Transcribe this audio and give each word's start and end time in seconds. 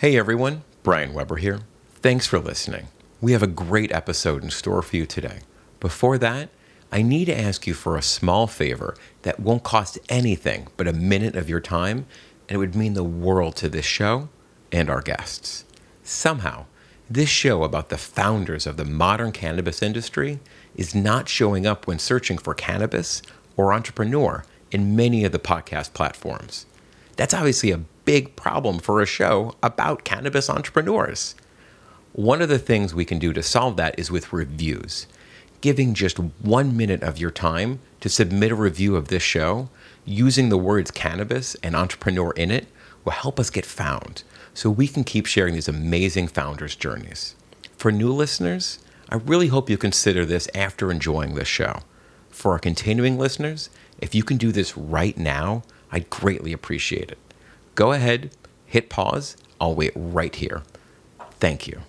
Hey 0.00 0.16
everyone, 0.16 0.62
Brian 0.82 1.12
Weber 1.12 1.36
here. 1.36 1.60
Thanks 1.96 2.26
for 2.26 2.38
listening. 2.38 2.88
We 3.20 3.32
have 3.32 3.42
a 3.42 3.46
great 3.46 3.92
episode 3.92 4.42
in 4.42 4.48
store 4.48 4.80
for 4.80 4.96
you 4.96 5.04
today. 5.04 5.40
Before 5.78 6.16
that, 6.16 6.48
I 6.90 7.02
need 7.02 7.26
to 7.26 7.38
ask 7.38 7.66
you 7.66 7.74
for 7.74 7.98
a 7.98 8.02
small 8.02 8.46
favor 8.46 8.96
that 9.24 9.40
won't 9.40 9.62
cost 9.62 9.98
anything 10.08 10.68
but 10.78 10.88
a 10.88 10.94
minute 10.94 11.36
of 11.36 11.50
your 11.50 11.60
time, 11.60 12.06
and 12.48 12.54
it 12.54 12.56
would 12.56 12.74
mean 12.74 12.94
the 12.94 13.04
world 13.04 13.56
to 13.56 13.68
this 13.68 13.84
show 13.84 14.30
and 14.72 14.88
our 14.88 15.02
guests. 15.02 15.66
Somehow, 16.02 16.64
this 17.10 17.28
show 17.28 17.62
about 17.62 17.90
the 17.90 17.98
founders 17.98 18.66
of 18.66 18.78
the 18.78 18.86
modern 18.86 19.32
cannabis 19.32 19.82
industry 19.82 20.40
is 20.74 20.94
not 20.94 21.28
showing 21.28 21.66
up 21.66 21.86
when 21.86 21.98
searching 21.98 22.38
for 22.38 22.54
cannabis 22.54 23.20
or 23.54 23.74
entrepreneur 23.74 24.46
in 24.70 24.96
many 24.96 25.26
of 25.26 25.32
the 25.32 25.38
podcast 25.38 25.92
platforms. 25.92 26.64
That's 27.16 27.34
obviously 27.34 27.70
a 27.70 27.82
big 28.10 28.34
problem 28.34 28.80
for 28.80 29.00
a 29.00 29.06
show 29.06 29.54
about 29.62 30.02
cannabis 30.02 30.50
entrepreneurs. 30.50 31.36
One 32.12 32.42
of 32.42 32.48
the 32.48 32.58
things 32.58 32.92
we 32.92 33.04
can 33.04 33.20
do 33.20 33.32
to 33.32 33.40
solve 33.40 33.76
that 33.76 33.96
is 33.96 34.10
with 34.10 34.32
reviews 34.32 35.06
giving 35.60 35.94
just 35.94 36.18
one 36.18 36.76
minute 36.76 37.04
of 37.04 37.18
your 37.18 37.30
time 37.30 37.78
to 38.00 38.08
submit 38.08 38.50
a 38.50 38.56
review 38.56 38.96
of 38.96 39.06
this 39.06 39.22
show 39.22 39.68
using 40.04 40.48
the 40.48 40.58
words 40.58 40.90
cannabis 40.90 41.54
and 41.62 41.76
entrepreneur 41.76 42.32
in 42.32 42.50
it 42.50 42.66
will 43.04 43.12
help 43.12 43.38
us 43.38 43.48
get 43.48 43.64
found 43.64 44.24
so 44.54 44.68
we 44.68 44.88
can 44.88 45.04
keep 45.04 45.26
sharing 45.26 45.54
these 45.54 45.68
amazing 45.68 46.26
founders' 46.26 46.74
journeys. 46.74 47.36
For 47.76 47.92
new 47.92 48.12
listeners, 48.12 48.80
I 49.08 49.18
really 49.18 49.48
hope 49.48 49.70
you 49.70 49.78
consider 49.78 50.24
this 50.24 50.48
after 50.52 50.90
enjoying 50.90 51.36
this 51.36 51.46
show. 51.46 51.82
For 52.28 52.50
our 52.54 52.58
continuing 52.58 53.18
listeners, 53.18 53.70
if 54.00 54.16
you 54.16 54.24
can 54.24 54.36
do 54.36 54.50
this 54.50 54.76
right 54.76 55.16
now, 55.16 55.62
I'd 55.92 56.10
greatly 56.10 56.52
appreciate 56.52 57.12
it. 57.12 57.18
Go 57.80 57.92
ahead, 57.92 58.36
hit 58.66 58.90
pause. 58.90 59.38
I'll 59.58 59.74
wait 59.74 59.92
right 59.96 60.34
here. 60.34 60.62
Thank 61.38 61.66
you 61.66 61.80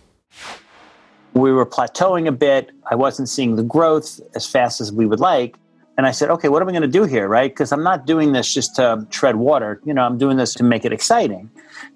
we 1.33 1.51
were 1.51 1.65
plateauing 1.65 2.27
a 2.27 2.31
bit. 2.31 2.71
I 2.89 2.95
wasn't 2.95 3.29
seeing 3.29 3.55
the 3.55 3.63
growth 3.63 4.19
as 4.35 4.45
fast 4.45 4.81
as 4.81 4.91
we 4.91 5.05
would 5.05 5.19
like. 5.19 5.55
And 5.97 6.05
I 6.05 6.11
said, 6.11 6.29
okay, 6.29 6.49
what 6.49 6.61
am 6.61 6.69
I 6.69 6.71
going 6.71 6.81
to 6.81 6.87
do 6.87 7.03
here, 7.03 7.27
right? 7.27 7.51
Because 7.51 7.71
I'm 7.71 7.83
not 7.83 8.05
doing 8.05 8.33
this 8.33 8.53
just 8.53 8.75
to 8.77 9.05
tread 9.09 9.35
water. 9.35 9.81
You 9.85 9.93
know, 9.93 10.03
I'm 10.03 10.17
doing 10.17 10.37
this 10.37 10.53
to 10.55 10.63
make 10.63 10.83
it 10.85 10.91
exciting. 10.91 11.49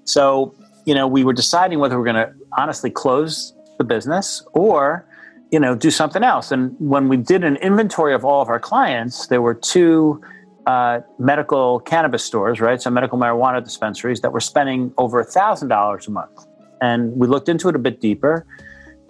So, 0.03 0.53
you 0.85 0.93
know, 0.93 1.07
we 1.07 1.23
were 1.23 1.33
deciding 1.33 1.79
whether 1.79 1.97
we're 1.97 2.05
going 2.05 2.27
to 2.27 2.33
honestly 2.57 2.89
close 2.89 3.53
the 3.77 3.83
business 3.83 4.43
or, 4.53 5.05
you 5.51 5.59
know, 5.59 5.75
do 5.75 5.89
something 5.89 6.23
else. 6.23 6.51
And 6.51 6.75
when 6.79 7.07
we 7.07 7.17
did 7.17 7.43
an 7.43 7.55
inventory 7.57 8.13
of 8.13 8.23
all 8.23 8.41
of 8.41 8.49
our 8.49 8.59
clients, 8.59 9.27
there 9.27 9.41
were 9.41 9.55
two 9.55 10.21
uh, 10.65 11.01
medical 11.19 11.79
cannabis 11.81 12.23
stores, 12.23 12.59
right? 12.59 12.81
So 12.81 12.89
medical 12.89 13.17
marijuana 13.17 13.63
dispensaries 13.63 14.21
that 14.21 14.31
were 14.31 14.39
spending 14.39 14.93
over 14.97 15.19
a 15.19 15.25
thousand 15.25 15.67
dollars 15.67 16.07
a 16.07 16.11
month. 16.11 16.45
And 16.81 17.15
we 17.15 17.27
looked 17.27 17.49
into 17.49 17.69
it 17.69 17.75
a 17.75 17.79
bit 17.79 18.01
deeper 18.01 18.45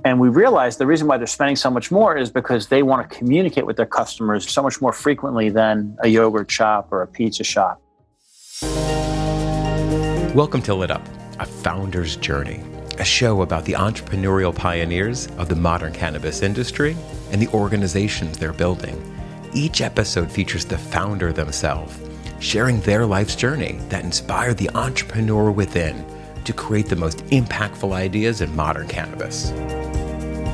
and 0.05 0.19
we 0.19 0.29
realized 0.29 0.77
the 0.77 0.85
reason 0.85 1.07
why 1.07 1.17
they're 1.17 1.25
spending 1.25 1.55
so 1.55 1.71
much 1.71 1.89
more 1.89 2.15
is 2.15 2.29
because 2.29 2.67
they 2.67 2.83
want 2.83 3.09
to 3.09 3.17
communicate 3.17 3.65
with 3.65 3.75
their 3.75 3.87
customers 3.87 4.47
so 4.47 4.61
much 4.61 4.79
more 4.79 4.93
frequently 4.93 5.49
than 5.49 5.97
a 6.01 6.07
yogurt 6.07 6.51
shop 6.51 6.89
or 6.91 7.01
a 7.01 7.07
pizza 7.07 7.43
shop. 7.43 7.81
Welcome 10.35 10.61
to 10.63 10.75
Lit 10.75 10.91
Up, 10.91 11.01
a 11.39 11.45
founder's 11.45 12.17
journey, 12.17 12.61
a 12.99 13.03
show 13.03 13.41
about 13.41 13.65
the 13.65 13.73
entrepreneurial 13.73 14.53
pioneers 14.53 15.27
of 15.37 15.49
the 15.49 15.55
modern 15.55 15.91
cannabis 15.91 16.43
industry 16.43 16.95
and 17.31 17.41
the 17.41 17.47
organizations 17.47 18.37
they're 18.37 18.53
building. 18.53 19.14
Each 19.55 19.79
episode 19.79 20.29
features 20.29 20.65
the 20.65 20.77
founder 20.77 21.31
themselves, 21.31 21.97
sharing 22.41 22.81
their 22.81 23.05
life's 23.05 23.37
journey 23.37 23.79
that 23.87 24.03
inspired 24.03 24.57
the 24.57 24.69
entrepreneur 24.71 25.49
within 25.49 26.05
to 26.43 26.51
create 26.51 26.87
the 26.87 26.97
most 26.97 27.19
impactful 27.27 27.93
ideas 27.93 28.41
in 28.41 28.53
modern 28.53 28.85
cannabis. 28.85 29.51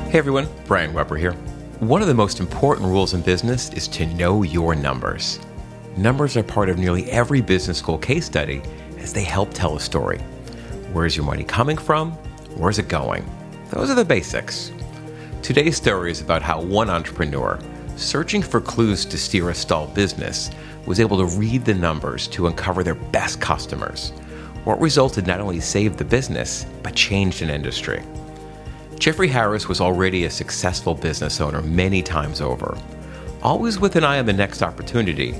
Hey 0.08 0.18
everyone, 0.18 0.46
Brian 0.66 0.94
Weber 0.94 1.16
here. 1.16 1.32
One 1.80 2.00
of 2.00 2.06
the 2.06 2.14
most 2.14 2.38
important 2.38 2.86
rules 2.86 3.12
in 3.12 3.22
business 3.22 3.70
is 3.70 3.88
to 3.88 4.06
know 4.06 4.44
your 4.44 4.76
numbers. 4.76 5.40
Numbers 5.96 6.36
are 6.36 6.44
part 6.44 6.68
of 6.68 6.78
nearly 6.78 7.10
every 7.10 7.40
business 7.40 7.78
school 7.78 7.98
case 7.98 8.26
study 8.26 8.62
as 8.98 9.12
they 9.12 9.24
help 9.24 9.52
tell 9.52 9.74
a 9.74 9.80
story. 9.80 10.18
Where's 10.92 11.16
your 11.16 11.26
money 11.26 11.42
coming 11.42 11.76
from? 11.76 12.12
Where's 12.54 12.78
it 12.78 12.86
going? 12.86 13.28
Those 13.70 13.90
are 13.90 13.96
the 13.96 14.04
basics. 14.04 14.70
Today's 15.42 15.76
story 15.76 16.12
is 16.12 16.20
about 16.20 16.42
how 16.42 16.62
one 16.62 16.88
entrepreneur, 16.88 17.58
searching 17.96 18.42
for 18.42 18.60
clues 18.60 19.04
to 19.04 19.18
steer 19.18 19.50
a 19.50 19.54
stalled 19.54 19.94
business, 19.94 20.50
was 20.86 21.00
able 21.00 21.18
to 21.18 21.36
read 21.36 21.64
the 21.64 21.74
numbers 21.74 22.26
to 22.28 22.46
uncover 22.46 22.82
their 22.82 22.94
best 22.94 23.40
customers. 23.40 24.10
What 24.64 24.80
resulted 24.80 25.26
not 25.26 25.40
only 25.40 25.60
saved 25.60 25.98
the 25.98 26.04
business, 26.04 26.66
but 26.82 26.94
changed 26.94 27.42
an 27.42 27.50
industry. 27.50 28.02
Jeffrey 28.98 29.28
Harris 29.28 29.68
was 29.68 29.80
already 29.80 30.24
a 30.24 30.30
successful 30.30 30.94
business 30.94 31.40
owner 31.40 31.62
many 31.62 32.02
times 32.02 32.40
over. 32.40 32.78
Always 33.42 33.80
with 33.80 33.96
an 33.96 34.04
eye 34.04 34.20
on 34.20 34.26
the 34.26 34.32
next 34.32 34.62
opportunity, 34.62 35.34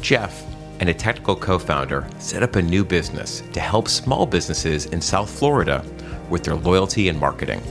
Jeff 0.00 0.44
and 0.80 0.88
a 0.88 0.94
technical 0.94 1.36
co 1.36 1.58
founder 1.58 2.06
set 2.18 2.42
up 2.42 2.56
a 2.56 2.62
new 2.62 2.84
business 2.84 3.42
to 3.52 3.60
help 3.60 3.88
small 3.88 4.26
businesses 4.26 4.86
in 4.86 5.00
South 5.00 5.30
Florida 5.30 5.84
with 6.28 6.42
their 6.42 6.56
loyalty 6.56 7.08
and 7.08 7.18
marketing. 7.18 7.62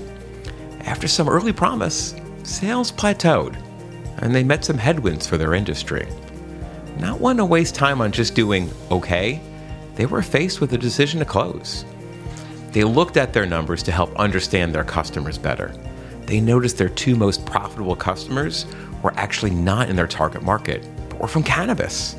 After 0.86 1.08
some 1.08 1.28
early 1.28 1.54
promise, 1.54 2.16
sales 2.44 2.92
plateaued, 2.92 3.58
and 4.20 4.34
they 4.34 4.44
met 4.44 4.66
some 4.66 4.78
headwinds 4.78 5.28
for 5.28 5.38
their 5.38 5.54
industry. 5.54 6.08
Not 7.00 7.20
one 7.20 7.38
to 7.38 7.46
waste 7.46 7.76
time 7.76 8.02
on 8.02 8.12
just 8.12 8.36
doing 8.36 8.70
okay, 8.92 9.42
they 9.96 10.06
were 10.06 10.22
faced 10.22 10.62
with 10.62 10.74
a 10.74 10.78
decision 10.78 11.20
to 11.20 11.26
close. 11.26 11.86
They 12.72 12.84
looked 12.84 13.18
at 13.18 13.34
their 13.34 13.46
numbers 13.46 13.84
to 13.84 13.92
help 13.92 14.16
understand 14.16 14.74
their 14.74 14.84
customers 14.84 15.38
better. 15.38 15.74
They 16.26 16.40
noticed 16.40 16.78
their 16.78 16.90
two 16.90 17.16
most 17.16 17.46
profitable 17.46 17.96
customers 17.96 18.66
were 19.04 19.14
actually 19.16 19.52
not 19.52 19.90
in 19.90 19.96
their 19.96 20.08
target 20.08 20.42
market, 20.42 20.88
but 21.10 21.20
were 21.20 21.28
from 21.28 21.44
cannabis. 21.44 22.16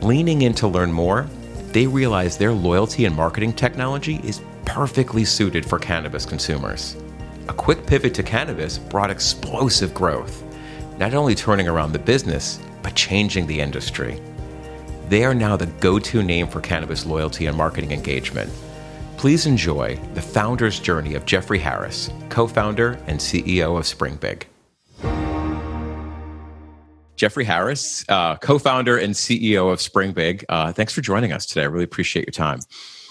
Leaning 0.00 0.42
in 0.42 0.52
to 0.54 0.68
learn 0.68 0.92
more, 0.92 1.28
they 1.70 1.86
realized 1.86 2.38
their 2.38 2.52
loyalty 2.52 3.06
and 3.06 3.16
marketing 3.16 3.52
technology 3.52 4.20
is 4.24 4.42
perfectly 4.64 5.24
suited 5.24 5.64
for 5.64 5.78
cannabis 5.78 6.26
consumers. 6.26 6.96
A 7.48 7.52
quick 7.52 7.86
pivot 7.86 8.14
to 8.14 8.22
cannabis 8.22 8.78
brought 8.78 9.10
explosive 9.10 9.94
growth, 9.94 10.42
not 11.02 11.14
only 11.14 11.34
turning 11.34 11.68
around 11.68 11.92
the 11.92 11.98
business, 11.98 12.58
but 12.82 12.94
changing 12.94 13.46
the 13.46 13.60
industry. 13.60 14.20
They 15.08 15.24
are 15.24 15.34
now 15.34 15.56
the 15.56 15.66
go 15.66 15.98
to 15.98 16.22
name 16.22 16.48
for 16.48 16.60
cannabis 16.60 17.06
loyalty 17.06 17.46
and 17.46 17.56
marketing 17.56 17.92
engagement 17.92 18.50
Please 19.22 19.46
enjoy 19.46 19.94
the 20.14 20.20
founder's 20.20 20.80
journey 20.80 21.14
of 21.14 21.24
Jeffrey 21.26 21.60
Harris, 21.60 22.10
co 22.28 22.48
founder 22.48 22.98
and 23.06 23.20
CEO 23.20 23.78
of 23.78 23.84
SpringBig. 23.84 24.46
Jeffrey 27.14 27.44
Harris, 27.44 28.04
uh, 28.08 28.34
co 28.38 28.58
founder 28.58 28.98
and 28.98 29.14
CEO 29.14 29.72
of 29.72 29.78
SpringBig, 29.78 30.44
uh, 30.48 30.72
thanks 30.72 30.92
for 30.92 31.02
joining 31.02 31.30
us 31.30 31.46
today. 31.46 31.62
I 31.62 31.66
really 31.66 31.84
appreciate 31.84 32.26
your 32.26 32.32
time. 32.32 32.58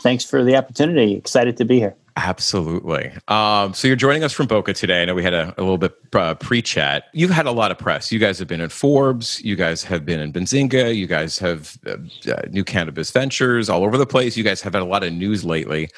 Thanks 0.01 0.25
for 0.25 0.43
the 0.43 0.57
opportunity. 0.57 1.13
Excited 1.13 1.55
to 1.55 1.63
be 1.63 1.79
here. 1.79 1.95
Absolutely. 2.17 3.11
Um, 3.27 3.73
so 3.73 3.87
you're 3.87 3.95
joining 3.95 4.23
us 4.23 4.33
from 4.33 4.47
Boca 4.47 4.73
today. 4.73 5.01
I 5.01 5.05
know 5.05 5.15
we 5.15 5.23
had 5.23 5.33
a, 5.33 5.53
a 5.57 5.61
little 5.61 5.77
bit 5.77 5.93
uh, 6.13 6.35
pre-chat. 6.35 7.05
You've 7.13 7.31
had 7.31 7.45
a 7.45 7.51
lot 7.51 7.71
of 7.71 7.77
press. 7.77 8.11
You 8.11 8.19
guys 8.19 8.37
have 8.39 8.47
been 8.47 8.61
in 8.61 8.69
Forbes. 8.69 9.41
You 9.43 9.55
guys 9.55 9.83
have 9.83 10.05
been 10.05 10.19
in 10.19 10.33
Benzinga. 10.33 10.95
You 10.95 11.07
guys 11.07 11.39
have 11.39 11.77
uh, 11.87 11.97
uh, 12.29 12.41
New 12.49 12.63
Cannabis 12.63 13.11
Ventures 13.11 13.69
all 13.69 13.83
over 13.83 13.97
the 13.97 14.05
place. 14.05 14.35
You 14.35 14.43
guys 14.43 14.61
have 14.61 14.73
had 14.73 14.81
a 14.81 14.85
lot 14.85 15.03
of 15.03 15.13
news 15.13 15.45
lately. 15.45 15.89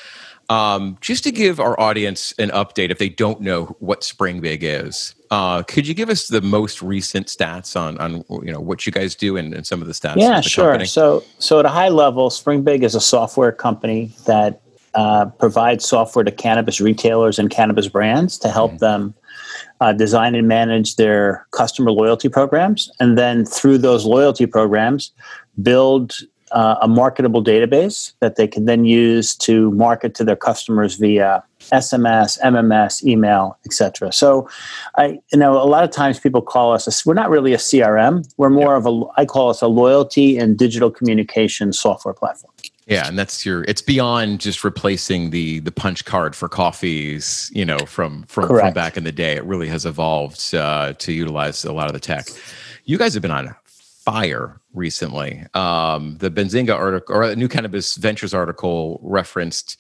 Um, 0.50 0.98
just 1.02 1.24
to 1.24 1.32
give 1.32 1.60
our 1.60 1.80
audience 1.80 2.34
an 2.38 2.50
update, 2.50 2.92
if 2.92 2.98
they 2.98 3.10
don't 3.10 3.42
know 3.42 3.76
what 3.80 4.02
SpringBig 4.02 4.60
is, 4.62 5.16
uh, 5.32 5.64
could 5.64 5.88
you 5.88 5.94
give 5.94 6.10
us 6.10 6.28
the 6.28 6.42
most 6.42 6.82
recent 6.82 7.28
stats 7.28 7.80
on 7.80 7.98
on 7.98 8.24
you 8.46 8.52
know 8.52 8.60
what 8.60 8.86
you 8.86 8.92
guys 8.92 9.16
do 9.16 9.38
and, 9.38 9.54
and 9.54 9.66
some 9.66 9.82
of 9.82 9.88
the 9.88 9.94
stats? 9.94 10.18
Yeah, 10.18 10.42
the 10.42 10.50
sure. 10.50 10.66
Company? 10.66 10.86
So 10.86 11.24
so 11.40 11.60
at 11.60 11.66
a 11.66 11.70
high 11.70 11.90
level, 11.90 12.30
SpringBig 12.30 12.84
is 12.84 12.94
a 12.94 13.02
software 13.02 13.54
company 13.54 14.12
that 14.26 14.62
uh, 14.96 15.26
provide 15.26 15.82
software 15.82 16.24
to 16.24 16.32
cannabis 16.32 16.80
retailers 16.80 17.40
and 17.40 17.50
cannabis 17.50 17.88
brands 17.88 18.38
to 18.40 18.50
help 18.50 18.72
mm-hmm. 18.72 18.80
them 18.80 19.14
uh, 19.82 19.94
design 19.94 20.36
and 20.36 20.48
manage 20.48 20.96
their 20.96 21.46
customer 21.52 21.92
loyalty 21.92 22.30
programs. 22.30 22.90
And 23.00 23.18
then 23.18 23.46
through 23.46 23.80
those 23.80 24.06
loyalty 24.06 24.46
programs, 24.46 25.12
build 25.62 26.14
uh, 26.54 26.78
a 26.82 26.88
marketable 26.88 27.44
database 27.44 28.14
that 28.20 28.36
they 28.36 28.48
can 28.48 28.66
then 28.66 28.86
use 28.86 29.36
to 29.36 29.72
market 29.72 30.14
to 30.16 30.24
their 30.24 30.36
customers 30.36 30.96
via 30.96 31.44
SMS, 31.60 32.40
MMS, 32.42 33.04
email, 33.04 33.58
etc. 33.66 34.12
So, 34.12 34.48
I 34.96 35.20
you 35.32 35.40
know 35.40 35.54
a 35.54 35.66
lot 35.66 35.84
of 35.84 35.90
times 35.90 36.20
people 36.20 36.42
call 36.42 36.72
us 36.72 36.88
a, 36.88 37.08
we're 37.08 37.16
not 37.16 37.32
really 37.32 37.54
a 37.54 37.58
CRM. 37.58 38.32
We're 38.38 38.52
more 38.52 38.74
yeah. 38.74 38.78
of 38.78 38.86
a 38.86 39.04
I 39.18 39.26
call 39.26 39.50
us 39.50 39.62
a 39.62 39.68
loyalty 39.68 40.38
and 40.38 40.58
digital 40.58 40.92
communication 40.92 41.74
software 41.74 42.14
platform. 42.14 42.54
Yeah, 42.88 43.08
and 43.08 43.18
that's 43.18 43.46
your. 43.46 43.64
It's 43.64 43.82
beyond 43.82 44.40
just 44.40 44.64
replacing 44.64 45.30
the 45.30 45.60
the 45.60 45.72
punch 45.72 46.06
card 46.06 46.36
for 46.36 46.50
coffees. 46.50 47.50
You 47.54 47.66
know, 47.66 47.80
from 47.80 48.24
from, 48.24 48.48
from 48.48 48.74
back 48.74 48.98
in 48.98 49.04
the 49.04 49.12
day, 49.12 49.36
it 49.36 49.46
really 49.46 49.68
has 49.70 49.86
evolved 49.86 50.54
uh, 50.54 50.94
to 50.94 51.14
utilize 51.14 51.64
a 51.64 51.72
lot 51.72 51.88
of 51.88 51.94
the 51.94 52.00
tech. 52.00 52.28
You 52.86 52.98
guys 52.98 53.14
have 53.14 53.22
been 53.22 53.32
on 53.32 53.56
fire 53.66 54.60
recently. 54.74 55.46
Um, 55.54 56.18
the 56.18 56.30
Benzinga 56.30 56.76
article 56.76 57.16
or 57.16 57.28
the 57.28 57.36
New 57.36 57.48
Cannabis 57.48 57.96
Ventures 57.96 58.34
article 58.34 59.00
referenced 59.02 59.80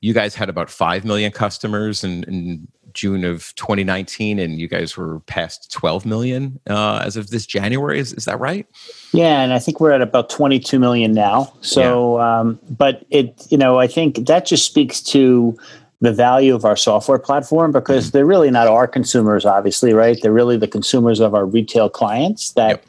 you 0.00 0.12
guys 0.12 0.34
had 0.34 0.50
about 0.50 0.68
5 0.68 1.06
million 1.06 1.32
customers 1.32 2.04
in, 2.04 2.24
in 2.24 2.68
June 2.94 3.24
of 3.24 3.54
2019, 3.56 4.38
and 4.38 4.58
you 4.58 4.68
guys 4.68 4.96
were 4.96 5.20
past 5.20 5.70
12 5.72 6.06
million 6.06 6.60
uh, 6.68 7.02
as 7.04 7.16
of 7.16 7.30
this 7.30 7.46
January. 7.46 7.98
Is, 7.98 8.12
is 8.12 8.24
that 8.24 8.40
right? 8.40 8.66
Yeah, 9.12 9.42
and 9.42 9.52
I 9.52 9.58
think 9.58 9.80
we're 9.80 9.92
at 9.92 10.00
about 10.00 10.30
22 10.30 10.78
million 10.78 11.12
now. 11.12 11.52
So, 11.60 12.18
yeah. 12.18 12.40
um, 12.40 12.60
but 12.70 13.04
it, 13.10 13.46
you 13.50 13.58
know, 13.58 13.78
I 13.78 13.86
think 13.86 14.26
that 14.26 14.46
just 14.46 14.66
speaks 14.66 15.00
to 15.02 15.56
the 16.00 16.12
value 16.12 16.54
of 16.54 16.64
our 16.64 16.76
software 16.76 17.18
platform 17.18 17.72
because 17.72 18.06
mm-hmm. 18.06 18.16
they're 18.16 18.26
really 18.26 18.50
not 18.50 18.68
our 18.68 18.86
consumers, 18.86 19.44
obviously, 19.44 19.92
right? 19.92 20.18
They're 20.22 20.32
really 20.32 20.56
the 20.56 20.68
consumers 20.68 21.20
of 21.20 21.34
our 21.34 21.46
retail 21.46 21.90
clients 21.90 22.52
that. 22.52 22.68
Yep. 22.68 22.86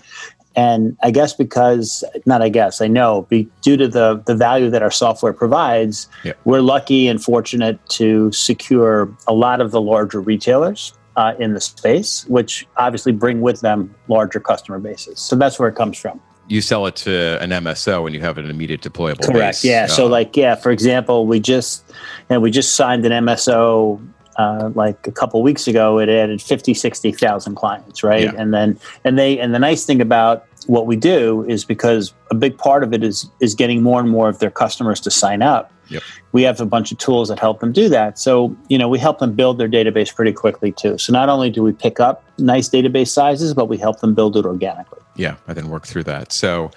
And 0.56 0.98
I 1.04 1.12
guess 1.12 1.34
because, 1.34 2.04
not 2.26 2.42
I 2.42 2.50
guess, 2.50 2.82
I 2.82 2.88
know, 2.88 3.24
be, 3.24 3.48
due 3.62 3.78
to 3.78 3.88
the, 3.88 4.24
the 4.26 4.36
value 4.36 4.70
that 4.70 4.82
our 4.82 4.92
software 4.92 5.34
provides, 5.34 6.08
yep. 6.24 6.38
we're 6.46 6.62
lucky 6.62 7.08
and 7.08 7.22
fortunate 7.22 7.86
to 7.90 8.32
secure 8.32 9.10
a 9.28 9.34
lot 9.34 9.60
of 9.60 9.72
the 9.72 9.82
larger 9.82 10.22
retailers 10.22 10.94
uh, 11.18 11.34
in 11.40 11.54
the 11.54 11.62
space, 11.62 12.26
which 12.28 12.66
obviously 12.78 13.12
bring 13.12 13.42
with 13.42 13.62
them 13.62 13.94
larger 14.08 14.40
customer 14.40 14.80
bases. 14.80 15.20
So 15.20 15.36
that's 15.36 15.60
where 15.60 15.70
it 15.70 15.76
comes 15.76 15.98
from 15.98 16.22
you 16.48 16.62
sell 16.62 16.86
it 16.86 16.96
to 16.96 17.42
an 17.42 17.50
MSO 17.50 18.06
and 18.06 18.14
you 18.14 18.22
have 18.22 18.38
an 18.38 18.50
immediate 18.50 18.82
deployable. 18.82 19.22
Correct. 19.22 19.58
Base. 19.58 19.66
Yeah. 19.66 19.88
So, 19.88 20.06
like, 20.06 20.38
yeah, 20.38 20.56
for 20.56 20.72
example, 20.72 21.26
we 21.26 21.40
just 21.40 21.84
you 21.90 21.96
know, 22.36 22.40
we 22.40 22.52
just 22.52 22.76
signed 22.76 23.06
an 23.06 23.12
MSO 23.26 24.00
uh, 24.38 24.72
like 24.76 25.08
a 25.08 25.12
couple 25.12 25.42
weeks 25.42 25.68
ago. 25.68 26.00
It 26.00 26.10
added 26.10 26.42
50, 26.42 26.74
60,000 26.74 27.56
clients, 27.56 28.04
right? 28.04 28.24
Yeah. 28.24 28.34
And 28.38 28.54
then 28.54 28.80
and 29.04 29.18
they 29.18 29.40
and 29.40 29.54
the 29.54 29.60
nice 29.60 29.86
thing 29.86 30.02
about 30.02 30.46
what 30.68 30.88
we 30.88 30.96
do 30.96 31.46
is 31.48 31.64
because 31.64 32.14
a 32.32 32.36
big 32.36 32.58
part 32.58 32.84
of 32.84 32.94
it 32.94 33.04
is 33.04 33.30
is 33.40 33.56
getting 33.56 33.84
more 33.84 34.00
and 34.00 34.10
more 34.10 34.30
of 34.30 34.40
their 34.40 34.52
customers 34.52 35.00
to 35.02 35.12
sign 35.12 35.42
up. 35.42 35.72
Yep. 35.90 36.04
We 36.32 36.44
have 36.44 36.60
a 36.60 36.66
bunch 36.66 36.92
of 36.92 36.98
tools 36.98 37.30
that 37.30 37.40
help 37.40 37.60
them 37.60 37.72
do 37.72 37.90
that. 37.90 38.18
So, 38.18 38.56
you 38.70 38.78
know, 38.78 38.90
we 38.90 38.98
help 38.98 39.20
them 39.20 39.34
build 39.34 39.60
their 39.60 39.70
database 39.70 40.14
pretty 40.14 40.34
quickly 40.34 40.72
too. 40.72 40.98
So 40.98 41.14
not 41.14 41.30
only 41.30 41.52
do 41.52 41.62
we 41.62 41.74
pick 41.74 42.00
up 42.00 42.24
nice 42.40 42.70
database 42.70 43.10
sizes, 43.10 43.54
but 43.54 43.66
we 43.66 43.78
help 43.78 44.00
them 44.00 44.16
build 44.16 44.36
it 44.36 44.46
organically. 44.46 45.00
Yeah, 45.16 45.36
I 45.48 45.54
then 45.54 45.70
work 45.70 45.86
through 45.86 46.04
that. 46.06 46.32
So 46.32 46.72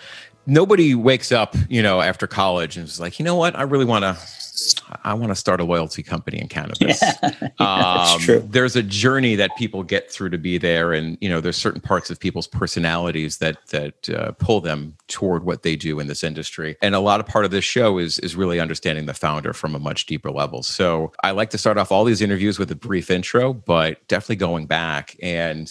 nobody 0.46 0.94
wakes 0.94 1.32
up, 1.32 1.56
you 1.68 1.82
know, 1.82 2.00
after 2.00 2.26
college 2.26 2.76
and 2.76 2.86
is 2.86 3.00
like, 3.00 3.18
you 3.18 3.24
know 3.24 3.34
what, 3.34 3.56
I 3.56 3.62
really 3.62 3.84
want 3.84 4.02
to 4.02 4.16
I 5.04 5.14
want 5.14 5.30
to 5.30 5.36
start 5.36 5.60
a 5.60 5.64
loyalty 5.64 6.02
company 6.02 6.40
in 6.40 6.48
cannabis. 6.48 7.02
Yeah, 7.60 8.06
um, 8.12 8.20
true. 8.20 8.46
There's 8.48 8.76
a 8.76 8.82
journey 8.82 9.34
that 9.36 9.50
people 9.56 9.82
get 9.82 10.10
through 10.10 10.30
to 10.30 10.38
be 10.38 10.58
there, 10.58 10.92
and 10.92 11.18
you 11.20 11.28
know, 11.28 11.40
there's 11.40 11.56
certain 11.56 11.80
parts 11.80 12.10
of 12.10 12.20
people's 12.20 12.46
personalities 12.46 13.38
that 13.38 13.66
that 13.68 14.08
uh, 14.10 14.32
pull 14.32 14.60
them 14.60 14.96
toward 15.08 15.44
what 15.44 15.62
they 15.62 15.74
do 15.74 15.98
in 15.98 16.06
this 16.06 16.22
industry. 16.22 16.76
And 16.80 16.94
a 16.94 17.00
lot 17.00 17.20
of 17.20 17.26
part 17.26 17.44
of 17.44 17.50
this 17.50 17.64
show 17.64 17.98
is 17.98 18.18
is 18.20 18.36
really 18.36 18.60
understanding 18.60 19.06
the 19.06 19.14
founder 19.14 19.52
from 19.52 19.74
a 19.74 19.78
much 19.78 20.06
deeper 20.06 20.30
level. 20.30 20.62
So 20.62 21.12
I 21.22 21.32
like 21.32 21.50
to 21.50 21.58
start 21.58 21.78
off 21.78 21.90
all 21.90 22.04
these 22.04 22.22
interviews 22.22 22.58
with 22.58 22.70
a 22.70 22.76
brief 22.76 23.10
intro, 23.10 23.52
but 23.52 24.06
definitely 24.08 24.36
going 24.36 24.66
back 24.66 25.16
and 25.22 25.70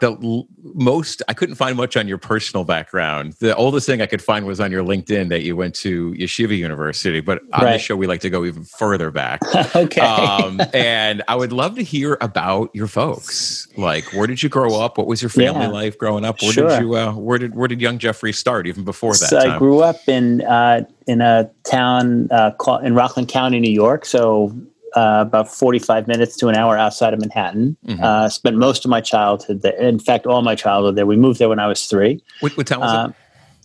the 0.00 0.44
most 0.74 1.22
I 1.26 1.32
couldn't 1.32 1.54
find 1.54 1.76
much 1.76 1.96
on 1.96 2.06
your 2.06 2.18
personal 2.18 2.64
background. 2.64 3.34
The 3.40 3.54
oldest 3.56 3.86
thing 3.86 4.02
I 4.02 4.06
could 4.06 4.20
find 4.20 4.44
was 4.44 4.60
on 4.60 4.70
your 4.70 4.84
LinkedIn 4.84 5.30
that 5.30 5.42
you 5.42 5.56
went 5.56 5.74
to 5.76 6.12
Yeshiva 6.12 6.56
University, 6.56 7.20
but 7.20 7.40
on 7.52 7.64
right. 7.64 7.72
this 7.74 7.82
show 7.82 7.96
we 7.96 8.06
like 8.06 8.20
to 8.20 8.30
go 8.30 8.44
even 8.44 8.64
further 8.64 9.10
back. 9.10 9.40
okay. 9.76 10.00
Um, 10.00 10.60
and 10.74 11.22
I 11.28 11.36
would 11.36 11.52
love 11.52 11.76
to 11.76 11.82
hear 11.82 12.18
about 12.20 12.70
your 12.74 12.88
folks. 12.88 13.68
Like, 13.78 14.04
where 14.12 14.26
did 14.26 14.42
you 14.42 14.50
grow 14.50 14.78
up? 14.78 14.98
What 14.98 15.06
was 15.06 15.22
your 15.22 15.30
family 15.30 15.62
yeah. 15.62 15.68
life 15.68 15.96
growing 15.96 16.24
up? 16.24 16.42
Where 16.42 16.52
sure. 16.52 16.68
did 16.68 16.80
you? 16.80 16.94
Uh, 16.94 17.14
where 17.14 17.38
did 17.38 17.54
where 17.54 17.68
did 17.68 17.80
young 17.80 17.98
Jeffrey 17.98 18.32
start? 18.32 18.66
Even 18.66 18.84
before 18.84 19.12
that, 19.12 19.28
so 19.28 19.40
time? 19.40 19.52
I 19.52 19.58
grew 19.58 19.80
up 19.80 20.06
in 20.06 20.42
uh, 20.42 20.84
in 21.06 21.22
a 21.22 21.50
town 21.64 22.28
uh, 22.30 22.52
in 22.82 22.94
Rockland 22.94 23.28
County, 23.28 23.60
New 23.60 23.72
York. 23.72 24.04
So 24.04 24.52
uh, 24.94 25.24
about 25.26 25.48
45 25.48 26.06
minutes 26.06 26.36
to 26.36 26.48
an 26.48 26.54
hour 26.54 26.78
outside 26.78 27.12
of 27.12 27.20
Manhattan. 27.20 27.76
Mm-hmm. 27.86 28.02
Uh, 28.02 28.28
spent 28.28 28.56
most 28.56 28.84
of 28.84 28.90
my 28.90 29.00
childhood 29.00 29.62
there. 29.62 29.76
In 29.76 29.98
fact, 29.98 30.26
all 30.26 30.42
my 30.42 30.54
childhood 30.54 30.96
there. 30.96 31.06
We 31.06 31.16
moved 31.16 31.38
there 31.38 31.48
when 31.48 31.58
I 31.58 31.66
was 31.66 31.86
three. 31.86 32.22
What, 32.40 32.56
what 32.56 32.66
town 32.66 32.80
was 32.80 32.90
uh, 32.90 33.08
it? 33.08 33.16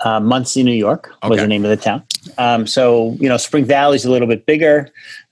Uh, 0.05 0.19
Monsey, 0.19 0.63
New 0.63 0.73
York 0.73 1.13
okay. 1.23 1.29
was 1.29 1.39
the 1.39 1.47
name 1.47 1.63
of 1.63 1.69
the 1.69 1.77
town. 1.77 2.03
Um, 2.37 2.65
so, 2.65 3.15
you 3.19 3.29
know, 3.29 3.37
Spring 3.37 3.65
Valley 3.65 3.95
is 3.95 4.05
a 4.05 4.11
little 4.11 4.27
bit 4.27 4.45
bigger. 4.45 4.89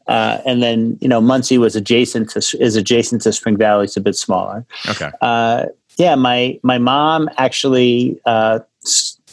Uh, 0.07 0.39
and 0.45 0.61
then, 0.61 0.97
you 1.01 1.07
know, 1.07 1.21
Monsey 1.21 1.57
was 1.57 1.75
adjacent 1.75 2.29
to, 2.31 2.39
is 2.59 2.75
adjacent 2.75 3.21
to 3.23 3.33
Spring 3.33 3.57
Valley. 3.57 3.85
It's 3.85 3.97
a 3.97 4.01
bit 4.01 4.15
smaller. 4.15 4.65
Okay. 4.89 5.09
Uh, 5.21 5.65
yeah, 5.97 6.15
my, 6.15 6.59
my 6.63 6.77
mom 6.77 7.29
actually 7.37 8.19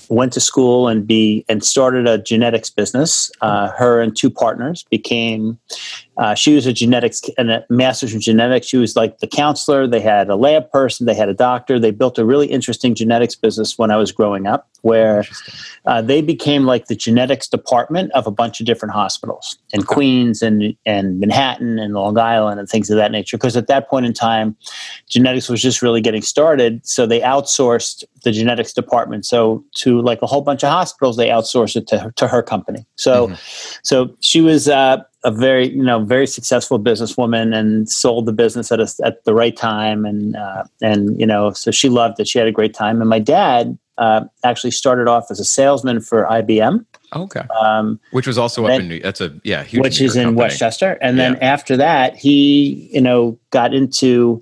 went 0.09 0.33
to 0.33 0.41
school 0.41 0.89
and 0.89 1.07
be 1.07 1.45
and 1.49 1.65
started 1.65 2.07
a 2.07 2.19
genetics 2.19 2.71
business. 2.71 3.31
Uh, 3.41 3.69
her 3.71 4.01
and 4.01 4.17
two 4.17 4.31
partners 4.31 4.85
became. 4.91 5.59
Uh, 6.19 6.35
she 6.35 6.55
was 6.55 6.67
a 6.67 6.73
genetics 6.73 7.23
and 7.37 7.51
a 7.51 7.65
master's 7.69 8.15
in 8.15 8.21
genetics. 8.21 8.67
She 8.67 8.77
was 8.77 8.97
like 8.97 9.19
the 9.19 9.27
counselor. 9.27 9.87
They 9.87 10.01
had 10.01 10.29
a 10.29 10.37
lab 10.37 10.71
person. 10.71 11.07
They 11.07 11.15
had 11.15 11.29
a 11.29 11.35
doctor. 11.35 11.79
They 11.79 11.91
built 11.91 12.19
a 12.19 12.25
really 12.25 12.47
interesting 12.47 12.95
genetics 12.95 13.35
business 13.35 13.77
when 13.77 13.91
I 13.91 13.97
was 13.97 14.13
growing 14.13 14.47
up, 14.47 14.69
where 14.83 15.25
uh, 15.85 16.03
they 16.03 16.23
became 16.23 16.65
like 16.65 16.87
the 16.87 16.97
genetics 16.97 17.49
department 17.49 18.13
of 18.13 18.27
a 18.27 18.31
bunch 18.31 18.61
of 18.61 18.67
different 18.67 18.95
hospitals 18.95 19.59
in 19.73 19.81
okay. 19.81 19.95
Queens 19.95 20.43
and 20.43 20.75
and 20.87 21.21
Manhattan 21.21 21.79
and 21.79 21.95
Long 21.95 22.19
Island 22.19 22.61
and 22.61 22.69
things 22.69 22.91
of 22.91 22.97
that 22.97 23.13
nature. 23.13 23.37
Because 23.37 23.57
at 23.57 23.67
that 23.67 23.89
point 23.89 24.07
in 24.07 24.13
time, 24.13 24.57
genetics 25.09 25.49
was 25.49 25.61
just 25.63 25.83
really 25.83 26.01
getting 26.01 26.23
started. 26.23 26.87
So 26.87 27.07
they 27.07 27.21
outsourced 27.21 28.05
the 28.23 28.33
genetics 28.33 28.73
department. 28.73 29.25
So 29.27 29.65
to 29.77 30.01
like 30.03 30.23
a 30.23 30.27
whole 30.27 30.41
bunch 30.43 30.65
of 30.65 30.71
hospitals, 30.71 31.17
they 31.17 31.29
outsourced 31.29 31.77
it 31.77 31.87
to, 31.89 32.13
to 32.17 32.27
her 32.27 32.43
company. 32.43 32.87
So, 32.97 33.29
mm-hmm. 33.29 33.35
so 33.83 34.17
she 34.21 34.41
was 34.41 34.69
uh, 34.69 35.03
a 35.27 35.31
very, 35.33 35.71
you 35.71 35.83
know, 35.83 36.05
very 36.05 36.27
successful 36.27 36.79
businesswoman 36.79 37.55
and 37.55 37.91
sold 37.91 38.27
the 38.27 38.33
business 38.33 38.71
at 38.71 38.79
a, 38.79 38.89
at 39.05 39.25
the 39.25 39.35
right 39.35 39.57
time. 39.57 40.07
And, 40.07 40.37
uh, 40.37 40.63
and, 40.81 41.19
you 41.21 41.27
know, 41.27 41.51
so 41.51 41.73
she 41.73 41.89
loved 41.89 42.21
it. 42.21 42.29
She 42.29 42.39
had 42.39 42.47
a 42.47 42.53
great 42.53 42.75
time. 42.75 43.01
And 43.01 43.11
my 43.11 43.19
dad 43.19 43.77
uh, 43.99 44.25
actually 44.45 44.71
started 44.71 45.09
off 45.09 45.27
as 45.31 45.41
a 45.41 45.45
salesman 45.45 46.01
for 46.01 46.27
IBM. 46.27 46.87
Okay. 47.15 47.41
Um, 47.61 47.99
which 48.13 48.29
was 48.29 48.39
also 48.39 48.63
then, 48.63 48.73
up 48.73 48.81
in 48.83 48.89
New. 48.89 49.01
That's 49.01 49.21
a 49.21 49.35
yeah, 49.43 49.65
huge. 49.65 49.83
Which 49.83 50.01
is 50.01 50.15
in 50.15 50.25
company. 50.25 50.43
Westchester, 50.43 50.99
and 51.01 51.19
then 51.19 51.37
after 51.37 51.77
that, 51.77 52.17
he 52.17 52.91
you 52.93 53.01
know 53.01 53.39
got 53.51 53.73
into 53.73 54.41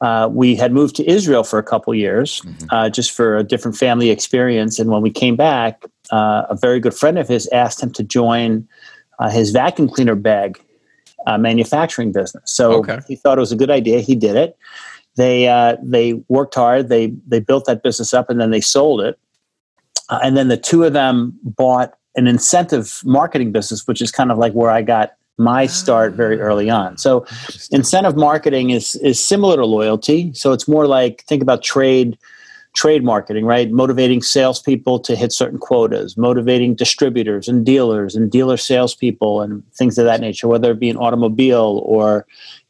uh, 0.00 0.28
we 0.30 0.54
had 0.54 0.72
moved 0.72 0.96
to 0.96 1.10
Israel 1.10 1.42
for 1.42 1.58
a 1.58 1.62
couple 1.62 1.94
years, 1.94 2.40
mm-hmm. 2.40 2.66
uh, 2.70 2.88
just 2.88 3.10
for 3.10 3.36
a 3.36 3.42
different 3.42 3.76
family 3.76 4.10
experience. 4.10 4.78
And 4.78 4.90
when 4.90 5.02
we 5.02 5.10
came 5.10 5.36
back, 5.36 5.84
uh, 6.10 6.44
a 6.48 6.56
very 6.56 6.80
good 6.80 6.94
friend 6.94 7.18
of 7.18 7.28
his 7.28 7.48
asked 7.48 7.82
him 7.82 7.92
to 7.92 8.02
join 8.02 8.66
uh, 9.18 9.30
his 9.30 9.50
vacuum 9.50 9.88
cleaner 9.88 10.14
bag 10.14 10.60
uh, 11.26 11.38
manufacturing 11.38 12.12
business. 12.12 12.42
So 12.44 12.74
okay. 12.74 13.00
he 13.08 13.16
thought 13.16 13.38
it 13.38 13.40
was 13.40 13.52
a 13.52 13.56
good 13.56 13.70
idea. 13.70 14.00
He 14.00 14.14
did 14.14 14.36
it. 14.36 14.56
They 15.16 15.48
uh, 15.48 15.76
they 15.82 16.14
worked 16.28 16.54
hard. 16.54 16.88
They 16.88 17.14
they 17.26 17.40
built 17.40 17.64
that 17.66 17.82
business 17.82 18.12
up, 18.12 18.28
and 18.30 18.40
then 18.40 18.50
they 18.50 18.60
sold 18.60 19.00
it. 19.00 19.18
and 20.10 20.36
then 20.36 20.48
the 20.48 20.56
two 20.56 20.84
of 20.84 20.92
them 20.92 21.38
bought 21.42 21.94
an 22.16 22.26
incentive 22.26 23.00
marketing 23.04 23.52
business, 23.52 23.86
which 23.86 24.00
is 24.00 24.10
kind 24.10 24.30
of 24.30 24.38
like 24.38 24.52
where 24.52 24.70
I 24.70 24.82
got 24.82 25.14
my 25.38 25.66
start 25.66 26.14
very 26.14 26.40
early 26.40 26.70
on. 26.70 26.96
So 26.96 27.26
incentive 27.70 28.16
marketing 28.16 28.70
is 28.70 28.94
is 28.96 29.22
similar 29.24 29.56
to 29.56 29.66
loyalty. 29.66 30.32
So 30.34 30.52
it's 30.52 30.66
more 30.66 30.86
like 30.86 31.24
think 31.24 31.42
about 31.42 31.62
trade 31.62 32.18
trade 32.76 33.02
marketing, 33.02 33.46
right? 33.46 33.70
Motivating 33.70 34.22
salespeople 34.22 35.00
to 35.00 35.16
hit 35.16 35.32
certain 35.32 35.58
quotas, 35.58 36.16
motivating 36.16 36.74
distributors 36.74 37.48
and 37.48 37.64
dealers 37.64 38.14
and 38.14 38.30
dealer 38.30 38.58
salespeople 38.58 39.40
and 39.40 39.62
things 39.72 39.96
of 39.98 40.04
that 40.04 40.20
nature, 40.20 40.46
whether 40.46 40.70
it 40.70 40.78
be 40.78 40.90
an 40.90 40.98
automobile 40.98 41.82
or 41.86 42.26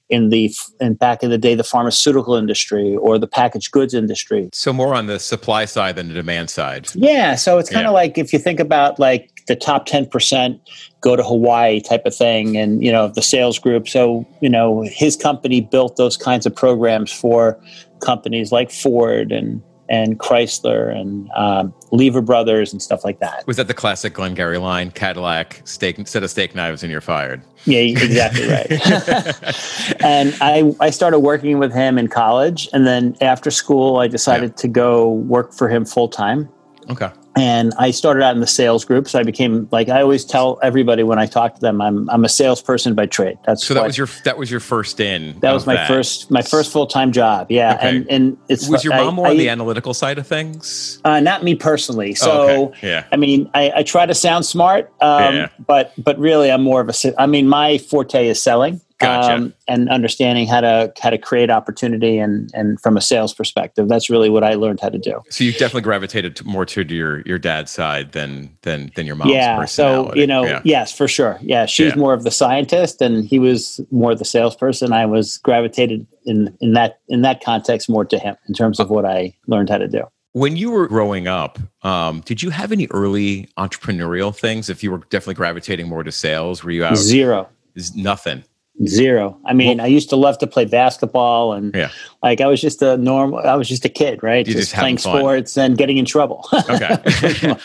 in 0.08 0.28
the 0.28 0.54
in 0.80 0.94
back 0.94 1.24
in 1.24 1.30
the 1.30 1.38
day 1.38 1.56
the 1.56 1.64
pharmaceutical 1.64 2.36
industry 2.36 2.94
or 2.94 3.18
the 3.18 3.26
packaged 3.26 3.72
goods 3.72 3.92
industry 3.92 4.48
so 4.52 4.72
more 4.72 4.94
on 4.94 5.06
the 5.06 5.18
supply 5.18 5.64
side 5.64 5.96
than 5.96 6.06
the 6.06 6.14
demand 6.14 6.48
side 6.48 6.86
yeah 6.94 7.34
so 7.34 7.58
it's 7.58 7.68
kind 7.68 7.88
of 7.88 7.90
yeah. 7.90 8.02
like 8.02 8.16
if 8.16 8.32
you 8.32 8.38
think 8.38 8.60
about 8.60 9.00
like 9.00 9.42
the 9.48 9.56
top 9.56 9.84
10% 9.88 10.60
go 11.00 11.16
to 11.16 11.24
hawaii 11.24 11.80
type 11.80 12.06
of 12.06 12.14
thing 12.14 12.56
and 12.56 12.84
you 12.84 12.92
know 12.92 13.08
the 13.08 13.20
sales 13.20 13.58
group 13.58 13.88
so 13.88 14.24
you 14.40 14.48
know 14.48 14.82
his 14.82 15.16
company 15.16 15.60
built 15.60 15.96
those 15.96 16.16
kinds 16.16 16.46
of 16.46 16.54
programs 16.54 17.10
for 17.10 17.60
companies 17.98 18.52
like 18.52 18.70
ford 18.70 19.32
and 19.32 19.60
and 19.88 20.18
Chrysler 20.18 20.94
and 20.94 21.30
um, 21.36 21.72
Lever 21.92 22.20
Brothers 22.20 22.72
and 22.72 22.82
stuff 22.82 23.04
like 23.04 23.20
that. 23.20 23.46
Was 23.46 23.56
that 23.56 23.68
the 23.68 23.74
classic 23.74 24.14
Glengarry 24.14 24.58
line? 24.58 24.90
Cadillac 24.90 25.62
steak 25.64 26.06
set 26.06 26.22
of 26.22 26.30
steak 26.30 26.54
knives 26.54 26.82
and 26.82 26.90
you're 26.90 27.00
fired. 27.00 27.42
Yeah, 27.64 27.80
exactly 27.80 28.48
right. 28.48 28.70
and 30.04 30.36
I 30.40 30.74
I 30.80 30.90
started 30.90 31.20
working 31.20 31.58
with 31.58 31.72
him 31.72 31.98
in 31.98 32.08
college, 32.08 32.68
and 32.72 32.86
then 32.86 33.16
after 33.20 33.50
school, 33.50 33.98
I 33.98 34.08
decided 34.08 34.50
yeah. 34.50 34.62
to 34.62 34.68
go 34.68 35.10
work 35.10 35.52
for 35.52 35.68
him 35.68 35.84
full 35.84 36.08
time. 36.08 36.48
Okay. 36.90 37.10
And 37.38 37.74
I 37.78 37.90
started 37.90 38.22
out 38.22 38.34
in 38.34 38.40
the 38.40 38.46
sales 38.46 38.84
group, 38.84 39.08
so 39.08 39.18
I 39.18 39.22
became 39.22 39.68
like 39.70 39.90
I 39.90 40.00
always 40.00 40.24
tell 40.24 40.58
everybody 40.62 41.02
when 41.02 41.18
I 41.18 41.26
talk 41.26 41.54
to 41.56 41.60
them, 41.60 41.82
I'm 41.82 42.08
I'm 42.08 42.24
a 42.24 42.28
salesperson 42.30 42.94
by 42.94 43.04
trade. 43.06 43.36
That's 43.44 43.66
so 43.66 43.74
that 43.74 43.84
was 43.84 43.98
your 43.98 44.08
that 44.24 44.38
was 44.38 44.50
your 44.50 44.60
first 44.60 45.00
in. 45.00 45.38
that 45.40 45.52
was 45.52 45.66
my 45.66 45.86
first 45.86 46.30
my 46.30 46.40
first 46.40 46.72
full 46.72 46.86
time 46.86 47.12
job. 47.12 47.50
Yeah, 47.50 47.74
Okay. 47.74 47.88
and 47.88 48.06
and 48.10 48.38
it's 48.48 48.68
Was 48.68 48.84
your 48.84 48.94
I- 48.94 49.04
mom 49.04 49.16
more 49.16 49.26
I- 49.26 49.30
on 49.32 49.36
the 49.36 49.50
analytical 49.50 49.92
side 49.92 50.16
of 50.16 50.26
things? 50.26 50.98
uh, 51.04 51.20
not 51.20 51.44
me 51.44 51.54
personally. 51.54 52.14
So 52.14 52.30
Oh, 52.30 52.64
okay. 52.68 52.88
Yeah. 52.88 53.04
I 53.12 53.16
mean, 53.16 53.50
I, 53.52 53.70
I 53.76 53.82
try 53.82 54.06
to 54.06 54.14
sound 54.14 54.46
smart, 54.46 54.90
um, 55.02 55.34
Yeah. 55.34 55.48
but 55.66 55.92
but 55.98 56.18
really, 56.18 56.50
I'm 56.50 56.62
more 56.62 56.80
of 56.80 56.88
a. 56.88 56.94
I 57.20 57.26
mean, 57.26 57.48
my 57.48 57.76
forte 57.78 58.28
is 58.28 58.40
selling 58.42 58.80
um, 59.02 59.08
Gotcha. 59.08 59.52
and 59.68 59.88
understanding 59.90 60.46
how 60.46 60.60
to 60.62 60.92
how 61.00 61.10
to 61.10 61.18
create 61.18 61.50
opportunity 61.50 62.18
and 62.18 62.50
and 62.54 62.80
from 62.80 62.96
a 62.96 63.00
sales 63.00 63.34
perspective. 63.34 63.88
That's 63.88 64.08
really 64.08 64.30
what 64.30 64.42
I 64.42 64.54
learned 64.54 64.80
how 64.80 64.88
to 64.88 64.98
do. 64.98 65.20
So 65.30 65.44
you 65.44 65.52
definitely 65.52 65.82
gravitated 65.82 66.42
more 66.46 66.64
to 66.66 66.82
your 66.82 67.20
your 67.22 67.38
dad's 67.38 67.70
side 67.70 68.12
than 68.12 68.56
than 68.62 68.90
than 68.96 69.06
your 69.06 69.16
mom's 69.16 69.32
yeah. 69.32 69.64
So 69.66 70.14
you 70.14 70.26
know, 70.26 70.44
Yeah. 70.46 70.62
yes, 70.64 70.96
for 70.96 71.06
sure. 71.08 71.38
Yeah, 71.42 71.66
she's 71.66 71.92
Yeah. 71.94 71.96
more 72.00 72.14
of 72.14 72.24
the 72.24 72.30
scientist, 72.30 73.02
and 73.02 73.24
he 73.24 73.38
was 73.38 73.80
more 73.90 74.14
the 74.14 74.24
salesperson. 74.24 74.92
I 74.92 75.04
was 75.04 75.38
gravitated 75.38 76.06
in 76.24 76.56
in 76.60 76.72
that 76.72 77.00
in 77.08 77.20
that 77.22 77.44
context 77.44 77.88
more 77.90 78.04
to 78.06 78.18
him 78.18 78.36
in 78.48 78.54
terms 78.54 78.80
of 78.80 78.88
what 78.88 79.04
I 79.04 79.34
learned 79.46 79.68
how 79.68 79.78
to 79.78 79.88
do. 79.88 80.04
When 80.32 80.56
you 80.56 80.70
were 80.70 80.86
growing 80.86 81.28
up, 81.28 81.58
um, 81.82 82.20
did 82.26 82.42
you 82.42 82.50
have 82.50 82.70
any 82.70 82.86
early 82.90 83.48
entrepreneurial 83.58 84.34
things? 84.36 84.68
If 84.68 84.82
you 84.82 84.90
were 84.90 84.98
definitely 85.10 85.34
gravitating 85.34 85.88
more 85.88 86.02
to 86.02 86.12
sales, 86.12 86.62
were 86.62 86.70
you 86.70 86.84
out? 86.84 86.96
Zero. 86.96 87.48
Is 87.74 87.94
nothing. 87.94 88.42
Zero. 88.84 89.38
I 89.46 89.54
mean, 89.54 89.80
I 89.80 89.86
used 89.86 90.10
to 90.10 90.16
love 90.16 90.36
to 90.38 90.46
play 90.46 90.66
basketball 90.66 91.54
and 91.54 91.74
Yeah. 91.74 91.90
like 92.22 92.42
I 92.42 92.46
was 92.46 92.60
just 92.60 92.82
a 92.82 92.98
normal 92.98 93.38
I 93.38 93.54
was 93.54 93.68
just 93.68 93.84
a 93.86 93.88
kid, 93.88 94.22
right? 94.22 94.44
Just 94.44 94.58
just 94.58 94.74
playing 94.74 94.98
sports 94.98 95.56
and 95.56 95.78
getting 95.78 95.96
in 95.96 96.04
trouble. 96.04 96.46
Okay. 96.68 96.96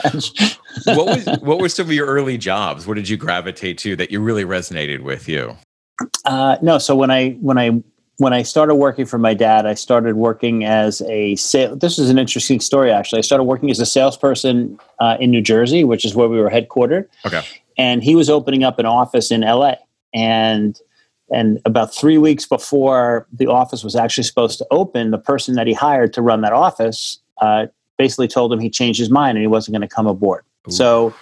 What 0.86 1.06
was 1.06 1.26
what 1.42 1.60
were 1.60 1.68
some 1.70 1.88
of 1.88 1.92
your 1.94 2.08
early 2.08 2.38
jobs? 2.38 2.88
What 2.88 2.94
did 2.96 3.10
you 3.10 3.18
gravitate 3.18 3.78
to 3.80 3.96
that 3.98 4.10
you 4.10 4.22
really 4.22 4.46
resonated 4.46 5.02
with 5.02 5.28
you? 5.28 5.56
uh, 6.26 6.56
no, 6.62 6.78
so 6.78 6.96
when 6.96 7.12
I 7.12 7.32
when 7.42 7.58
I 7.58 7.84
when 8.18 8.32
I 8.34 8.44
started 8.44 8.76
working 8.76 9.06
for 9.06 9.18
my 9.18 9.34
dad, 9.34 9.66
I 9.66 9.74
started 9.74 10.16
working 10.16 10.64
as 10.64 11.02
a 11.10 11.36
sale. 11.36 11.76
This 11.76 12.00
is 12.00 12.10
an 12.10 12.18
interesting 12.18 12.60
story, 12.62 12.90
actually. 12.92 13.20
I 13.20 13.22
started 13.24 13.44
working 13.44 13.70
as 13.70 13.80
a 13.80 13.86
salesperson 13.86 14.80
uh, 15.00 15.18
in 15.20 15.30
New 15.32 15.42
Jersey, 15.42 15.84
which 15.84 16.06
is 16.06 16.16
where 16.16 16.30
we 16.30 16.40
were 16.40 16.50
headquartered. 16.50 17.08
Okay. 17.26 17.42
and 17.78 18.02
he 18.04 18.16
was 18.16 18.30
opening 18.30 18.64
up 18.64 18.80
an 18.80 18.86
office 18.86 19.30
in 19.32 19.42
LA. 19.42 19.76
And 20.14 20.80
and 21.32 21.60
about 21.66 21.94
three 21.96 22.18
weeks 22.18 22.46
before 22.46 23.28
the 23.32 23.48
office 23.48 23.84
was 23.84 23.96
actually 23.96 24.26
supposed 24.26 24.58
to 24.60 24.68
open, 24.70 25.12
the 25.12 25.18
person 25.18 25.56
that 25.56 25.66
he 25.66 25.74
hired 25.74 26.14
to 26.14 26.22
run 26.22 26.42
that 26.42 26.54
office 26.54 27.20
uh, 27.42 27.68
basically 27.98 28.28
told 28.28 28.52
him 28.52 28.60
he 28.60 28.70
changed 28.70 29.00
his 29.00 29.10
mind 29.10 29.38
and 29.38 29.44
he 29.44 29.48
wasn't 29.48 29.74
going 29.74 29.88
to 29.88 29.94
come 29.94 30.08
aboard. 30.08 30.44
Ooh. 30.68 30.72
So 30.72 31.14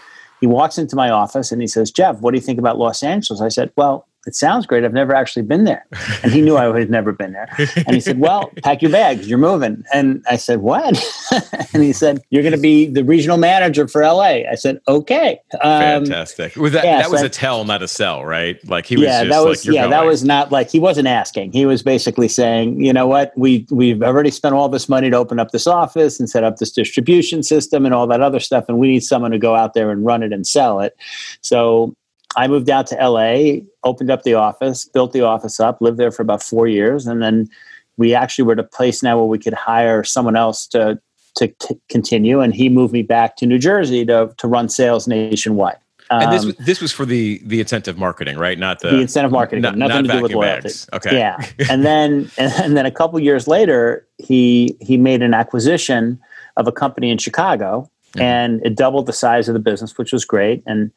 he 0.41 0.47
walks 0.47 0.77
into 0.77 0.95
my 0.95 1.09
office 1.09 1.51
and 1.51 1.61
he 1.61 1.67
says, 1.67 1.91
"Jeff, 1.91 2.19
what 2.21 2.31
do 2.31 2.37
you 2.37 2.41
think 2.41 2.59
about 2.59 2.77
Los 2.77 3.03
Angeles?" 3.03 3.41
I 3.41 3.49
said, 3.49 3.71
"Well." 3.75 4.07
It 4.29 4.35
sounds 4.35 4.67
great. 4.67 4.85
I've 4.85 4.93
never 4.93 5.15
actually 5.15 5.41
been 5.41 5.63
there. 5.63 5.87
And 6.21 6.31
he 6.33 6.41
knew 6.41 6.57
I 6.57 6.77
had 6.77 6.89
never 6.89 7.13
been 7.13 7.31
there. 7.31 7.47
And 7.77 7.95
he 7.95 8.01
said, 8.01 8.19
Well, 8.19 8.51
pack 8.61 8.81
your 8.81 8.91
bags. 8.91 9.27
You're 9.27 9.39
moving. 9.39 9.83
And 9.93 10.23
I 10.29 10.35
said, 10.35 10.59
What? 10.59 11.01
and 11.73 11.81
he 11.81 11.93
said, 11.93 12.21
You're 12.29 12.43
going 12.43 12.53
to 12.53 12.59
be 12.59 12.85
the 12.87 13.03
regional 13.03 13.37
manager 13.37 13.87
for 13.87 14.03
LA. 14.03 14.43
I 14.51 14.55
said, 14.55 14.81
Okay. 14.87 15.39
Um, 15.61 16.05
Fantastic. 16.05 16.55
Was 16.57 16.73
that 16.73 16.83
yeah, 16.83 17.01
that 17.01 17.09
was 17.09 17.21
so- 17.21 17.25
a 17.25 17.29
tell, 17.29 17.63
not 17.63 17.81
a 17.81 17.87
sell, 17.87 18.23
right? 18.25 18.63
Like 18.67 18.85
he 18.85 18.97
was 18.97 19.05
yeah, 19.05 19.23
just 19.23 19.31
that 19.31 19.47
was 19.47 19.65
like 19.65 19.73
yeah, 19.73 19.87
that 19.87 20.05
was 20.05 20.23
not 20.23 20.51
like 20.51 20.69
he 20.69 20.79
wasn't 20.79 21.07
asking. 21.07 21.53
He 21.53 21.65
was 21.65 21.81
basically 21.81 22.27
saying, 22.27 22.83
you 22.83 22.93
know 22.93 23.07
what, 23.07 23.31
we 23.35 23.65
we've 23.71 24.03
already 24.03 24.29
spent 24.29 24.53
all 24.53 24.69
this 24.69 24.87
money 24.87 25.09
to 25.09 25.17
open 25.17 25.39
up 25.39 25.51
this 25.51 25.65
office 25.65 26.19
and 26.19 26.29
set 26.29 26.43
up 26.43 26.57
this 26.57 26.71
distribution 26.71 27.41
system 27.41 27.85
and 27.85 27.95
all 27.95 28.05
that 28.07 28.21
other 28.21 28.39
stuff, 28.39 28.65
and 28.67 28.77
we 28.77 28.89
need 28.89 29.03
someone 29.03 29.31
to 29.31 29.39
go 29.39 29.55
out 29.55 29.73
there 29.73 29.89
and 29.89 30.05
run 30.05 30.21
it 30.21 30.33
and 30.33 30.45
sell 30.45 30.79
it. 30.81 30.95
So 31.41 31.95
I 32.39 32.47
moved 32.47 32.69
out 32.69 32.87
to 32.87 32.95
LA, 32.95 33.61
opened 33.83 34.09
up 34.09 34.23
the 34.23 34.33
office, 34.35 34.85
built 34.85 35.11
the 35.11 35.21
office 35.21 35.59
up, 35.59 35.81
lived 35.81 35.97
there 35.97 36.09
for 36.11 36.21
about 36.21 36.41
four 36.41 36.67
years, 36.67 37.05
and 37.05 37.21
then 37.21 37.49
we 37.97 38.13
actually 38.15 38.45
were 38.45 38.53
at 38.53 38.59
a 38.59 38.63
place 38.63 39.03
now 39.03 39.17
where 39.17 39.25
we 39.27 39.37
could 39.37 39.53
hire 39.53 40.03
someone 40.05 40.35
else 40.37 40.65
to 40.67 40.99
to 41.35 41.53
c- 41.61 41.79
continue. 41.89 42.39
And 42.39 42.55
he 42.55 42.69
moved 42.69 42.91
me 42.93 43.03
back 43.03 43.35
to 43.37 43.45
New 43.45 43.59
Jersey 43.59 44.05
to 44.05 44.33
to 44.37 44.47
run 44.47 44.69
sales 44.69 45.05
nationwide. 45.07 45.77
and 46.09 46.31
this 46.31 46.41
Um, 46.43 46.47
was 46.47 46.55
this 46.65 46.79
was 46.81 46.91
for 46.93 47.05
the 47.05 47.41
the 47.45 47.59
incentive 47.59 47.97
marketing, 47.97 48.37
right? 48.37 48.57
Not 48.57 48.79
the 48.79 48.91
the 48.91 49.01
incentive 49.01 49.31
marketing, 49.33 49.61
not- 49.63 49.77
nothing 49.77 50.05
not 50.07 50.13
to 50.13 50.17
do 50.17 50.23
with 50.23 50.31
loyalty. 50.33 50.61
bags. 50.69 50.87
Okay. 50.93 51.17
Yeah, 51.17 51.35
and 51.69 51.83
then 51.85 52.31
and 52.37 52.77
then 52.77 52.85
a 52.85 52.91
couple 52.99 53.19
years 53.19 53.47
later, 53.49 54.07
he 54.17 54.77
he 54.79 54.95
made 54.95 55.21
an 55.21 55.33
acquisition 55.33 56.19
of 56.55 56.67
a 56.67 56.71
company 56.71 57.11
in 57.11 57.17
Chicago, 57.17 57.89
Mhm. 58.15 58.21
and 58.21 58.51
it 58.65 58.75
doubled 58.77 59.05
the 59.07 59.13
size 59.25 59.47
of 59.49 59.53
the 59.53 59.59
business, 59.71 59.97
which 59.97 60.11
was 60.13 60.23
great. 60.25 60.63
And 60.65 60.91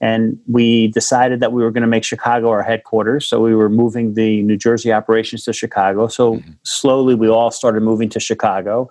and 0.00 0.38
we 0.46 0.88
decided 0.88 1.40
that 1.40 1.52
we 1.52 1.62
were 1.62 1.70
going 1.70 1.82
to 1.82 1.88
make 1.88 2.04
Chicago 2.04 2.50
our 2.50 2.62
headquarters. 2.62 3.26
So 3.26 3.40
we 3.40 3.54
were 3.54 3.68
moving 3.68 4.14
the 4.14 4.42
New 4.42 4.56
Jersey 4.56 4.92
operations 4.92 5.44
to 5.44 5.52
Chicago. 5.52 6.06
So 6.06 6.34
Mhm. 6.36 6.56
slowly, 6.64 7.14
we 7.14 7.28
all 7.28 7.50
started 7.50 7.82
moving 7.82 8.08
to 8.10 8.20
Chicago. 8.20 8.88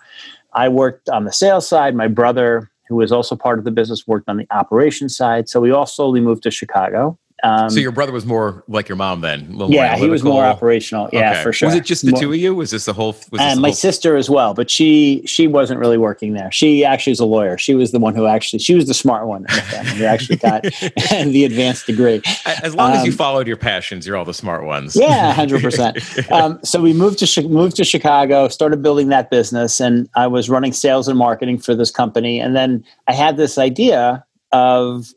I 0.53 0.69
worked 0.69 1.09
on 1.09 1.25
the 1.25 1.31
sales 1.31 1.67
side. 1.67 1.95
My 1.95 2.07
brother, 2.07 2.71
who 2.87 2.95
was 2.95 3.11
also 3.11 3.35
part 3.35 3.59
of 3.59 3.65
the 3.65 3.71
business, 3.71 4.07
worked 4.07 4.29
on 4.29 4.37
the 4.37 4.47
operations 4.51 5.15
side. 5.15 5.47
So 5.49 5.59
we 5.59 5.71
all 5.71 5.85
slowly 5.85 6.21
moved 6.21 6.43
to 6.43 6.51
Chicago. 6.51 7.17
Um, 7.45 7.69
so 7.69 7.79
your 7.79 7.91
brother 7.91 8.11
was 8.11 8.25
more 8.25 8.63
like 8.67 8.89
your 8.89 8.95
mom 8.95 9.21
then. 9.21 9.55
yeah, 9.69 9.95
he 9.97 10.09
was 10.09 10.23
more 10.23 10.43
operational. 10.43 11.09
Yeah, 11.13 11.31
Okay. 11.31 11.43
for 11.43 11.53
sure. 11.53 11.67
Was 11.67 11.75
it 11.75 11.85
just 11.85 12.03
the 12.03 12.11
More- 12.11 12.19
two 12.19 12.33
of 12.33 12.39
you? 12.39 12.55
Was 12.55 12.71
this 12.71 12.85
the 12.85 12.93
whole? 12.93 13.09
Was 13.13 13.27
this 13.31 13.41
and 13.41 13.57
the 13.57 13.61
my 13.61 13.67
whole, 13.69 13.75
sister 13.75 14.15
as 14.15 14.29
well, 14.29 14.53
but 14.55 14.71
she 14.71 15.21
she 15.27 15.45
wasn't 15.47 15.79
really 15.79 15.97
working 15.97 16.33
there. 16.33 16.51
She 16.51 16.83
actually 16.83 17.11
is 17.13 17.19
a 17.19 17.25
lawyer. 17.25 17.57
She 17.57 17.75
was 17.75 17.91
the 17.91 17.99
one 17.99 18.15
who 18.15 18.25
actually 18.25 18.59
she 18.59 18.73
was 18.73 18.87
the 18.87 18.93
smart 18.95 19.27
one 19.27 19.41
in 19.47 19.55
the 19.55 19.61
family 19.73 19.91
who 19.91 20.05
actually 20.05 20.37
got 20.37 20.63
the 21.09 21.43
advanced 21.45 21.85
degree. 21.85 22.21
as 22.63 22.73
long 22.73 22.93
as 22.93 23.05
you 23.05 23.11
um, 23.11 23.17
followed 23.17 23.47
your 23.47 23.57
passions, 23.57 24.07
you're 24.07 24.17
all 24.17 24.25
the 24.25 24.33
smart 24.33 24.65
ones. 24.65 24.95
Yeah, 24.95 25.31
hundred 25.33 25.61
percent. 25.61 25.97
Um, 26.31 26.59
so 26.63 26.81
we 26.81 26.93
moved 26.93 27.19
to 27.19 27.47
moved 27.47 27.75
to 27.77 27.83
Chicago, 27.83 28.47
started 28.47 28.81
building 28.81 29.09
that 29.09 29.29
business, 29.29 29.79
and 29.79 30.09
I 30.15 30.27
was 30.27 30.49
running 30.49 30.73
sales 30.73 31.07
and 31.07 31.17
marketing 31.17 31.59
for 31.59 31.75
this 31.75 31.91
company. 31.91 32.39
And 32.39 32.55
then 32.55 32.83
I 33.07 33.13
had 33.13 33.37
this 33.37 33.57
idea 33.57 34.25
of 34.51 35.13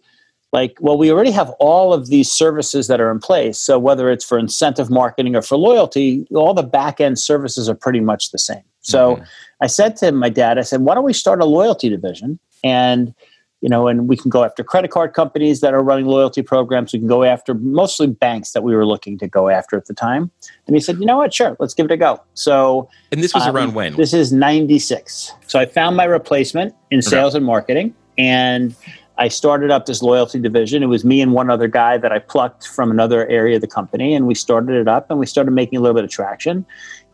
like, 0.53 0.77
well, 0.81 0.97
we 0.97 1.13
already 1.13 1.31
have 1.31 1.51
all 1.61 1.93
of 1.93 2.09
these 2.09 2.31
services 2.31 2.87
that 2.87 3.01
are 3.01 3.11
in 3.11 3.19
place. 3.19 3.59
So 3.59 3.79
whether 3.79 4.11
it's 4.11 4.25
for 4.25 4.39
incentive 4.39 4.91
marketing 4.91 5.37
or 5.37 5.43
for 5.43 5.57
loyalty, 5.57 6.27
all 6.35 6.55
the 6.55 6.63
back 6.63 7.01
end 7.01 7.19
services 7.19 7.69
are 7.69 7.75
pretty 7.75 8.01
much 8.01 8.31
the 8.31 8.39
same. 8.39 8.63
So 8.81 9.17
Mhm. 9.17 9.27
I 9.61 9.67
said 9.67 9.97
to 9.97 10.13
my 10.13 10.31
dad, 10.31 10.59
I 10.59 10.63
said, 10.63 10.81
why 10.81 10.95
don't 10.95 11.05
we 11.05 11.13
start 11.13 11.41
a 11.41 11.45
loyalty 11.45 11.89
division? 11.89 12.39
And 12.65 13.15
you 13.61 13.69
know, 13.69 13.89
and 13.89 14.09
we 14.09 14.17
can 14.17 14.31
go 14.31 14.45
after 14.45 14.63
credit 14.63 14.93
card 14.93 15.15
companies 15.15 15.61
that 15.63 15.75
are 15.75 15.83
running 15.83 16.07
loyalty 16.07 16.43
programs. 16.43 16.93
We 16.93 17.01
can 17.01 17.09
go 17.09 17.25
after 17.25 17.55
mostly 17.55 18.07
banks 18.07 18.53
that 18.53 18.63
we 18.63 18.75
were 18.75 18.87
looking 18.87 19.19
to 19.19 19.27
go 19.27 19.49
after 19.49 19.77
at 19.77 19.87
the 19.87 19.95
time. 19.95 20.31
And 20.69 20.77
he 20.77 20.81
said, 20.81 20.99
you 21.01 21.07
know 21.07 21.17
what, 21.17 21.35
sure, 21.35 21.57
let's 21.59 21.75
give 21.75 21.87
it 21.87 21.91
a 21.91 21.97
go. 21.97 22.23
So 22.35 22.89
and 23.11 23.21
this 23.21 23.35
was 23.35 23.43
um, 23.43 23.57
around 23.57 23.75
when? 23.75 23.97
this 23.97 24.15
is 24.15 24.33
96. 24.33 25.33
So 25.49 25.59
I 25.59 25.67
found 25.67 25.97
my 25.97 26.05
replacement 26.05 26.73
in 26.93 27.03
sales 27.03 27.35
and 27.35 27.45
marketing 27.45 27.95
and 28.17 28.77
I 29.19 29.29
started 29.29 29.71
up 29.71 29.87
this 29.87 30.01
loyalty 30.01 30.39
division. 30.39 30.83
It 30.83 30.87
was 30.87 31.05
me 31.05 31.21
and 31.21 31.33
one 31.33 31.51
other 31.51 31.67
guy 31.67 31.99
that 31.99 32.13
I 32.13 32.21
plucked 32.21 32.69
from 32.69 32.91
another 32.91 33.27
area 33.27 33.57
of 33.57 33.61
the 33.61 33.67
company 33.69 34.15
and 34.15 34.27
we 34.27 34.35
started 34.35 34.77
it 34.77 34.89
up 34.89 35.11
and 35.11 35.19
we 35.19 35.27
started 35.27 35.51
making 35.51 35.79
a 35.79 35.83
little 35.83 35.95
bit 35.95 36.05
of 36.05 36.11
traction. 36.11 36.65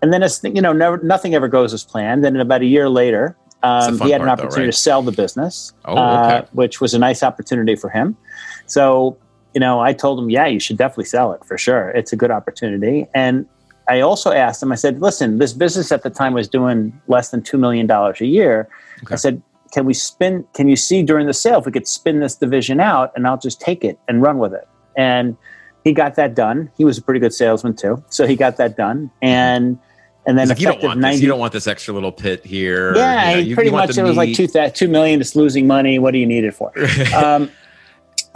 And 0.03 0.13
then 0.13 0.23
as 0.23 0.41
you 0.45 0.61
know 0.61 0.73
never 0.73 0.99
nothing 0.99 1.35
ever 1.35 1.49
goes 1.49 1.73
as 1.73 1.83
planned. 1.83 2.23
Then 2.23 2.37
about 2.37 2.61
a 2.61 2.67
year 2.67 2.91
later, 2.91 3.37
um, 3.63 3.99
he 4.01 4.11
had 4.11 4.21
an 4.21 4.27
part, 4.27 4.39
though, 4.39 4.45
opportunity 4.45 4.67
right? 4.67 4.73
to 4.75 4.79
sell 4.79 5.03
the 5.03 5.13
business, 5.13 5.73
Oh, 5.87 5.97
uh, 5.97 6.45
which 6.53 6.81
was 6.81 6.93
a 6.93 6.99
nice 6.99 7.23
opportunity 7.23 7.75
for 7.75 7.89
him. 7.89 8.17
So 8.67 9.17
you 9.55 9.61
know, 9.61 9.81
I 9.81 9.93
told 9.93 10.19
him, 10.19 10.29
yeah, 10.31 10.47
you 10.47 10.59
should 10.59 10.77
definitely 10.77 11.05
sell 11.07 11.33
it 11.33 11.45
for 11.45 11.57
sure. 11.57 11.91
It's 11.91 12.13
a 12.13 12.17
good 12.17 12.33
opportunity. 12.33 13.07
And 13.15 13.47
I 13.89 14.01
also 14.01 14.33
asked 14.33 14.63
him, 14.63 14.73
I 14.73 14.75
said, 14.75 15.01
listen, 15.01 15.39
this 15.39 15.53
business 15.53 15.93
at 15.93 16.03
the 16.03 16.11
time 16.11 16.35
was 16.35 16.49
doing 16.49 16.99
less 17.07 17.31
than 17.31 17.41
$2 17.41 17.59
million 17.59 17.89
a 17.89 18.13
year. 18.25 18.69
Okay. 19.05 19.15
I 19.15 19.17
said, 19.17 19.43
can 19.75 19.85
we 19.85 19.93
spin, 19.93 20.47
can 20.55 20.69
you 20.69 20.77
see 20.77 21.03
during 21.03 21.27
the 21.27 21.35
sale 21.35 21.59
if 21.59 21.67
we 21.67 21.73
could 21.73 21.89
spin 21.89 22.21
this 22.21 22.37
division 22.37 22.79
out 22.79 23.13
and 23.17 23.27
I'll 23.27 23.37
just 23.37 23.61
take 23.61 23.83
it 23.83 23.99
and 24.07 24.23
run 24.23 24.39
with 24.39 24.55
it? 24.55 24.69
And 24.97 25.37
he 25.83 25.93
got 25.93 26.15
that 26.15 26.37
done. 26.37 26.71
He 26.79 26.85
was 26.85 26.97
a 26.97 27.03
pretty 27.03 27.19
good 27.19 27.35
salesman 27.35 27.75
too. 27.75 28.03
So 28.09 28.25
he 28.25 28.37
got 28.37 28.57
that 28.59 28.77
done. 28.77 29.11
And, 29.21 29.77
and 30.27 30.39
then 30.39 30.49
like, 30.49 30.61
you 30.61 30.67
don't 30.69 30.81
want 30.81 30.99
this. 31.01 31.03
90 31.03 31.23
You 31.23 31.27
don't 31.27 31.41
want 31.41 31.53
this 31.53 31.67
extra 31.67 31.93
little 31.93 32.13
pit 32.13 32.47
here. 32.47 32.95
yeah, 32.95 33.31
you 33.31 33.35
know, 33.35 33.41
you- 33.49 33.55
pretty 33.57 33.71
much 33.73 33.99
it 33.99 34.05
was 34.05 34.17
like 34.17 34.37
two, 34.37 34.47
thou- 34.47 34.69
two 34.69 34.87
million. 34.87 35.21
It's 35.21 35.35
losing 35.35 35.67
money. 35.67 35.99
What 35.99 36.13
do 36.13 36.19
you 36.19 36.27
need 36.27 36.45
it 36.45 36.55
for? 36.55 36.73
um, 37.15 37.51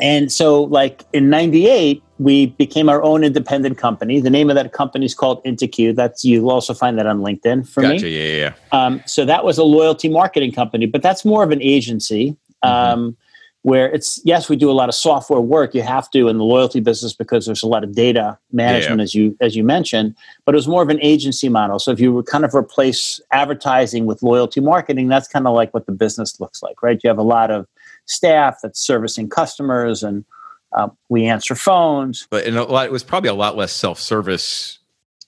and 0.00 0.30
so, 0.30 0.64
like 0.64 1.04
in 1.12 1.30
'98, 1.30 2.02
we 2.18 2.46
became 2.46 2.88
our 2.88 3.02
own 3.02 3.22
independent 3.22 3.78
company. 3.78 4.20
The 4.20 4.30
name 4.30 4.50
of 4.50 4.56
that 4.56 4.72
company 4.72 5.06
is 5.06 5.14
called 5.14 5.42
InterQ. 5.44 5.94
That's 5.94 6.24
you'll 6.24 6.50
also 6.50 6.74
find 6.74 6.98
that 6.98 7.06
on 7.06 7.20
LinkedIn 7.20 7.68
for 7.68 7.82
Gotcha. 7.82 8.04
me. 8.04 8.18
Yeah, 8.18 8.24
yeah, 8.24 8.52
yeah. 8.72 8.86
Um, 8.86 9.02
so 9.06 9.24
that 9.24 9.44
was 9.44 9.58
a 9.58 9.64
loyalty 9.64 10.08
marketing 10.08 10.52
company, 10.52 10.86
but 10.86 11.02
that's 11.02 11.24
more 11.24 11.42
of 11.42 11.50
an 11.50 11.62
agency. 11.62 12.36
Um, 12.62 13.16
where 13.62 13.90
it's 13.92 14.20
yes 14.24 14.48
we 14.48 14.56
do 14.56 14.70
a 14.70 14.72
lot 14.72 14.88
of 14.88 14.94
software 14.94 15.40
work 15.40 15.74
you 15.74 15.82
have 15.82 16.10
to 16.10 16.28
in 16.28 16.38
the 16.38 16.44
loyalty 16.44 16.80
business 16.80 17.12
because 17.12 17.44
there's 17.44 17.62
a 17.62 17.66
lot 17.66 17.82
of 17.82 17.94
data 17.94 18.38
management 18.52 19.00
yeah. 19.00 19.02
as 19.02 19.14
you 19.14 19.36
as 19.40 19.56
you 19.56 19.64
mentioned 19.64 20.14
but 20.44 20.54
it 20.54 20.56
was 20.56 20.68
more 20.68 20.82
of 20.82 20.88
an 20.88 21.00
agency 21.02 21.48
model 21.48 21.78
so 21.78 21.90
if 21.90 21.98
you 21.98 22.22
kind 22.24 22.44
of 22.44 22.54
replace 22.54 23.20
advertising 23.32 24.06
with 24.06 24.22
loyalty 24.22 24.60
marketing 24.60 25.08
that's 25.08 25.26
kind 25.26 25.46
of 25.46 25.54
like 25.54 25.74
what 25.74 25.86
the 25.86 25.92
business 25.92 26.40
looks 26.40 26.62
like 26.62 26.82
right 26.82 27.00
you 27.02 27.08
have 27.08 27.18
a 27.18 27.22
lot 27.22 27.50
of 27.50 27.66
staff 28.06 28.58
that's 28.62 28.80
servicing 28.80 29.28
customers 29.28 30.02
and 30.02 30.24
uh, 30.72 30.88
we 31.08 31.26
answer 31.26 31.54
phones. 31.54 32.26
But 32.30 32.44
in 32.44 32.56
a 32.56 32.64
lot, 32.64 32.86
it 32.86 32.92
was 32.92 33.02
probably 33.02 33.30
a 33.30 33.34
lot 33.34 33.56
less 33.56 33.72
self-service 33.72 34.78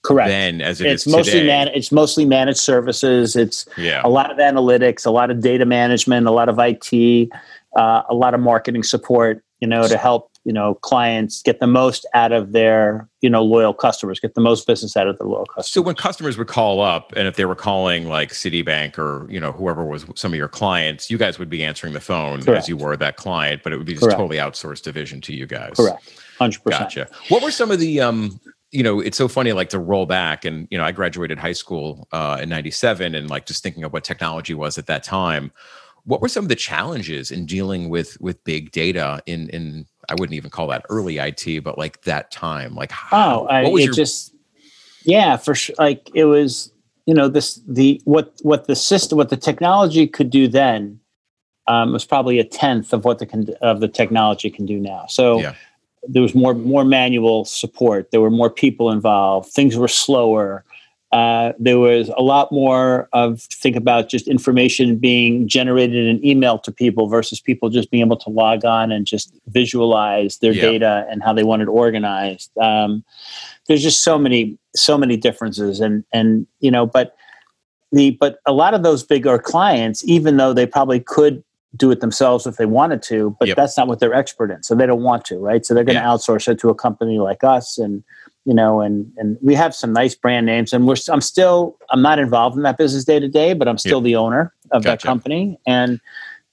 correct. 0.03 0.29
then 0.29 0.61
as 0.61 0.81
it 0.81 0.87
it's 0.87 1.07
mostly 1.07 1.47
man- 1.47 1.69
it's 1.69 1.93
mostly 1.93 2.25
managed 2.25 2.61
services. 2.61 3.37
It's 3.37 3.67
yeah. 3.77 4.03
a 4.05 4.09
lot 4.09 4.31
of 4.31 4.39
analytics 4.39 5.07
a 5.07 5.11
lot 5.11 5.31
of 5.31 5.41
data 5.41 5.65
management 5.65 6.27
a 6.27 6.31
lot 6.31 6.49
of 6.49 6.59
it 6.59 7.31
uh, 7.77 8.03
a 8.09 8.15
lot 8.15 8.35
of 8.35 8.41
marketing 8.41 8.83
support, 8.83 9.45
you 9.61 9.69
know, 9.69 9.87
to 9.87 9.97
help 9.97 10.30
you 10.45 10.53
know 10.53 10.75
clients 10.75 11.43
get 11.43 11.61
the 11.61 11.67
most 11.67 12.07
out 12.15 12.33
of 12.33 12.53
their 12.53 13.09
you 13.21 13.29
know 13.29 13.43
loyal 13.43 13.75
customers, 13.75 14.19
get 14.21 14.35
the 14.35 14.41
most 14.41 14.67
business 14.67 14.97
out 14.97 15.07
of 15.07 15.19
their 15.19 15.27
loyal 15.27 15.45
customers. 15.45 15.71
So 15.71 15.83
when 15.83 15.95
customers 15.95 16.39
would 16.39 16.47
call 16.47 16.81
up, 16.81 17.13
and 17.17 17.29
if 17.29 17.37
they 17.37 17.45
were 17.45 17.55
calling 17.55 18.09
like 18.09 18.31
Citibank 18.31 18.99
or 18.99 19.31
you 19.31 19.41
know 19.41 19.53
whoever 19.53 19.85
was 19.85 20.07
some 20.15 20.33
of 20.33 20.39
your 20.39 20.49
clients, 20.49 21.11
you 21.11 21.19
guys 21.19 21.39
would 21.39 21.51
be 21.51 21.63
answering 21.65 21.93
the 21.93 22.01
phone 22.01 22.43
Correct. 22.43 22.63
as 22.63 22.69
you 22.69 22.77
were 22.77 22.97
that 22.97 23.17
client, 23.17 23.63
but 23.63 23.73
it 23.73 23.77
would 23.77 23.87
be 23.87 23.93
just 23.93 24.05
Correct. 24.05 24.19
totally 24.19 24.39
outsourced 24.39 24.83
division 24.83 25.21
to 25.23 25.35
you 25.35 25.47
guys. 25.47 25.75
Correct, 25.77 26.11
hundred 26.39 26.63
percent. 26.63 26.85
Gotcha. 26.85 27.09
What 27.29 27.43
were 27.43 27.51
some 27.51 27.71
of 27.71 27.79
the 27.79 28.01
um 28.01 28.41
you 28.73 28.85
know, 28.85 29.01
it's 29.01 29.19
so 29.19 29.27
funny, 29.27 29.53
like 29.53 29.71
to 29.71 29.81
roll 29.81 30.07
back 30.07 30.45
and, 30.45 30.69
you 30.71 30.79
know, 30.79 30.85
I 30.85 30.93
graduated 30.93 31.39
high 31.39 31.55
school 31.55 32.07
uh, 32.13 32.39
in 32.41 32.49
97 32.49 33.17
and 33.17 33.29
like 33.29 33.45
just 33.45 33.65
thinking 33.65 33.83
of 33.83 33.93
what 33.93 34.05
technology 34.05 34.55
was 34.55 34.79
at 34.79 34.87
that 34.87 35.03
time 35.03 35.51
what 36.05 36.21
were 36.21 36.29
some 36.29 36.45
of 36.45 36.49
the 36.49 36.57
challenges 36.57 37.31
in 37.31 37.47
dealing 37.47 37.89
with 37.89 38.21
with 38.21 38.43
big 38.45 38.71
data 38.73 39.23
in 39.27 39.49
in 39.51 39.87
I 40.11 40.15
wouldn't 40.15 40.35
even 40.35 40.51
call 40.51 40.67
that 40.69 40.85
early 40.89 41.19
IT, 41.19 41.63
but 41.63 41.79
like 41.79 42.03
that 42.03 42.31
time? 42.31 42.75
Like 42.75 42.91
how, 42.91 43.43
oh, 43.43 43.47
I, 43.47 43.65
it 43.65 43.85
your... 43.85 43.93
just 43.93 44.35
yeah, 45.05 45.37
for 45.37 45.55
sure. 45.55 45.75
Like 45.79 46.11
it 46.15 46.25
was, 46.25 46.73
you 47.07 47.15
know, 47.15 47.29
this 47.29 47.61
the 47.67 48.01
what 48.05 48.35
what 48.43 48.67
the 48.67 48.77
system, 48.77 49.17
what 49.17 49.29
the 49.29 49.37
technology 49.37 50.07
could 50.07 50.31
do 50.31 50.49
then 50.49 51.01
um, 51.69 51.93
was 51.93 52.05
probably 52.05 52.39
a 52.39 52.45
tenth 52.45 52.93
of 52.93 53.05
what 53.05 53.21
the 53.21 53.27
con- 53.27 53.55
of 53.63 53.81
the 53.81 53.89
technology 53.89 54.51
can 54.51 54.67
do 54.67 54.79
now. 54.79 55.07
So. 55.09 55.41
Yeah. 55.41 55.55
There 56.09 56.23
was 56.23 56.35
more 56.35 56.55
more 56.55 56.83
manual 56.83 57.45
support. 57.45 58.11
There 58.11 58.23
were 58.23 58.31
more 58.31 58.49
people 58.49 58.91
involved. 58.91 59.51
Things 59.53 59.77
were 59.77 59.87
slower. 59.87 60.65
Uh, 61.13 61.53
there 61.59 61.79
was 61.79 62.09
a 62.17 62.23
lot 62.23 62.53
more 62.53 63.09
of 63.13 63.41
think 63.43 63.75
about 63.75 64.09
just 64.09 64.29
information 64.29 64.97
being 64.97 65.49
generated 65.49 66.07
in 66.07 66.25
email 66.25 66.57
to 66.57 66.71
people 66.71 67.09
versus 67.09 67.41
people 67.41 67.69
just 67.69 67.91
being 67.91 68.05
able 68.05 68.17
to 68.17 68.31
log 68.31 68.65
on 68.65 68.93
and 68.93 69.07
just 69.07 69.35
visualize 69.49 70.39
their 70.39 70.53
yeah. 70.53 70.63
data 70.63 71.07
and 71.11 71.23
how 71.23 71.33
they 71.33 71.43
want 71.43 71.63
it 71.63 71.69
organized. 71.69 72.57
Um, 72.59 73.05
there's 73.67 73.83
just 73.83 74.05
so 74.05 74.19
many 74.19 74.57
so 74.77 74.97
many 74.97 75.17
differences, 75.17 75.81
and 75.81 76.05
and 76.13 76.47
you 76.61 76.71
know, 76.71 76.87
but 76.87 77.17
the 77.91 78.13
but 78.13 78.39
a 78.47 78.53
lot 78.53 78.75
of 78.75 78.85
those 78.85 79.03
bigger 79.03 79.39
clients, 79.39 80.05
even 80.05 80.37
though 80.37 80.53
they 80.53 80.67
probably 80.67 81.01
could 81.01 81.43
do 81.77 81.91
it 81.91 82.01
themselves 82.01 82.47
if 82.47 82.57
they 82.57 82.67
wanted 82.67 83.03
to, 83.03 83.37
but 83.39 83.47
yep. 83.49 83.57
that's 83.57 83.77
not 83.77 83.87
what 83.87 84.01
they're 84.01 84.15
expert 84.15 84.51
in, 84.51 84.63
so 84.63 84.75
they 84.75 84.87
don't 84.87 85.03
want 85.03 85.25
to, 85.25 85.39
right? 85.39 85.65
So 85.67 85.75
they're 85.75 85.85
going 85.85 85.97
to 85.97 86.03
yeah. 86.03 86.09
outsource 86.09 86.49
it 86.49 86.59
to 86.61 86.69
a 86.69 86.75
company 86.75 87.19
like 87.19 87.43
us 87.43 87.79
and 87.79 88.03
you 88.45 88.55
know, 88.55 88.81
and 88.81 89.11
and 89.17 89.39
we 89.43 89.55
have 89.55 89.75
some 89.75 89.93
nice 89.93 90.15
brand 90.15 90.47
names, 90.47 90.73
and 90.73 90.87
we're 90.87 90.97
I'm 91.09 91.21
still 91.21 91.77
I'm 91.91 92.03
not 92.03 92.19
involved 92.19 92.57
in 92.57 92.63
that 92.63 92.79
business 92.79 93.05
day 93.05 93.21
to 93.21 93.29
day, 93.29 93.53
but 93.53 93.69
I'm 93.69 93.79
still 93.79 93.99
yeah. 93.99 94.05
the 94.05 94.17
owner 94.17 94.55
of 94.71 94.83
gotcha. 94.83 94.91
that 94.91 95.03
company, 95.03 95.59
and 95.67 96.01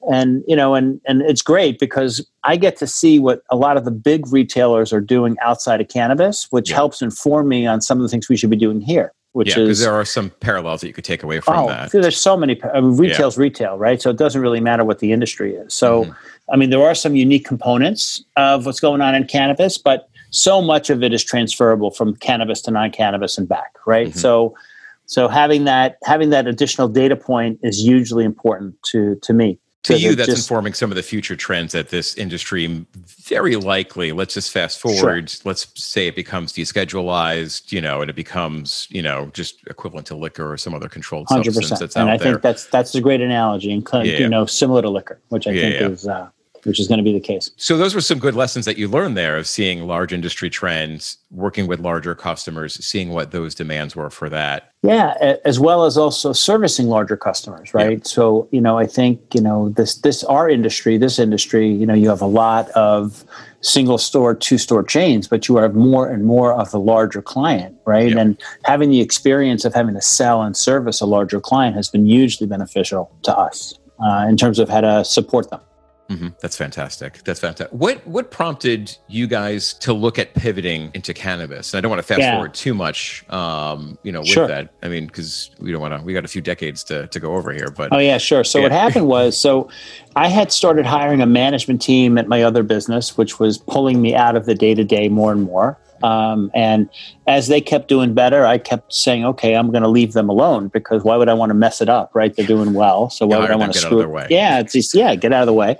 and 0.10 0.44
you 0.48 0.56
know, 0.56 0.75
and 0.75 1.00
and 1.06 1.22
it's 1.22 1.41
great 1.41 1.79
because 1.79 2.25
I 2.44 2.56
get 2.56 2.77
to 2.77 2.88
see 2.88 3.20
what 3.20 3.41
a 3.50 3.56
lot 3.56 3.77
of 3.77 3.86
the 3.86 3.91
big 3.91 4.32
retailers 4.32 4.91
are 4.91 5.01
doing 5.01 5.38
outside 5.41 5.82
of 5.82 5.88
cannabis, 5.88 6.48
which 6.51 6.70
yeah. 6.70 6.75
helps 6.75 7.01
inform 7.01 7.48
me 7.48 7.65
on 7.65 7.82
some 7.82 7.98
of 7.98 8.03
the 8.03 8.10
things 8.10 8.29
we 8.29 8.38
should 8.38 8.50
be 8.50 8.58
doing 8.58 8.82
here. 8.82 9.13
Which 9.34 9.56
yeah, 9.56 9.63
is 9.63 9.79
there 9.82 9.94
are 9.94 10.06
some 10.06 10.32
parallels 10.39 10.82
that 10.82 10.88
you 10.88 10.94
could 10.94 11.03
take 11.03 11.22
away 11.22 11.39
from 11.41 11.58
oh, 11.58 11.67
that. 11.67 11.91
There's 11.91 12.17
so 12.17 12.36
many. 12.36 12.60
I 12.63 12.82
mean, 12.82 12.98
retail's 12.98 13.38
yeah. 13.38 13.44
retail, 13.44 13.77
right? 13.77 14.01
So 14.01 14.10
it 14.10 14.17
doesn't 14.17 14.41
really 14.41 14.60
matter 14.60 14.84
what 14.84 14.98
the 14.98 15.12
industry 15.12 15.53
is. 15.53 15.74
So, 15.75 16.06
mm-hmm. 16.06 16.12
I 16.51 16.56
mean, 16.56 16.72
there 16.72 16.82
are 16.82 16.96
some 16.96 17.15
unique 17.15 17.46
components 17.46 18.24
of 18.36 18.65
what's 18.65 18.79
going 18.79 19.01
on 19.01 19.13
in 19.13 19.25
cannabis, 19.27 19.77
but 19.77 20.10
so 20.29 20.62
much 20.62 20.89
of 20.89 21.03
it 21.03 21.13
is 21.13 21.24
transferable 21.24 21.91
from 21.91 22.15
cannabis 22.17 22.62
to 22.62 22.72
non-cannabis 22.72 23.38
and 23.38 23.48
back 23.48 23.74
right 23.86 24.10
mm-hmm. 24.10 24.19
so 24.19 24.55
so 25.05 25.27
having 25.27 25.63
that 25.63 25.98
having 26.03 26.29
that 26.29 26.48
additional 26.48 26.88
data 26.88 27.15
point 27.15 27.60
is 27.63 27.79
hugely 27.79 28.24
important 28.24 28.75
to 28.84 29.15
to 29.22 29.34
me 29.34 29.60
to 29.84 29.98
you 29.98 30.15
that's 30.15 30.27
just, 30.27 30.50
informing 30.50 30.74
some 30.74 30.91
of 30.91 30.96
the 30.96 31.03
future 31.03 31.36
trends 31.36 31.72
that 31.72 31.89
this 31.89 32.15
industry 32.15 32.86
very 33.05 33.55
likely 33.55 34.12
let's 34.12 34.34
just 34.34 34.51
fast 34.51 34.79
forward 34.79 35.29
sure. 35.29 35.41
let's 35.46 35.67
say 35.81 36.07
it 36.07 36.15
becomes 36.15 36.53
deschedulized 36.53 37.72
you 37.72 37.81
know 37.81 38.01
and 38.01 38.10
it 38.10 38.15
becomes 38.15 38.88
you 38.89 39.01
know 39.01 39.29
just 39.34 39.65
equivalent 39.67 40.05
to 40.07 40.15
liquor 40.15 40.51
or 40.51 40.57
some 40.57 40.73
other 40.73 40.89
controlled 40.89 41.28
100%. 41.28 41.45
substance 41.45 41.80
that's 41.80 41.95
and 41.95 42.10
i 42.10 42.17
there. 42.17 42.34
think 42.34 42.41
that's 42.41 42.65
that's 42.67 42.93
a 42.95 43.01
great 43.01 43.21
analogy 43.21 43.71
and 43.71 43.88
yeah. 43.93 44.17
you 44.17 44.28
know 44.28 44.45
similar 44.45 44.82
to 44.82 44.89
liquor 44.89 45.19
which 45.30 45.47
i 45.47 45.51
yeah, 45.51 45.62
think 45.62 45.73
yeah. 45.75 45.88
is 45.88 46.08
uh, 46.08 46.30
which 46.67 46.80
is 46.80 46.88
going 46.88 46.97
to 46.97 47.03
be 47.03 47.13
the 47.13 47.19
case. 47.19 47.49
So 47.56 47.77
those 47.77 47.95
were 47.95 48.01
some 48.01 48.19
good 48.19 48.36
lessons 48.36 48.65
that 48.65 48.77
you 48.77 48.88
learned 48.88 49.15
there 49.15 49.38
of 49.38 49.47
seeing 49.47 49.88
large 49.88 50.12
industry 50.12 50.49
trends, 50.49 51.17
working 51.32 51.65
with 51.65 51.80
larger 51.80 52.13
customers, 52.13 52.84
seeing 52.86 53.10
what 53.10 53.32
those 53.32 53.56
demands 53.56 53.95
were 53.95 54.10
for 54.10 54.30
that. 54.30 54.73
Yeah, 54.84 55.36
as 55.43 55.60
well 55.60 55.86
as 55.86 55.97
also 55.97 56.34
servicing 56.34 56.88
larger 56.88 57.17
customers, 57.17 57.73
right? 57.73 57.97
Yeah. 57.97 58.03
So, 58.03 58.47
you 58.51 58.62
know, 58.62 58.77
I 58.77 58.86
think, 58.86 59.21
you 59.34 59.41
know, 59.41 59.69
this 59.69 59.95
this 59.95 60.23
our 60.25 60.49
industry, 60.49 60.97
this 60.97 61.17
industry, 61.17 61.67
you 61.67 61.86
know, 61.86 61.93
you 61.93 62.10
have 62.10 62.21
a 62.21 62.27
lot 62.27 62.69
of 62.71 63.25
single 63.62 63.97
store, 63.97 64.36
two 64.36 64.58
store 64.58 64.84
chains, 64.84 65.27
but 65.27 65.47
you 65.47 65.58
have 65.58 65.73
more 65.73 66.08
and 66.08 66.25
more 66.25 66.53
of 66.53 66.71
the 66.71 66.80
larger 66.80 67.21
client, 67.21 67.75
right? 67.86 68.12
Yeah. 68.12 68.19
And 68.19 68.41
having 68.65 68.89
the 68.89 69.01
experience 69.01 69.65
of 69.65 69.73
having 69.73 69.95
to 69.95 70.01
sell 70.01 70.43
and 70.43 70.56
service 70.56 71.01
a 71.01 71.06
larger 71.06 71.39
client 71.39 71.75
has 71.75 71.89
been 71.89 72.06
hugely 72.06 72.45
beneficial 72.45 73.12
to 73.23 73.36
us 73.36 73.77
uh, 73.99 74.25
in 74.30 74.38
terms 74.38 74.60
of 74.60 74.69
how 74.69 74.82
to 74.82 75.03
support 75.03 75.49
them. 75.49 75.60
Mm-hmm. 76.10 76.30
That's 76.41 76.56
fantastic. 76.56 77.22
That's 77.24 77.39
fantastic. 77.39 77.78
What 77.78 78.06
what 78.08 78.32
prompted 78.32 78.96
you 79.08 79.28
guys 79.28 79.74
to 79.76 79.91
look 79.91 80.17
at 80.17 80.34
pivoting 80.36 80.89
into 80.93 81.13
cannabis? 81.13 81.74
And 81.74 81.80
I 81.80 81.82
don't 81.82 81.89
want 81.89 82.00
to 82.00 82.08
fast 82.08 82.22
yeah. 82.22 82.36
forward 82.36 82.54
too 82.54 82.74
much, 82.74 83.30
um, 83.30 83.98
you 84.04 84.13
know, 84.13 84.22
with 84.22 84.30
sure. 84.30 84.48
that. 84.48 84.70
I 84.82 84.88
mean, 84.88 85.08
because 85.08 85.52
we 85.60 85.72
don't 85.72 85.82
want 85.82 86.00
to. 86.00 86.06
We 86.06 86.13
got 86.13 86.24
a 86.24 86.30
few 86.30 86.41
decades 86.41 86.84
to 86.86 87.08
to 87.08 87.20
go 87.20 87.36
over 87.36 87.52
here. 87.52 87.70
But 87.76 87.91
oh 87.91 87.98
yeah, 87.98 88.17
sure. 88.17 88.46
So 88.46 88.60
yeah. 88.60 88.63
what 88.63 88.72
happened 88.72 89.08
was, 89.08 89.38
so 89.38 89.70
I 90.15 90.30
had 90.30 90.52
started 90.52 90.86
hiring 90.86 91.22
a 91.22 91.26
management 91.26 91.82
team 91.82 92.17
at 92.17 92.28
my 92.28 92.41
other 92.41 92.63
business, 92.63 93.17
which 93.17 93.38
was 93.38 93.58
pulling 93.58 94.02
me 94.02 94.15
out 94.15 94.38
of 94.38 94.46
the 94.46 94.56
day 94.56 94.74
to 94.76 94.86
day 94.86 95.10
more 95.10 95.34
and 95.34 95.43
more. 95.43 95.78
Um, 96.03 96.51
and 96.53 96.89
as 97.27 97.47
they 97.47 97.60
kept 97.60 97.88
doing 97.88 98.13
better, 98.13 98.45
I 98.45 98.57
kept 98.57 98.93
saying, 98.93 99.25
okay, 99.25 99.55
I'm 99.55 99.71
going 99.71 99.83
to 99.83 99.89
leave 99.89 100.13
them 100.13 100.29
alone 100.29 100.69
because 100.69 101.03
why 101.03 101.17
would 101.17 101.29
I 101.29 101.33
want 101.33 101.49
to 101.49 101.53
mess 101.53 101.81
it 101.81 101.89
up, 101.89 102.12
right? 102.13 102.36
They're 102.36 102.47
doing 102.47 102.73
well. 102.73 103.10
So 103.10 103.25
why 103.25 103.39
would 103.39 103.51
I 103.51 103.55
want 103.55 103.73
to 103.73 103.79
screw 103.79 104.17
it? 104.17 104.31
Yeah, 104.31 104.60
it's 104.60 104.73
just, 104.73 104.93
yeah, 104.93 105.15
get 105.15 105.33
out 105.33 105.41
of 105.41 105.47
the 105.47 105.53
way. 105.53 105.77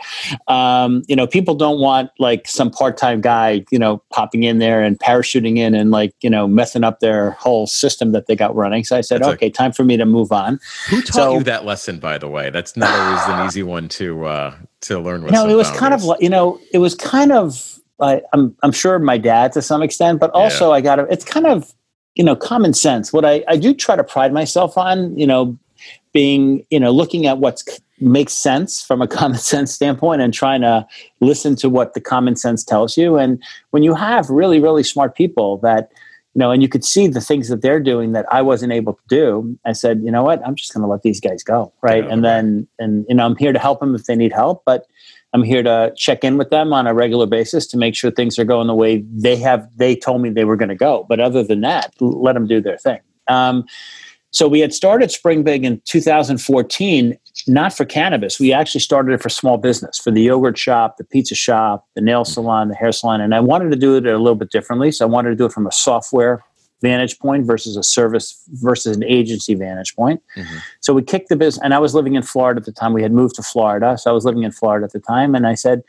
Um, 0.47 1.03
you 1.08 1.15
know, 1.15 1.27
people 1.27 1.56
don't 1.56 1.80
want 1.80 2.12
like 2.19 2.47
some 2.47 2.69
part-time 2.69 3.21
guy, 3.21 3.65
you 3.71 3.80
know, 3.80 4.01
popping 4.12 4.43
in 4.43 4.60
there 4.60 4.82
and 4.82 4.99
parachuting 4.99 5.58
in 5.58 5.73
and 5.73 5.91
like, 5.91 6.13
you 6.21 6.30
know, 6.30 6.47
messing 6.47 6.84
up 6.84 6.99
their 6.99 7.32
whole 7.32 7.67
system 7.67 8.12
that 8.12 8.27
they 8.27 8.36
got 8.36 8.56
running. 8.56 8.84
So 8.84 8.97
I 8.97 9.01
said, 9.01 9.21
That's 9.21 9.36
okay, 9.36 9.47
a, 9.47 9.51
time 9.51 9.71
for 9.71 9.84
me 9.84 9.97
to 9.97 10.06
move 10.06 10.32
on. 10.32 10.60
Who 10.89 11.01
taught 11.01 11.13
so, 11.13 11.34
you 11.38 11.43
that 11.43 11.65
lesson, 11.65 11.99
by 11.99 12.17
the 12.17 12.27
way? 12.27 12.49
That's 12.49 12.75
not 12.75 12.89
always 12.89 13.39
an 13.39 13.47
easy 13.47 13.63
one 13.63 13.88
to, 13.89 14.25
uh, 14.25 14.56
to 14.82 14.99
learn 14.99 15.23
with. 15.23 15.32
No, 15.32 15.47
it 15.47 15.56
was 15.56 15.67
boundaries. 15.69 15.80
kind 15.80 15.93
of 15.93 16.21
you 16.21 16.30
know, 16.30 16.60
it 16.73 16.80
was 16.80 16.95
kind 16.95 17.32
of, 17.32 17.77
I, 17.99 18.21
I'm 18.33 18.55
I'm 18.63 18.71
sure 18.71 18.99
my 18.99 19.17
dad 19.17 19.51
to 19.53 19.62
some 19.62 19.81
extent, 19.81 20.19
but 20.19 20.31
also 20.31 20.69
yeah. 20.69 20.75
I 20.75 20.81
got 20.81 20.95
to. 20.97 21.03
It's 21.12 21.25
kind 21.25 21.47
of 21.47 21.73
you 22.15 22.23
know 22.23 22.36
common 22.36 22.73
sense. 22.73 23.12
What 23.12 23.25
I 23.25 23.43
I 23.47 23.57
do 23.57 23.73
try 23.73 23.95
to 23.95 24.03
pride 24.03 24.33
myself 24.33 24.77
on, 24.77 25.17
you 25.17 25.27
know, 25.27 25.57
being 26.13 26.65
you 26.69 26.79
know 26.79 26.91
looking 26.91 27.25
at 27.25 27.39
what 27.39 27.63
makes 27.99 28.33
sense 28.33 28.83
from 28.83 29.01
a 29.01 29.07
common 29.19 29.39
sense 29.39 29.73
standpoint 29.73 30.21
and 30.21 30.33
trying 30.33 30.62
to 30.62 30.88
listen 31.19 31.55
to 31.57 31.69
what 31.69 31.93
the 31.93 32.01
common 32.01 32.36
sense 32.36 32.63
tells 32.63 32.97
you. 32.97 33.17
And 33.17 33.41
when 33.71 33.83
you 33.83 33.95
have 33.95 34.29
really 34.29 34.60
really 34.60 34.83
smart 34.83 35.15
people 35.15 35.57
that 35.60 35.91
you 36.38 36.39
know, 36.39 36.51
and 36.51 36.62
you 36.62 36.69
could 36.69 36.86
see 36.86 37.07
the 37.07 37.19
things 37.19 37.49
that 37.49 37.63
they're 37.63 37.79
doing 37.79 38.12
that 38.12 38.31
I 38.31 38.43
wasn't 38.43 38.71
able 38.71 38.93
to 38.93 39.01
do. 39.07 39.57
I 39.65 39.71
said, 39.71 40.01
you 40.03 40.12
know 40.12 40.21
what, 40.21 40.39
I'm 40.45 40.53
just 40.53 40.71
going 40.71 40.83
to 40.83 40.88
let 40.88 41.01
these 41.01 41.19
guys 41.19 41.41
go, 41.41 41.73
right? 41.81 42.03
Yeah, 42.03 42.13
and 42.13 42.23
then, 42.23 42.67
and 42.77 43.07
you 43.10 43.15
know, 43.15 43.25
I'm 43.25 43.36
here 43.38 43.51
to 43.51 43.57
help 43.57 43.79
them 43.79 43.95
if 43.95 44.03
they 44.03 44.15
need 44.15 44.31
help, 44.31 44.62
but 44.63 44.86
I'm 45.34 45.44
here 45.44 45.62
to 45.63 45.94
check 45.96 46.24
in 46.24 46.38
with 46.38 46.50
them 46.50 46.74
on 46.74 46.88
a 46.88 46.94
regular 46.94 47.26
basis 47.26 47.68
to 47.68 47.78
make 47.78 47.96
sure 47.96 48.10
things 48.12 48.40
are 48.40 48.46
going 48.46 48.68
the 48.68 48.74
way 48.74 49.04
they 49.12 49.36
have. 49.38 49.68
They 49.76 49.96
told 49.96 50.22
me 50.22 50.30
they 50.30 50.46
were 50.46 50.56
going 50.56 50.70
to 50.70 50.76
go, 50.76 51.06
but 51.10 51.20
other 51.20 51.44
than 51.44 51.62
that, 51.62 51.94
let 52.00 52.34
them 52.34 52.48
do 52.48 52.62
their 52.62 52.78
thing. 52.78 53.00
Um, 53.28 53.66
so 54.32 54.48
we 54.48 54.60
had 54.60 54.74
started 54.74 55.10
Spring 55.10 55.44
Big 55.44 55.63
in 55.63 55.82
2014, 55.86 57.18
not 57.48 57.74
for 57.76 57.86
cannabis. 57.86 58.40
We 58.40 58.54
actually 58.54 58.82
started 58.82 59.13
it 59.13 59.22
for 59.22 59.30
small 59.30 59.58
business, 59.58 59.98
for 59.98 60.12
the 60.12 60.22
yogurt 60.22 60.58
shop, 60.58 60.98
the 60.98 61.04
pizza 61.06 61.36
shop, 61.36 61.88
the 61.96 62.02
nail 62.02 62.26
salon, 62.26 62.68
the 62.68 62.76
hair 62.76 62.92
salon, 62.92 63.22
and 63.22 63.34
I 63.34 63.40
wanted 63.40 63.72
to 63.72 63.78
do 63.78 63.96
it 63.96 64.06
a 64.06 64.18
little 64.18 64.36
bit 64.36 64.52
differently. 64.52 64.92
So 64.92 65.06
I 65.06 65.10
wanted 65.10 65.30
to 65.30 65.36
do 65.36 65.46
it 65.46 65.54
from 65.54 65.66
a 65.66 65.72
software 65.72 66.44
vantage 66.82 67.18
point 67.20 67.46
versus 67.46 67.76
a 67.76 67.84
service 67.84 68.44
versus 68.54 68.96
an 68.96 69.04
agency 69.04 69.56
vantage 69.56 69.96
point. 69.96 70.22
Mm-hmm. 70.36 70.58
So 70.80 70.94
we 70.94 71.02
kicked 71.02 71.30
the 71.30 71.36
business, 71.36 71.63
and 71.63 71.74
I 71.74 71.80
was 71.80 71.96
living 71.96 72.16
in 72.16 72.24
Florida 72.24 72.60
at 72.60 72.66
the 72.66 72.72
time. 72.72 72.94
We 72.94 73.02
had 73.02 73.12
moved 73.12 73.36
to 73.36 73.44
Florida, 73.44 73.98
so 73.98 74.10
I 74.12 74.13
was 74.13 74.26
living 74.26 74.44
in 74.44 74.52
Florida 74.52 74.86
at 74.86 74.92
the 74.92 75.00
time, 75.00 75.36
and 75.36 75.48
I 75.48 75.56
said, 75.56 75.84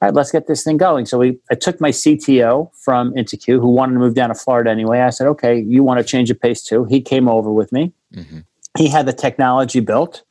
"All 0.00 0.08
right, 0.08 0.14
let's 0.14 0.32
get 0.32 0.46
this 0.46 0.64
thing 0.64 0.76
going." 0.76 1.06
So 1.06 1.18
we, 1.18 1.38
I 1.50 1.54
took 1.54 1.80
my 1.80 1.90
CTO 1.90 2.70
from 2.74 3.12
InterQ, 3.14 3.60
who 3.60 3.68
wanted 3.68 3.94
to 3.94 3.98
move 4.00 4.14
down 4.14 4.30
to 4.30 4.34
Florida 4.34 4.70
anyway. 4.70 5.00
I 5.00 5.10
said, 5.10 5.26
"Okay, 5.28 5.60
you 5.60 5.82
want 5.82 5.98
to 5.98 6.04
change 6.04 6.30
of 6.30 6.40
pace 6.40 6.62
too?" 6.62 6.84
He 6.84 7.00
came 7.00 7.28
over 7.28 7.52
with 7.52 7.72
me. 7.72 7.92
Mm-hmm. 8.14 8.40
He 8.76 8.88
had 8.88 9.06
the 9.06 9.12
technology 9.12 9.80
built, 9.80 10.22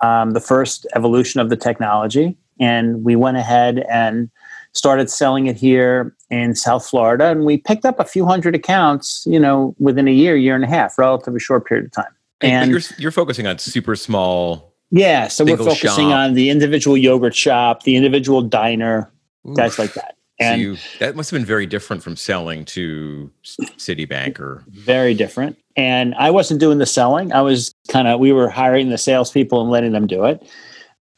um, 0.00 0.32
the 0.32 0.40
first 0.40 0.86
evolution 0.94 1.40
of 1.40 1.48
the 1.48 1.56
technology, 1.56 2.36
and 2.60 3.04
we 3.04 3.16
went 3.16 3.36
ahead 3.36 3.84
and 3.90 4.30
started 4.78 5.10
selling 5.10 5.48
it 5.48 5.56
here 5.56 6.14
in 6.30 6.54
South 6.54 6.86
Florida, 6.86 7.26
and 7.26 7.44
we 7.44 7.58
picked 7.58 7.84
up 7.84 7.98
a 7.98 8.04
few 8.04 8.24
hundred 8.24 8.54
accounts, 8.54 9.24
you 9.26 9.38
know, 9.38 9.74
within 9.78 10.08
a 10.08 10.12
year, 10.12 10.36
year 10.36 10.54
and 10.54 10.64
a 10.64 10.68
half, 10.68 10.96
relatively 10.96 11.40
short 11.40 11.66
period 11.66 11.86
of 11.86 11.92
time. 11.92 12.14
And 12.40 12.70
you're, 12.70 12.80
you're 12.98 13.10
focusing 13.10 13.46
on 13.46 13.58
super 13.58 13.96
small. 13.96 14.72
Yeah, 14.90 15.28
so 15.28 15.44
we're 15.44 15.56
focusing 15.56 16.08
shop. 16.08 16.12
on 16.12 16.34
the 16.34 16.48
individual 16.48 16.96
yogurt 16.96 17.34
shop, 17.34 17.82
the 17.82 17.96
individual 17.96 18.40
diner, 18.40 19.12
Oof. 19.46 19.56
guys 19.56 19.78
like 19.78 19.92
that. 19.94 20.14
And 20.40 20.56
so 20.56 20.60
you, 20.60 20.76
that 21.00 21.16
must 21.16 21.30
have 21.30 21.38
been 21.38 21.46
very 21.46 21.66
different 21.66 22.02
from 22.02 22.14
selling 22.14 22.64
to 22.66 23.30
Citibank 23.44 24.38
or 24.38 24.62
very 24.68 25.12
different. 25.12 25.58
And 25.76 26.14
I 26.14 26.30
wasn't 26.30 26.60
doing 26.60 26.78
the 26.78 26.86
selling. 26.86 27.32
I 27.32 27.42
was 27.42 27.74
kind 27.88 28.06
of 28.06 28.20
we 28.20 28.32
were 28.32 28.48
hiring 28.48 28.90
the 28.90 28.98
salespeople 28.98 29.60
and 29.60 29.70
letting 29.70 29.92
them 29.92 30.06
do 30.06 30.24
it. 30.24 30.48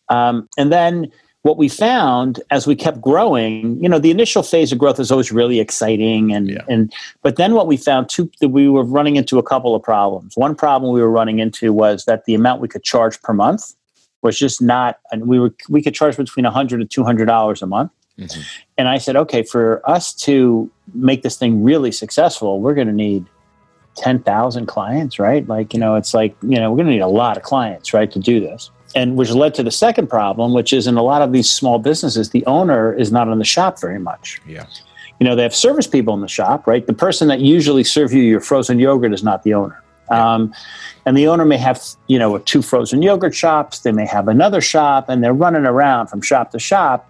Um, 0.08 0.48
and 0.56 0.72
then 0.72 1.12
what 1.42 1.56
we 1.56 1.68
found 1.68 2.40
as 2.50 2.66
we 2.66 2.76
kept 2.76 3.00
growing, 3.00 3.82
you 3.82 3.88
know, 3.88 3.98
the 3.98 4.10
initial 4.10 4.42
phase 4.42 4.72
of 4.72 4.78
growth 4.78 5.00
is 5.00 5.10
always 5.10 5.32
really 5.32 5.58
exciting, 5.58 6.32
and 6.32 6.50
yeah. 6.50 6.64
and 6.68 6.92
but 7.22 7.36
then 7.36 7.54
what 7.54 7.66
we 7.66 7.76
found 7.76 8.08
too 8.08 8.30
that 8.40 8.50
we 8.50 8.68
were 8.68 8.84
running 8.84 9.16
into 9.16 9.38
a 9.38 9.42
couple 9.42 9.74
of 9.74 9.82
problems. 9.82 10.36
One 10.36 10.54
problem 10.54 10.92
we 10.92 11.00
were 11.00 11.10
running 11.10 11.38
into 11.38 11.72
was 11.72 12.04
that 12.04 12.26
the 12.26 12.34
amount 12.34 12.60
we 12.60 12.68
could 12.68 12.82
charge 12.82 13.20
per 13.22 13.32
month 13.32 13.74
was 14.22 14.38
just 14.38 14.60
not, 14.60 14.98
and 15.12 15.26
we 15.26 15.38
were 15.38 15.54
we 15.68 15.82
could 15.82 15.94
charge 15.94 16.16
between 16.16 16.44
a 16.44 16.50
hundred 16.50 16.80
and 16.80 16.90
two 16.90 17.04
hundred 17.04 17.26
dollars 17.26 17.62
a 17.62 17.66
month. 17.66 17.90
Mm-hmm. 18.18 18.40
And 18.76 18.88
I 18.88 18.98
said, 18.98 19.16
okay, 19.16 19.42
for 19.42 19.88
us 19.88 20.12
to 20.14 20.70
make 20.92 21.22
this 21.22 21.38
thing 21.38 21.62
really 21.62 21.90
successful, 21.90 22.60
we're 22.60 22.74
going 22.74 22.88
to 22.88 22.92
need 22.92 23.24
10,000 23.96 24.66
clients, 24.66 25.18
right? 25.18 25.46
Like, 25.48 25.72
you 25.72 25.80
know, 25.80 25.94
it's 25.94 26.12
like, 26.12 26.36
you 26.42 26.56
know, 26.56 26.70
we're 26.70 26.76
going 26.76 26.88
to 26.88 26.92
need 26.92 27.00
a 27.00 27.08
lot 27.08 27.38
of 27.38 27.44
clients, 27.44 27.94
right, 27.94 28.10
to 28.12 28.18
do 28.18 28.38
this 28.38 28.70
and 28.94 29.16
which 29.16 29.30
led 29.30 29.54
to 29.54 29.62
the 29.62 29.70
second 29.70 30.08
problem, 30.08 30.52
which 30.52 30.72
is 30.72 30.86
in 30.86 30.96
a 30.96 31.02
lot 31.02 31.22
of 31.22 31.32
these 31.32 31.50
small 31.50 31.78
businesses, 31.78 32.30
the 32.30 32.44
owner 32.46 32.92
is 32.92 33.12
not 33.12 33.28
in 33.28 33.38
the 33.38 33.44
shop 33.44 33.80
very 33.80 33.98
much. 33.98 34.40
Yeah. 34.46 34.66
You 35.18 35.26
know, 35.26 35.36
they 35.36 35.42
have 35.42 35.54
service 35.54 35.86
people 35.86 36.14
in 36.14 36.22
the 36.22 36.28
shop, 36.28 36.66
right? 36.66 36.86
The 36.86 36.94
person 36.94 37.28
that 37.28 37.40
usually 37.40 37.84
serves 37.84 38.12
you 38.12 38.22
your 38.22 38.40
frozen 38.40 38.78
yogurt 38.78 39.12
is 39.12 39.22
not 39.22 39.42
the 39.42 39.54
owner. 39.54 39.82
Yeah. 40.10 40.34
Um, 40.34 40.54
and 41.06 41.16
the 41.16 41.28
owner 41.28 41.44
may 41.44 41.58
have, 41.58 41.82
you 42.08 42.18
know, 42.18 42.38
two 42.38 42.62
frozen 42.62 43.02
yogurt 43.02 43.34
shops. 43.34 43.80
They 43.80 43.92
may 43.92 44.06
have 44.06 44.28
another 44.28 44.60
shop, 44.60 45.08
and 45.08 45.22
they're 45.22 45.34
running 45.34 45.66
around 45.66 46.08
from 46.08 46.20
shop 46.20 46.50
to 46.52 46.58
shop, 46.58 47.08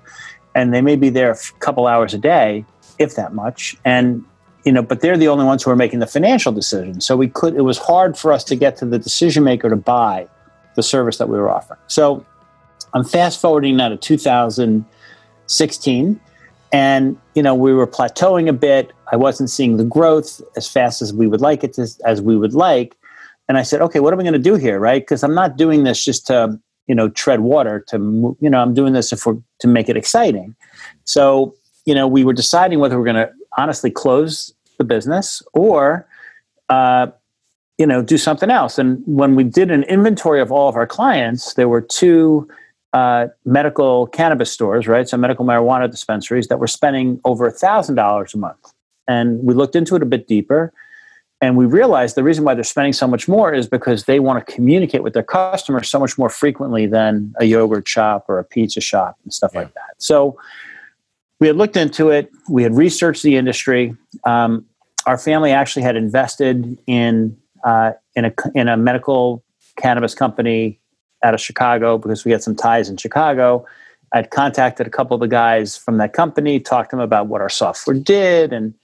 and 0.55 0.75
they 0.75 0.81
may 0.81 0.97
be 0.97 1.09
there 1.09 1.33
a 1.33 1.37
couple 1.61 1.87
hours 1.87 2.12
a 2.12 2.19
day, 2.19 2.64
if 2.99 3.14
that 3.16 3.33
much. 3.33 3.77
And 3.85 4.25
you 4.64 4.73
know, 4.73 4.83
but 4.83 5.01
they're 5.01 5.16
the 5.16 5.29
only 5.29 5.45
ones 5.45 5.62
who 5.62 5.71
are 5.71 5.77
making 5.77 6.01
the 6.01 6.07
financial 6.07 6.53
decisions. 6.53 7.07
So 7.07 7.16
we 7.16 7.29
could. 7.29 7.55
It 7.55 7.62
was 7.62 7.79
hard 7.79 8.19
for 8.19 8.33
us 8.33 8.45
to 8.45 8.57
get 8.57 8.77
to 8.79 8.87
the 8.87 8.99
decision 8.99 9.45
maker 9.45 9.71
to 9.71 9.77
buy 9.77 10.29
the 10.77 10.83
service 10.83 11.19
that 11.19 11.29
we 11.29 11.39
were 11.39 11.51
offering. 11.51 11.79
So 11.87 12.25
I'm 12.95 13.05
fast 13.05 13.41
forwarding 13.41 13.77
now 13.77 13.89
to 13.89 13.97
2016 13.97 16.21
and 16.73 17.19
you 17.35 17.43
know 17.43 17.55
we 17.55 17.73
were 17.73 17.87
plateauing 17.87 18.49
a 18.49 18.53
bit. 18.53 18.93
I 19.13 19.17
wasn't 19.17 19.51
seeing 19.51 19.77
the 19.77 19.85
growth 19.85 20.41
as 20.57 20.69
fast 20.69 21.03
as 21.03 21.13
we 21.13 21.27
would 21.27 21.41
like 21.41 21.65
it 21.65 21.73
to, 21.75 21.89
as 22.05 22.23
we 22.23 22.37
would 22.37 22.55
like. 22.55 22.97
And 23.49 23.59
i 23.59 23.63
said 23.63 23.83
okay 23.83 24.01
what 24.01 24.15
are 24.15 24.17
we 24.17 24.23
going 24.23 24.35
to 24.35 24.39
do 24.39 24.55
here 24.55 24.79
right? 24.79 25.03
Because 25.03 25.23
i'm 25.23 25.35
not 25.35 25.57
doing 25.57 25.85
this 25.85 26.05
just 26.05 26.27
to 26.29 26.59
you 26.87 26.95
know 26.95 27.09
tread 27.09 27.41
water 27.41 27.85
to 27.89 28.37
you 28.41 28.51
know 28.51 28.61
i'm 28.61 28.75
doing 28.75 28.93
this 28.93 29.13
if 29.13 29.27
we're 29.27 29.39
to 29.61 29.69
make 29.69 29.89
it 29.89 29.97
exciting. 29.97 30.55
So 31.05 31.55
you 31.85 31.95
know 31.95 32.07
we 32.07 32.25
were 32.25 32.33
deciding 32.33 32.79
whether 32.79 32.99
we're 32.99 33.05
going 33.05 33.17
to 33.17 33.31
honestly 33.59 33.91
close 33.91 34.53
the 34.79 34.85
business 34.85 35.43
or 35.53 36.07
uh, 36.69 37.09
you 37.81 37.87
know 37.87 38.03
do 38.03 38.19
something 38.19 38.51
else. 38.51 38.79
And 38.79 39.03
when 39.07 39.35
we 39.35 39.43
did 39.43 39.71
an 39.71 39.83
inventory 39.85 40.40
of 40.40 40.53
all 40.53 40.69
of 40.69 40.77
our 40.77 40.87
clients 40.87 41.55
there 41.55 41.69
were 41.69 41.81
two 41.81 42.47
uh, 42.93 43.29
medical 43.45 44.07
cannabis 44.09 44.53
stores 44.53 44.87
right? 44.87 45.09
So 45.09 45.16
medical 45.16 45.45
marijuana 45.45 45.90
dispensaries 45.90 46.49
that 46.49 46.59
were 46.59 46.69
spending 46.69 47.21
over 47.25 47.47
a 47.47 47.51
thousand 47.51 47.95
dollars 47.95 48.35
a 48.35 48.38
month. 48.38 48.73
And 49.09 49.43
we 49.43 49.55
looked 49.55 49.75
into 49.75 49.97
it 49.97 50.03
a 50.03 50.07
bit 50.07 50.29
deeper 50.29 50.73
and 51.40 51.57
we 51.57 51.64
realized 51.64 52.16
the 52.16 52.23
reason 52.23 52.45
why 52.45 52.53
they're 52.53 52.62
spending 52.62 52.93
so 52.93 53.07
much 53.07 53.27
more 53.27 53.53
is 53.55 53.66
because 53.66 54.05
they 54.05 54.21
want 54.21 54.47
to 54.47 54.53
communicate 54.53 55.03
with 55.03 55.14
their 55.14 55.23
customers 55.23 55.88
so 55.88 55.99
much 55.99 56.19
more 56.19 56.29
frequently 56.29 56.87
than 56.87 57.33
a 57.40 57.47
yogurt 57.47 57.88
shop 57.88 58.27
or 58.29 58.38
a 58.38 58.45
pizza 58.45 58.81
shop 58.81 59.16
and 59.25 59.33
stuff 59.33 59.53
yeah. 59.55 59.61
like 59.61 59.75
that. 59.75 59.95
So 59.97 60.38
we 61.38 61.47
had 61.47 61.57
looked 61.57 61.79
into 61.79 62.11
it 62.11 62.31
we 62.51 62.62
had 62.62 62.77
researched 62.77 63.23
the 63.23 63.37
industry. 63.37 63.97
Um, 64.25 64.66
our 65.07 65.16
family 65.16 65.51
actually 65.51 65.83
had 65.83 65.97
invested 65.97 66.79
in 66.87 67.39
uh, 67.64 67.92
in 68.14 68.27
a 68.27 68.33
in 68.55 68.68
a 68.68 68.77
medical 68.77 69.44
cannabis 69.77 70.14
company 70.14 70.81
out 71.23 71.35
of 71.35 71.40
Chicago 71.40 71.99
because 71.99 72.25
we 72.25 72.33
had 72.33 72.42
some 72.42 72.55
ties 72.55 72.88
in 72.88 72.96
Chicago. 72.96 73.64
I'd 74.12 74.31
contacted 74.31 74.87
a 74.87 74.90
couple 74.90 75.14
of 75.14 75.20
the 75.20 75.29
guys 75.29 75.77
from 75.77 75.99
that 75.99 76.12
company, 76.12 76.59
talked 76.59 76.90
to 76.90 76.96
them 76.96 77.03
about 77.03 77.29
what 77.29 77.40
our 77.40 77.49
software 77.49 77.96
did 77.96 78.53
and 78.53 78.75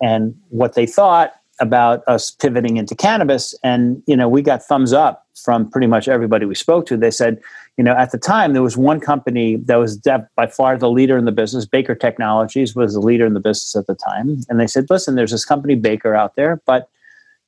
and 0.00 0.34
what 0.48 0.74
they 0.74 0.86
thought 0.86 1.32
about 1.60 2.02
us 2.06 2.30
pivoting 2.30 2.78
into 2.78 2.94
cannabis. 2.94 3.54
And 3.62 4.02
you 4.06 4.16
know, 4.16 4.28
we 4.28 4.42
got 4.42 4.62
thumbs 4.62 4.92
up 4.92 5.26
from 5.44 5.70
pretty 5.70 5.86
much 5.86 6.08
everybody 6.08 6.46
we 6.46 6.54
spoke 6.54 6.86
to. 6.86 6.96
They 6.96 7.10
said, 7.10 7.40
you 7.76 7.84
know, 7.84 7.92
at 7.92 8.12
the 8.12 8.18
time 8.18 8.54
there 8.54 8.62
was 8.62 8.76
one 8.76 9.00
company 9.00 9.56
that 9.56 9.76
was 9.76 9.98
by 9.98 10.46
far 10.46 10.78
the 10.78 10.90
leader 10.90 11.18
in 11.18 11.26
the 11.26 11.32
business. 11.32 11.66
Baker 11.66 11.94
Technologies 11.94 12.74
was 12.74 12.94
the 12.94 13.00
leader 13.00 13.26
in 13.26 13.34
the 13.34 13.40
business 13.40 13.76
at 13.76 13.86
the 13.86 13.94
time, 13.94 14.40
and 14.48 14.58
they 14.58 14.66
said, 14.66 14.86
listen, 14.88 15.14
there's 15.14 15.30
this 15.32 15.44
company 15.44 15.74
Baker 15.74 16.14
out 16.14 16.36
there, 16.36 16.62
but 16.64 16.88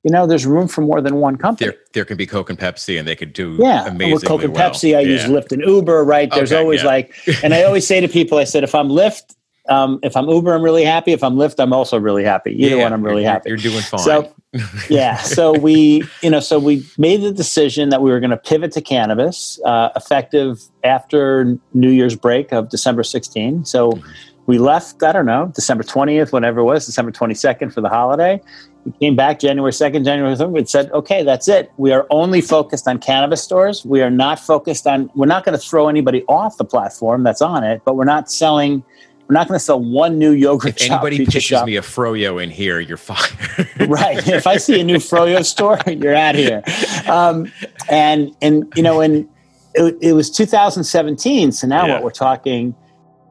you 0.04 0.10
know, 0.10 0.26
there's 0.26 0.46
room 0.46 0.66
for 0.66 0.80
more 0.80 1.00
than 1.00 1.16
one 1.16 1.36
company. 1.36 1.70
There, 1.70 1.78
there 1.92 2.04
can 2.04 2.16
be 2.16 2.26
Coke 2.26 2.50
and 2.50 2.58
Pepsi, 2.58 2.98
and 2.98 3.06
they 3.06 3.14
could 3.14 3.32
do 3.32 3.56
yeah. 3.60 3.86
amazingly 3.86 4.14
With 4.14 4.24
Coke 4.24 4.42
and 4.42 4.54
well. 4.54 4.70
Pepsi, 4.70 4.96
I 4.96 5.00
yeah. 5.00 5.08
use 5.08 5.24
Lyft 5.24 5.52
and 5.52 5.62
Uber. 5.62 6.04
Right? 6.04 6.30
There's 6.30 6.52
okay, 6.52 6.60
always 6.60 6.82
yeah. 6.82 6.88
like, 6.88 7.14
and 7.44 7.54
I 7.54 7.62
always 7.62 7.86
say 7.86 8.00
to 8.00 8.08
people, 8.08 8.38
I 8.38 8.44
said, 8.44 8.64
if 8.64 8.74
I'm 8.74 8.88
Lyft, 8.88 9.36
um, 9.68 10.00
if 10.02 10.16
I'm 10.16 10.28
Uber, 10.28 10.54
I'm 10.54 10.62
really 10.62 10.84
happy. 10.84 11.12
If 11.12 11.22
I'm 11.22 11.36
Lyft, 11.36 11.62
I'm 11.62 11.72
also 11.72 11.98
really 11.98 12.24
happy. 12.24 12.50
Either 12.50 12.76
yeah, 12.76 12.82
one, 12.82 12.92
I'm 12.92 13.02
really 13.04 13.22
you're, 13.22 13.30
happy. 13.30 13.50
You're 13.50 13.58
doing 13.58 13.82
fine. 13.82 14.00
So, 14.00 14.34
yeah. 14.90 15.18
So 15.18 15.56
we, 15.56 16.02
you 16.20 16.30
know, 16.30 16.40
so 16.40 16.58
we 16.58 16.84
made 16.98 17.22
the 17.22 17.32
decision 17.32 17.90
that 17.90 18.02
we 18.02 18.10
were 18.10 18.18
going 18.18 18.30
to 18.30 18.36
pivot 18.36 18.72
to 18.72 18.80
cannabis, 18.80 19.60
uh, 19.64 19.90
effective 19.94 20.60
after 20.82 21.58
New 21.74 21.90
Year's 21.90 22.16
break 22.16 22.52
of 22.52 22.70
December 22.70 23.04
16. 23.04 23.64
So. 23.64 23.92
Mm-hmm 23.92 24.10
we 24.46 24.58
left, 24.58 25.02
I 25.02 25.12
don't 25.12 25.26
know, 25.26 25.52
December 25.54 25.84
20th, 25.84 26.32
whatever 26.32 26.60
it 26.60 26.64
was, 26.64 26.86
December 26.86 27.12
22nd 27.12 27.72
for 27.72 27.80
the 27.80 27.88
holiday. 27.88 28.40
We 28.84 28.92
came 28.92 29.16
back 29.16 29.38
January 29.38 29.70
2nd, 29.70 30.04
January 30.04 30.34
3rd. 30.34 30.50
We 30.50 30.64
said, 30.64 30.90
okay, 30.92 31.22
that's 31.22 31.46
it. 31.48 31.70
We 31.76 31.92
are 31.92 32.06
only 32.10 32.40
focused 32.40 32.88
on 32.88 32.98
cannabis 32.98 33.42
stores. 33.42 33.84
We 33.84 34.02
are 34.02 34.10
not 34.10 34.40
focused 34.40 34.86
on, 34.86 35.10
we're 35.14 35.26
not 35.26 35.44
going 35.44 35.56
to 35.56 35.64
throw 35.64 35.88
anybody 35.88 36.24
off 36.28 36.56
the 36.56 36.64
platform 36.64 37.22
that's 37.22 37.40
on 37.42 37.62
it, 37.62 37.82
but 37.84 37.94
we're 37.94 38.04
not 38.04 38.30
selling, 38.30 38.82
we're 39.28 39.34
not 39.34 39.46
going 39.46 39.58
to 39.58 39.64
sell 39.64 39.80
one 39.80 40.18
new 40.18 40.32
yogurt 40.32 40.70
if 40.70 40.78
shop. 40.80 41.04
anybody 41.04 41.24
pitches 41.24 41.44
shop. 41.44 41.66
me 41.66 41.76
a 41.76 41.80
Froyo 41.80 42.42
in 42.42 42.50
here, 42.50 42.80
you're 42.80 42.96
fired. 42.96 43.88
right. 43.88 44.26
If 44.26 44.48
I 44.48 44.56
see 44.56 44.80
a 44.80 44.84
new 44.84 44.96
Froyo 44.96 45.44
store, 45.44 45.78
you're 45.86 46.16
out 46.16 46.34
here. 46.34 46.62
Um, 47.08 47.52
and, 47.88 48.34
and, 48.42 48.72
you 48.74 48.82
know, 48.82 49.00
and 49.00 49.28
it, 49.74 49.96
it 50.00 50.12
was 50.14 50.28
2017. 50.30 51.52
So 51.52 51.66
now 51.68 51.86
yeah. 51.86 51.94
what 51.94 52.02
we're 52.02 52.10
talking, 52.10 52.74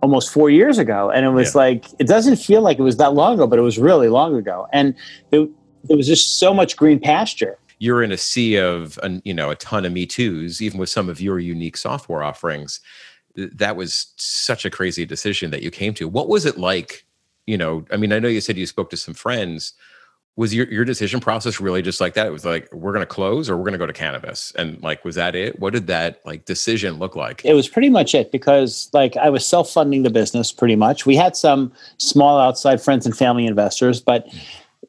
almost 0.01 0.31
four 0.31 0.49
years 0.49 0.77
ago 0.77 1.11
and 1.11 1.25
it 1.25 1.29
was 1.29 1.53
yeah. 1.53 1.61
like 1.61 1.85
it 1.99 2.07
doesn't 2.07 2.37
feel 2.37 2.61
like 2.61 2.79
it 2.79 2.83
was 2.83 2.97
that 2.97 3.13
long 3.13 3.35
ago 3.35 3.47
but 3.47 3.59
it 3.59 3.63
was 3.63 3.77
really 3.77 4.09
long 4.09 4.35
ago. 4.35 4.67
And 4.73 4.95
it, 5.31 5.49
it 5.89 5.95
was 5.95 6.07
just 6.07 6.39
so 6.39 6.53
much 6.53 6.75
green 6.75 6.99
pasture. 6.99 7.57
You're 7.79 8.03
in 8.03 8.11
a 8.11 8.17
sea 8.17 8.57
of 8.57 8.99
you 9.23 9.33
know 9.33 9.49
a 9.49 9.55
ton 9.55 9.85
of 9.85 9.91
me 9.91 10.05
toos 10.05 10.61
even 10.61 10.79
with 10.79 10.89
some 10.89 11.09
of 11.09 11.19
your 11.19 11.39
unique 11.39 11.77
software 11.77 12.23
offerings. 12.23 12.79
That 13.35 13.75
was 13.75 14.13
such 14.17 14.65
a 14.65 14.69
crazy 14.69 15.05
decision 15.05 15.51
that 15.51 15.63
you 15.63 15.71
came 15.71 15.93
to. 15.95 16.07
What 16.07 16.27
was 16.27 16.45
it 16.45 16.57
like 16.57 17.05
you 17.47 17.57
know 17.57 17.83
i 17.91 17.97
mean 17.97 18.13
i 18.13 18.19
know 18.19 18.27
you 18.27 18.41
said 18.41 18.57
you 18.57 18.65
spoke 18.65 18.89
to 18.89 18.97
some 18.97 19.13
friends 19.13 19.73
was 20.37 20.53
your, 20.53 20.65
your 20.71 20.85
decision 20.85 21.19
process 21.19 21.59
really 21.59 21.81
just 21.81 21.99
like 21.99 22.13
that? 22.13 22.25
It 22.25 22.31
was 22.31 22.45
like 22.45 22.71
we're 22.73 22.93
going 22.93 23.01
to 23.01 23.13
close 23.13 23.49
or 23.49 23.57
we're 23.57 23.63
going 23.63 23.73
to 23.73 23.77
go 23.79 23.85
to 23.85 23.93
cannabis? 23.93 24.53
And 24.57 24.81
like 24.81 25.03
was 25.03 25.15
that 25.15 25.35
it? 25.35 25.59
What 25.59 25.73
did 25.73 25.87
that 25.87 26.21
like 26.25 26.45
decision 26.45 26.99
look 26.99 27.15
like? 27.15 27.43
It 27.43 27.53
was 27.53 27.67
pretty 27.67 27.89
much 27.89 28.15
it 28.15 28.31
because 28.31 28.89
like 28.93 29.17
i 29.17 29.29
was 29.29 29.45
self-funding 29.45 30.03
the 30.03 30.09
business 30.09 30.51
pretty 30.51 30.75
much. 30.75 31.05
We 31.05 31.15
had 31.15 31.35
some 31.35 31.71
small 31.97 32.39
outside 32.39 32.81
friends 32.81 33.05
and 33.05 33.15
family 33.15 33.45
investors 33.45 33.99
but 33.99 34.27
mm. 34.27 34.39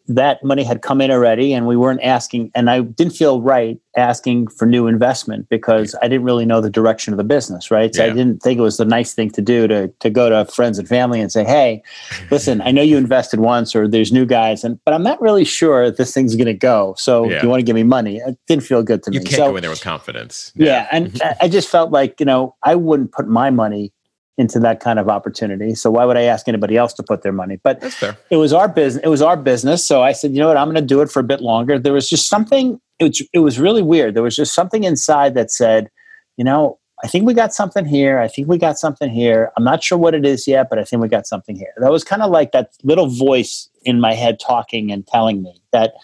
That 0.09 0.43
money 0.43 0.63
had 0.65 0.83
come 0.83 1.01
in 1.01 1.11
already 1.11 1.53
and 1.53 1.67
we 1.67 1.77
weren't 1.77 2.03
asking 2.03 2.51
and 2.55 2.71
i 2.71 2.81
didn't 2.81 3.13
feel 3.13 3.41
right 3.41 3.79
asking 3.97 4.47
for 4.47 4.67
new 4.67 4.87
investment 4.87 5.49
because 5.49 5.95
i 6.03 6.09
didn't 6.09 6.25
really 6.25 6.45
know 6.45 6.61
the 6.61 6.71
direction 6.71 7.13
of 7.13 7.17
the 7.17 7.25
business 7.25 7.71
right? 7.71 7.95
So 7.95 8.05
yeah. 8.05 8.11
i 8.11 8.15
didn't 8.15 8.43
think 8.43 8.59
it 8.59 8.63
was 8.63 8.77
the 8.77 8.85
nice 8.85 9.15
thing 9.15 9.31
to 9.31 9.43
do 9.43 9.67
to, 9.69 9.89
to 9.89 10.11
go 10.11 10.29
to 10.29 10.51
friends 10.51 10.79
and 10.79 10.89
family 10.89 11.21
and 11.21 11.31
say 11.31 11.45
hey 11.45 11.83
listen 12.31 12.61
i 12.63 12.71
know 12.71 12.83
you 12.83 12.97
invested 12.97 13.41
once 13.41 13.75
or 13.75 13.87
there's 13.87 14.13
new 14.13 14.27
guys 14.27 14.65
and 14.65 14.79
but 14.85 14.95
i'm 14.95 15.03
not 15.03 15.21
really 15.21 15.45
sure 15.45 15.91
this 15.91 16.13
thing's 16.13 16.37
going 16.37 16.47
to 16.47 16.55
go. 16.55 16.95
So 16.99 17.29
yeah. 17.29 17.43
you 17.43 17.49
want 17.49 17.61
to 17.61 17.65
give 17.65 17.77
me 17.77 17.83
money 17.83 18.17
it 18.19 18.37
didn't 18.47 18.65
feel 18.65 18.83
good 18.83 19.03
to 19.05 19.13
you 19.13 19.21
me. 19.21 19.25
you 19.25 19.31
can't 19.31 19.39
so, 19.39 19.51
go 19.51 19.57
in 19.57 19.63
there 19.63 19.71
with 19.71 19.83
confidence. 19.83 20.53
Yeah, 20.55 20.67
yeah 20.67 20.89
and 20.91 21.23
i 21.41 21.49
just 21.49 21.69
felt 21.69 21.91
like 21.91 22.19
you 22.21 22.27
know 22.27 22.55
i 22.63 22.75
wouldn't 22.75 23.13
put 23.13 23.29
my 23.29 23.51
money 23.51 23.93
into 24.39 24.59
that 24.61 24.81
kind 24.81 24.99
of 24.99 25.09
opportunity. 25.09 25.75
So 25.75 25.91
why 25.91 26.05
would 26.05 26.17
I 26.17 26.23
ask 26.23 26.49
anybody 26.49 26.77
else 26.77 26.95
to 26.95 27.03
put 27.03 27.23
their 27.23 27.33
money? 27.33 27.59
But 27.63 27.83
it 28.31 28.37
was 28.37 28.53
our 28.53 28.69
business. 28.69 29.05
It 29.05 29.09
was 29.09 29.21
our 29.21 29.37
business. 29.37 29.87
So 29.87 30.03
I 30.03 30.13
said, 30.13 30.33
you 30.33 30.39
know 30.39 30.49
what, 30.49 30.57
I'm 30.57 30.67
going 30.67 30.77
to 30.77 30.83
do 30.83 31.03
it 31.03 31.11
for 31.11 31.21
a 31.21 31.25
bit 31.25 31.41
longer. 31.41 31.79
There 31.79 31.93
was 31.93 32.09
just 32.09 32.29
something. 32.29 32.81
It 32.99 33.05
was, 33.05 33.23
it 33.33 33.39
was 33.41 33.59
really 33.59 33.83
weird. 33.83 34.15
There 34.15 34.23
was 34.23 34.37
just 34.37 34.55
something 34.55 34.85
inside 34.85 35.35
that 35.35 35.51
said, 35.51 35.91
you 36.37 36.45
know, 36.45 36.79
I 37.05 37.09
think 37.09 37.27
we 37.27 37.35
got 37.35 37.53
something 37.53 37.85
here. 37.85 38.21
I 38.21 38.29
think 38.29 38.49
we 38.49 38.59
got 38.59 38.79
something 38.79 39.11
here. 39.11 39.51
I'm 39.57 39.65
not 39.65 39.83
sure 39.83 39.99
what 39.99 40.15
it 40.15 40.25
is 40.25 40.47
yet, 40.47 40.71
but 40.71 40.79
I 40.79 40.85
think 40.85 41.03
we 41.03 41.09
got 41.09 41.27
something 41.27 41.57
here. 41.57 41.73
That 41.79 41.91
was 41.91 42.05
kind 42.05 42.23
of 42.23 42.31
like 42.31 42.53
that 42.53 42.71
little 42.85 43.09
voice 43.09 43.69
in 43.83 44.01
my 44.01 44.15
head 44.15 44.39
talking 44.39 44.93
and 44.93 45.07
telling 45.07 45.43
me 45.43 45.61
that. 45.73 45.95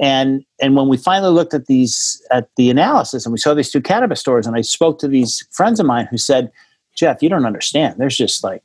And 0.00 0.42
and 0.60 0.74
when 0.74 0.88
we 0.88 0.96
finally 0.96 1.32
looked 1.32 1.52
at 1.52 1.66
these 1.66 2.20
at 2.30 2.48
the 2.56 2.70
analysis 2.70 3.26
and 3.26 3.32
we 3.32 3.38
saw 3.38 3.52
these 3.52 3.70
two 3.70 3.82
cannabis 3.82 4.20
stores, 4.20 4.46
and 4.46 4.56
I 4.56 4.62
spoke 4.62 4.98
to 5.00 5.08
these 5.08 5.46
friends 5.50 5.78
of 5.78 5.84
mine 5.84 6.08
who 6.10 6.16
said, 6.16 6.50
Jeff, 6.94 7.22
you 7.22 7.28
don't 7.28 7.46
understand. 7.46 7.96
There's 7.98 8.16
just 8.16 8.44
like, 8.44 8.62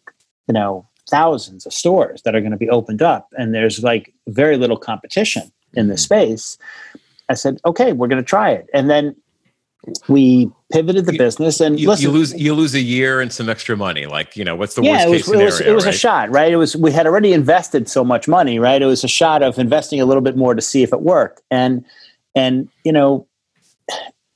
you 0.48 0.54
know, 0.54 0.88
thousands 1.10 1.66
of 1.66 1.74
stores 1.74 2.22
that 2.24 2.36
are 2.36 2.42
going 2.42 2.52
to 2.52 2.58
be 2.58 2.70
opened 2.70 3.02
up, 3.02 3.30
and 3.38 3.54
there's 3.54 3.84
like 3.84 4.14
very 4.28 4.58
little 4.58 4.78
competition 4.78 5.52
in 5.74 5.88
the 5.88 5.94
mm-hmm. 5.94 6.00
space. 6.00 6.58
I 7.30 7.34
said, 7.34 7.60
okay, 7.66 7.94
we're 7.94 8.08
going 8.08 8.22
to 8.22 8.28
try 8.28 8.52
it. 8.52 8.68
And 8.74 8.90
then 8.90 9.16
we 10.08 10.52
pivoted 10.72 11.06
the 11.06 11.18
business 11.18 11.62
and 11.62 11.80
you, 11.80 11.88
listen, 11.88 12.04
you, 12.04 12.12
lose 12.12 12.34
you 12.34 12.54
lose 12.54 12.74
a 12.74 12.82
year 12.82 13.22
and 13.22 13.32
some 13.32 13.48
extra 13.48 13.78
money 13.78 14.06
like 14.06 14.36
you 14.36 14.44
know 14.44 14.56
what's 14.56 14.76
the 14.76 14.82
yeah, 14.82 15.06
worst 15.06 15.08
it 15.08 15.10
was, 15.10 15.18
case 15.18 15.26
scenario, 15.26 15.44
it 15.44 15.46
was, 15.46 15.62
it 15.62 15.74
was 15.74 15.86
right? 15.86 15.96
a 15.96 15.98
shot 15.98 16.30
right 16.30 16.52
it 16.52 16.58
was 16.58 16.76
we 16.76 16.92
had 16.92 17.06
already 17.06 17.32
invested 17.32 17.88
so 17.88 18.04
much 18.04 18.28
money 18.28 18.60
right 18.60 18.82
it 18.82 18.86
was 18.86 19.04
a 19.04 19.08
shot 19.08 19.42
of 19.42 19.58
investing 19.58 20.02
a 20.02 20.06
little 20.06 20.22
bit 20.22 20.36
more 20.36 20.54
to 20.54 20.62
see 20.62 20.84
if 20.84 20.92
it 20.92 21.02
worked 21.02 21.42
and 21.52 21.86
and 22.36 22.68
you 22.84 22.92
know 22.92 23.26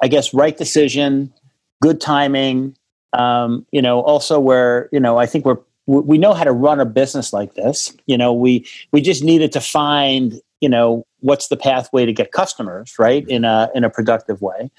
i 0.01 0.07
guess 0.07 0.33
right 0.33 0.57
decision 0.57 1.33
good 1.81 1.99
timing 1.99 2.75
um, 3.13 3.65
you 3.71 3.81
know, 3.81 4.01
also 4.01 4.39
where 4.39 4.89
you 4.91 4.99
know 4.99 5.17
I 5.17 5.25
think 5.25 5.45
we're 5.45 5.57
we 5.87 6.17
know 6.17 6.33
how 6.33 6.43
to 6.43 6.51
run 6.51 6.79
a 6.79 6.85
business 6.85 7.33
like 7.33 7.55
this. 7.55 7.95
You 8.05 8.17
know, 8.17 8.33
we 8.33 8.65
we 8.91 9.01
just 9.01 9.23
needed 9.23 9.51
to 9.53 9.61
find 9.61 10.39
you 10.59 10.69
know 10.69 11.05
what's 11.19 11.47
the 11.47 11.57
pathway 11.57 12.05
to 12.05 12.13
get 12.13 12.31
customers 12.31 12.97
right 12.97 13.27
in 13.27 13.45
a 13.45 13.69
in 13.75 13.83
a 13.83 13.89
productive 13.89 14.41
way, 14.41 14.71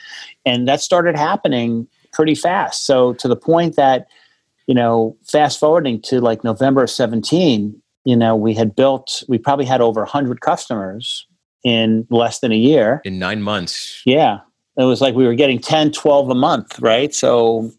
and 0.46 0.66
that 0.68 0.80
started 0.80 1.16
happening 1.16 1.86
pretty 2.12 2.34
fast. 2.34 2.86
So 2.86 3.14
to 3.14 3.28
the 3.28 3.36
point 3.36 3.76
that 3.76 4.06
you 4.68 4.74
know, 4.74 5.16
fast 5.26 5.58
forwarding 5.58 6.00
to 6.02 6.20
like 6.20 6.44
November 6.44 6.84
of 6.84 6.90
seventeen, 6.90 7.82
you 8.04 8.16
know, 8.16 8.36
we 8.36 8.54
had 8.54 8.74
built 8.74 9.22
we 9.28 9.38
probably 9.38 9.66
had 9.66 9.80
over 9.80 10.04
hundred 10.04 10.40
customers 10.40 11.26
in 11.64 12.06
less 12.10 12.40
than 12.40 12.52
a 12.52 12.56
year 12.56 13.02
in 13.04 13.18
nine 13.18 13.42
months. 13.42 14.02
Yeah, 14.06 14.38
it 14.76 14.84
was 14.84 15.00
like 15.00 15.14
we 15.14 15.26
were 15.26 15.34
getting 15.34 15.58
10 15.58 15.92
12 15.92 16.30
a 16.30 16.34
month 16.34 16.80
right 16.80 17.14
so 17.14 17.70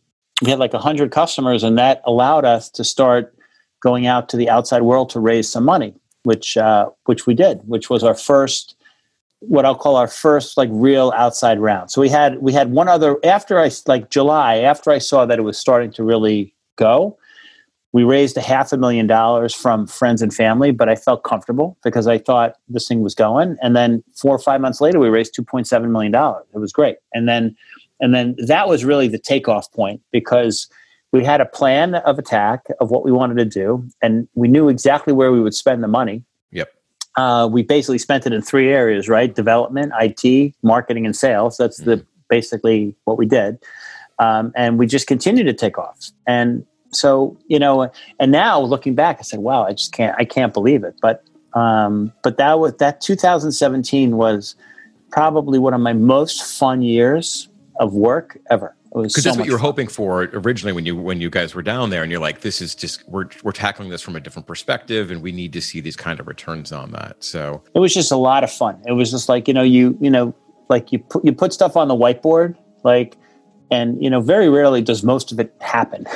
we 0.44 0.50
had 0.50 0.60
like 0.60 0.74
100 0.74 1.12
customers 1.12 1.64
and 1.64 1.78
that 1.78 2.02
allowed 2.06 2.46
us 2.46 2.70
to 2.70 2.84
start 2.84 3.36
going 3.82 4.06
out 4.06 4.30
to 4.30 4.38
the 4.38 4.50
outside 4.50 4.82
world 4.82 5.10
to 5.10 5.20
raise 5.20 5.50
some 5.50 5.64
money 5.64 5.94
which 6.24 6.58
uh, 6.58 6.90
which 7.06 7.26
we 7.26 7.34
did 7.34 7.60
which 7.66 7.90
was 7.90 8.04
our 8.04 8.16
first 8.16 8.76
what 9.48 9.66
I'll 9.66 9.76
call 9.76 9.98
our 9.98 10.08
first 10.08 10.58
like 10.58 10.70
real 10.72 11.12
outside 11.16 11.60
round. 11.60 11.92
So 11.92 12.02
we 12.02 12.10
had 12.10 12.40
we 12.40 12.54
had 12.54 12.72
one 12.72 12.88
other 12.88 13.18
after 13.24 13.60
I 13.60 13.70
like 13.88 14.10
July 14.10 14.58
after 14.58 14.92
I 14.92 15.00
saw 15.00 15.26
that 15.26 15.38
it 15.38 15.42
was 15.42 15.58
starting 15.58 15.92
to 15.94 16.04
really 16.04 16.54
go. 16.78 17.18
We 17.92 18.04
raised 18.04 18.38
a 18.38 18.42
half 18.42 18.74
a 18.74 18.78
million 18.78 19.06
dollars 19.06 19.54
from 19.54 19.86
friends 19.86 20.24
and 20.24 20.34
family, 20.34 20.72
but 20.72 20.90
I 20.90 20.96
felt 20.96 21.24
comfortable 21.24 21.78
because 21.84 22.08
I 22.08 22.18
thought 22.18 22.56
this 22.68 22.88
thing 22.88 23.02
was 23.02 23.14
going. 23.14 23.56
And 23.62 23.76
then 23.76 24.04
four 24.16 24.34
or 24.34 24.40
five 24.40 24.62
months 24.62 24.82
later, 24.82 25.00
we 25.00 25.10
raised 25.10 25.36
two 25.36 25.44
point 25.44 25.68
seven 25.68 25.92
million 25.92 26.12
dollars. 26.12 26.46
It 26.54 26.60
was 26.60 26.72
great. 26.72 26.98
And 27.14 27.28
then 27.28 27.56
and 28.04 28.14
then 28.14 28.36
that 28.38 28.68
was 28.68 28.84
really 28.84 29.08
the 29.08 29.18
takeoff 29.18 29.72
point 29.72 30.02
because 30.12 30.68
we 31.14 31.24
had 31.24 31.40
a 31.40 31.46
plan 31.46 31.96
of 31.96 32.20
attack 32.20 32.66
of 32.82 32.92
what 32.92 33.06
we 33.06 33.14
wanted 33.14 33.38
to 33.38 33.46
do, 33.46 33.88
and 34.02 34.28
we 34.36 34.50
knew 34.50 34.68
exactly 34.68 35.14
where 35.14 35.32
we 35.32 35.40
would 35.40 35.54
spend 35.54 35.82
the 35.82 35.88
money. 35.88 36.22
Yep. 36.52 36.70
Uh, 37.16 37.48
we 37.50 37.64
basically 37.64 38.00
spent 38.00 38.28
it 38.28 38.34
in 38.34 38.42
three 38.42 38.70
areas, 38.70 39.08
right? 39.08 39.34
Development, 39.34 39.94
IT, 40.02 40.54
marketing, 40.64 41.06
and 41.06 41.16
sales. 41.16 41.56
That's 41.56 41.80
mm-hmm. 41.80 41.92
the 41.92 42.06
basically 42.30 42.94
what 43.06 43.18
we 43.18 43.26
did, 43.26 43.58
um, 44.20 44.52
and 44.54 44.78
we 44.78 44.86
just 44.86 45.08
continued 45.08 45.46
to 45.46 45.54
take 45.54 45.78
off. 45.78 46.12
And 46.28 46.66
so, 46.92 47.38
you 47.48 47.58
know, 47.58 47.90
and 48.20 48.34
now 48.34 48.60
looking 48.60 48.96
back, 48.96 49.18
I 49.20 49.22
said, 49.22 49.40
"Wow, 49.40 49.64
I 49.64 49.72
just 49.72 49.94
can't, 49.94 50.14
I 50.20 50.26
can't 50.26 50.54
believe 50.54 50.84
it." 50.84 50.96
But, 51.02 51.24
um, 51.54 52.12
but 52.22 52.36
that 52.36 52.60
was 52.60 52.76
that 52.80 53.00
2017 53.00 54.18
was 54.18 54.56
probably 55.10 55.58
one 55.58 55.74
of 55.74 55.80
my 55.80 55.94
most 55.94 56.44
fun 56.44 56.82
years 56.82 57.48
of 57.80 57.94
work 57.94 58.38
ever. 58.50 58.76
Because 58.94 59.16
so 59.16 59.22
that's 59.22 59.38
what 59.38 59.48
you 59.48 59.54
were 59.54 59.58
fun. 59.58 59.66
hoping 59.66 59.88
for 59.88 60.24
originally 60.34 60.72
when 60.72 60.86
you 60.86 60.96
when 60.96 61.20
you 61.20 61.30
guys 61.30 61.56
were 61.56 61.64
down 61.64 61.90
there, 61.90 62.04
and 62.04 62.12
you're 62.12 62.22
like, 62.22 62.42
"This 62.42 62.62
is 62.62 62.76
just 62.76 63.08
we're 63.10 63.28
we're 63.44 63.52
tackling 63.52 63.90
this 63.90 64.04
from 64.04 64.16
a 64.16 64.20
different 64.20 64.48
perspective, 64.48 65.10
and 65.10 65.22
we 65.22 65.32
need 65.32 65.52
to 65.54 65.62
see 65.62 65.82
these 65.82 65.96
kind 65.96 66.20
of 66.20 66.28
returns 66.28 66.72
on 66.72 66.92
that." 66.92 67.24
So 67.24 67.64
it 67.74 67.80
was 67.80 67.92
just 67.92 68.12
a 68.12 68.16
lot 68.16 68.44
of 68.44 68.52
fun. 68.52 68.80
It 68.86 68.92
was 68.92 69.10
just 69.10 69.30
like 69.30 69.48
you 69.48 69.54
know 69.54 69.64
you 69.64 69.98
you 70.00 70.12
know 70.12 70.36
like 70.70 70.92
you 70.92 71.00
put 71.00 71.26
you 71.26 71.34
put 71.34 71.54
stuff 71.54 71.76
on 71.76 71.88
the 71.88 71.96
whiteboard, 71.96 72.56
like 72.84 73.18
and 73.74 74.02
you 74.04 74.10
know 74.10 74.22
very 74.22 74.50
rarely 74.50 74.82
does 74.82 75.04
most 75.04 75.32
of 75.32 75.40
it 75.40 75.54
happen. 75.60 76.06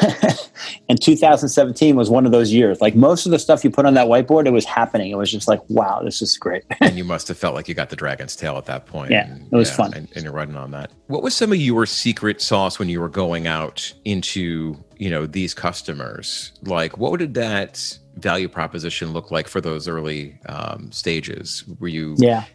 And 0.90 1.02
2017 1.02 1.96
was 1.96 2.10
one 2.10 2.26
of 2.26 2.32
those 2.32 2.52
years. 2.52 2.82
Like 2.82 2.96
most 2.96 3.26
of 3.26 3.32
the 3.32 3.40
stuff 3.40 3.64
you 3.64 3.70
put 3.70 3.86
on 3.86 3.94
that 3.94 4.08
whiteboard 4.08 4.48
it 4.48 4.52
was 4.52 4.66
happening. 4.66 5.12
It 5.12 5.16
was 5.16 5.32
just 5.32 5.48
like 5.48 5.62
wow 5.70 6.02
this 6.04 6.22
is 6.22 6.38
great. 6.38 6.64
And 6.82 6.98
you 6.98 7.04
must 7.04 7.28
have 7.28 7.38
felt 7.38 7.54
like 7.56 7.68
you 7.68 7.76
got 7.76 7.90
the 7.90 7.96
dragon's 7.96 8.36
tail 8.36 8.58
at 8.58 8.66
that 8.66 8.86
point. 8.86 9.12
Yeah 9.12 9.28
and, 9.28 9.48
it 9.52 9.56
was 9.56 9.70
yeah, 9.70 9.76
fun. 9.76 9.94
and, 9.94 10.08
and, 10.16 10.24
you're 10.24 10.34
running 10.34 10.56
on 10.56 10.72
that. 10.72 10.92
What 11.08 11.22
was 11.24 11.36
some 11.36 11.52
of 11.52 11.58
your 11.58 11.86
secret 11.86 12.42
sauce 12.42 12.80
when 12.80 12.90
you 12.90 13.00
were 13.00 13.10
going 13.10 13.48
out 13.48 13.94
into 14.06 14.78
you 14.98 15.10
know 15.10 15.26
these 15.26 15.54
customers? 15.54 16.54
Like 16.64 16.98
what 16.98 17.18
did 17.20 17.34
that 17.36 17.98
value 18.16 18.48
proposition 18.48 19.14
look 19.14 19.30
like 19.30 19.48
for 19.48 19.62
those 19.62 19.88
early 19.88 20.40
um, 20.48 20.92
stages? 20.92 21.64
Were 21.80 21.90
you 21.90 22.16
yeah 22.18 22.46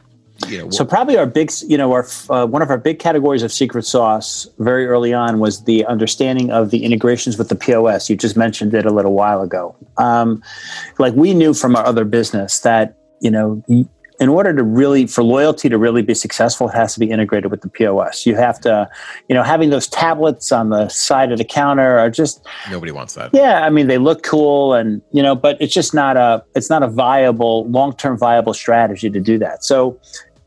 you 0.49 0.59
know, 0.59 0.71
so 0.71 0.85
probably 0.85 1.17
our 1.17 1.27
big, 1.27 1.51
you 1.67 1.77
know, 1.77 1.93
our 1.93 2.07
uh, 2.31 2.47
one 2.47 2.63
of 2.63 2.71
our 2.71 2.79
big 2.79 2.99
categories 2.99 3.43
of 3.43 3.53
secret 3.53 3.85
sauce 3.85 4.49
very 4.59 4.87
early 4.87 5.13
on 5.13 5.39
was 5.39 5.65
the 5.65 5.85
understanding 5.87 6.51
of 6.51 6.71
the 6.71 6.85
integrations 6.85 7.39
with 7.39 7.49
the 7.49 7.57
POS. 7.57 8.11
You 8.11 8.17
just 8.17 8.37
mentioned 8.37 8.75
it 8.75 8.87
a 8.87 8.91
little 8.91 9.13
while 9.13 9.43
ago. 9.43 9.75
Um, 9.99 10.43
like 10.99 11.15
we 11.15 11.35
knew 11.35 11.55
from 11.55 11.77
our 11.77 11.85
other 11.85 12.05
business 12.05 12.61
that 12.61 12.97
you 13.21 13.31
know, 13.31 13.63
in 13.69 14.29
order 14.29 14.55
to 14.55 14.63
really 14.63 15.07
for 15.07 15.25
loyalty 15.25 15.69
to 15.69 15.79
really 15.79 16.03
be 16.03 16.15
successful, 16.15 16.69
it 16.69 16.75
has 16.75 16.95
to 16.95 17.01
be 17.01 17.11
integrated 17.11 17.51
with 17.51 17.63
the 17.63 17.69
POS. 17.69 18.27
You 18.27 18.37
have 18.37 18.61
to, 18.61 18.89
you 19.29 19.35
know, 19.35 19.43
having 19.43 19.71
those 19.71 19.89
tablets 19.89 20.53
on 20.53 20.71
the 20.71 20.89
side 20.89 21.33
of 21.33 21.39
the 21.39 21.45
counter 21.45 21.99
are 21.99 22.11
just 22.11 22.47
nobody 22.71 22.93
wants 22.93 23.15
that. 23.15 23.31
Yeah, 23.33 23.65
I 23.65 23.71
mean 23.71 23.87
they 23.87 23.99
look 23.99 24.23
cool, 24.23 24.75
and 24.75 25.01
you 25.13 25.23
know, 25.23 25.35
but 25.35 25.57
it's 25.61 25.73
just 25.73 25.95
not 25.95 26.17
a 26.17 26.45
it's 26.55 26.69
not 26.69 26.83
a 26.83 26.89
viable 26.89 27.67
long 27.69 27.97
term 27.97 28.19
viable 28.19 28.55
strategy 28.55 29.09
to 29.09 29.21
do 29.21 29.39
that. 29.39 29.65
So 29.65 29.99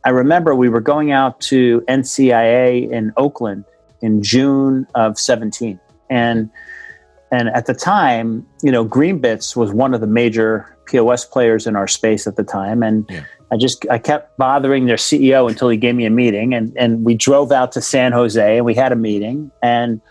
I 0.05 0.09
remember 0.09 0.53
we 0.55 0.69
were 0.69 0.81
going 0.81 1.11
out 1.11 1.41
to 1.41 1.81
NCIA 1.89 2.89
in 2.91 3.11
Oakland 3.17 3.65
in 4.01 4.21
June 4.21 4.87
of 4.93 5.17
17. 5.17 5.79
And 6.09 6.49
and 7.31 7.49
at 7.49 7.65
the 7.65 7.73
time, 7.73 8.45
you 8.61 8.71
know, 8.71 8.85
Greenbits 8.85 9.55
was 9.55 9.73
one 9.73 9.95
of 9.95 9.99
the 9.99 10.07
major 10.07 10.77
POS 10.85 11.25
players 11.25 11.65
in 11.65 11.75
our 11.75 11.87
space 11.87 12.27
at 12.27 12.35
the 12.35 12.43
time. 12.43 12.83
And 12.83 13.05
yeah. 13.09 13.25
I 13.51 13.57
just 13.57 13.85
I 13.89 13.97
kept 13.97 14.37
bothering 14.37 14.85
their 14.85 14.95
CEO 14.95 15.49
until 15.49 15.69
he 15.69 15.75
gave 15.75 15.95
me 15.95 16.05
a 16.05 16.11
meeting. 16.11 16.53
And 16.53 16.71
and 16.77 17.03
we 17.03 17.15
drove 17.15 17.51
out 17.51 17.71
to 17.71 17.81
San 17.81 18.11
Jose 18.11 18.57
and 18.57 18.63
we 18.63 18.75
had 18.75 18.91
a 18.91 18.95
meeting. 18.95 19.51
And 19.63 20.01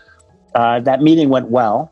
uh, 0.55 0.81
that 0.81 1.01
meeting 1.01 1.29
went 1.29 1.47
well 1.47 1.89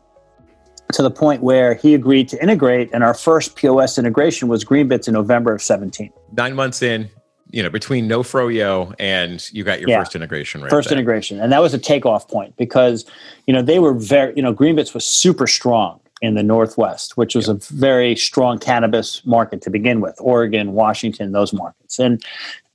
to 0.92 1.02
the 1.02 1.10
point 1.10 1.42
where 1.42 1.72
he 1.74 1.94
agreed 1.94 2.28
to 2.28 2.42
integrate. 2.42 2.90
And 2.92 3.02
our 3.02 3.14
first 3.14 3.56
POS 3.56 3.96
integration 3.96 4.48
was 4.48 4.62
Greenbits 4.62 5.08
in 5.08 5.14
November 5.14 5.54
of 5.54 5.62
17. 5.62 6.12
Nine 6.32 6.54
months 6.54 6.82
in, 6.82 7.10
you 7.54 7.62
know 7.62 7.70
between 7.70 8.08
no 8.08 8.22
froyo 8.22 8.92
and 8.98 9.48
you 9.52 9.62
got 9.62 9.80
your 9.80 9.88
yeah. 9.88 10.00
first 10.00 10.16
integration 10.16 10.60
right 10.60 10.70
first 10.70 10.88
there. 10.88 10.98
integration 10.98 11.40
and 11.40 11.52
that 11.52 11.62
was 11.62 11.72
a 11.72 11.78
takeoff 11.78 12.26
point 12.28 12.54
because 12.56 13.06
you 13.46 13.54
know 13.54 13.62
they 13.62 13.78
were 13.78 13.94
very 13.94 14.34
you 14.34 14.42
know 14.42 14.52
greenbits 14.52 14.92
was 14.92 15.06
super 15.06 15.46
strong 15.46 16.00
in 16.20 16.34
the 16.34 16.42
northwest 16.42 17.16
which 17.16 17.36
was 17.36 17.48
a 17.48 17.54
very 17.70 18.16
strong 18.16 18.58
cannabis 18.58 19.24
market 19.24 19.62
to 19.62 19.70
begin 19.70 20.00
with 20.00 20.16
oregon 20.18 20.72
washington 20.72 21.30
those 21.30 21.52
markets 21.52 22.00
and 22.00 22.24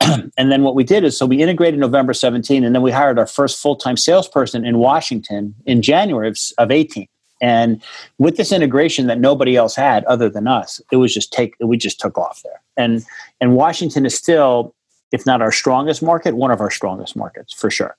and 0.38 0.50
then 0.50 0.62
what 0.62 0.74
we 0.74 0.82
did 0.82 1.04
is 1.04 1.16
so 1.16 1.26
we 1.26 1.42
integrated 1.42 1.78
november 1.78 2.14
17 2.14 2.64
and 2.64 2.74
then 2.74 2.80
we 2.80 2.90
hired 2.90 3.18
our 3.18 3.26
first 3.26 3.60
full-time 3.60 3.98
salesperson 3.98 4.64
in 4.64 4.78
washington 4.78 5.54
in 5.66 5.82
january 5.82 6.28
of, 6.28 6.38
of 6.56 6.70
18 6.70 7.06
And 7.40 7.82
with 8.18 8.36
this 8.36 8.52
integration 8.52 9.06
that 9.06 9.18
nobody 9.18 9.56
else 9.56 9.74
had 9.74 10.04
other 10.04 10.28
than 10.28 10.46
us, 10.46 10.80
it 10.92 10.96
was 10.96 11.14
just 11.14 11.32
take 11.32 11.54
we 11.60 11.76
just 11.76 12.00
took 12.00 12.18
off 12.18 12.42
there. 12.42 12.60
And 12.76 13.04
and 13.40 13.56
Washington 13.56 14.04
is 14.04 14.14
still, 14.14 14.74
if 15.12 15.26
not 15.26 15.40
our 15.42 15.52
strongest 15.52 16.02
market, 16.02 16.34
one 16.36 16.50
of 16.50 16.60
our 16.60 16.70
strongest 16.70 17.16
markets 17.16 17.52
for 17.52 17.70
sure. 17.70 17.96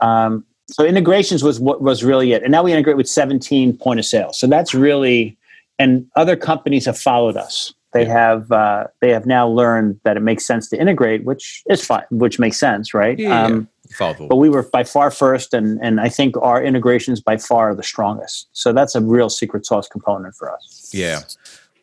Um, 0.00 0.44
so 0.68 0.84
integrations 0.84 1.42
was 1.42 1.60
what 1.60 1.80
was 1.80 2.02
really 2.04 2.32
it. 2.32 2.42
And 2.42 2.50
now 2.50 2.62
we 2.62 2.72
integrate 2.72 2.96
with 2.96 3.08
17 3.08 3.76
point 3.78 4.00
of 4.00 4.04
sale. 4.04 4.32
So 4.32 4.46
that's 4.46 4.74
really 4.74 5.36
and 5.78 6.06
other 6.16 6.36
companies 6.36 6.86
have 6.86 6.98
followed 6.98 7.36
us. 7.36 7.74
They 7.96 8.04
have 8.04 8.52
uh, 8.52 8.84
they 9.00 9.10
have 9.10 9.26
now 9.26 9.48
learned 9.48 10.00
that 10.04 10.16
it 10.16 10.20
makes 10.20 10.44
sense 10.44 10.68
to 10.70 10.80
integrate, 10.80 11.24
which 11.24 11.62
is 11.68 11.84
fine, 11.84 12.04
which 12.10 12.38
makes 12.38 12.58
sense, 12.58 12.94
right? 12.94 13.18
Yeah, 13.18 13.44
um, 13.44 13.68
but 13.98 14.36
we 14.36 14.48
were 14.48 14.62
by 14.62 14.84
far 14.84 15.10
first, 15.10 15.54
and 15.54 15.78
and 15.82 16.00
I 16.00 16.08
think 16.08 16.36
our 16.38 16.62
integrations 16.62 17.20
by 17.20 17.36
far 17.36 17.70
are 17.70 17.74
the 17.74 17.82
strongest. 17.82 18.48
So 18.52 18.72
that's 18.72 18.94
a 18.94 19.00
real 19.00 19.28
secret 19.28 19.66
sauce 19.66 19.88
component 19.88 20.34
for 20.34 20.52
us. 20.52 20.90
Yeah. 20.92 21.20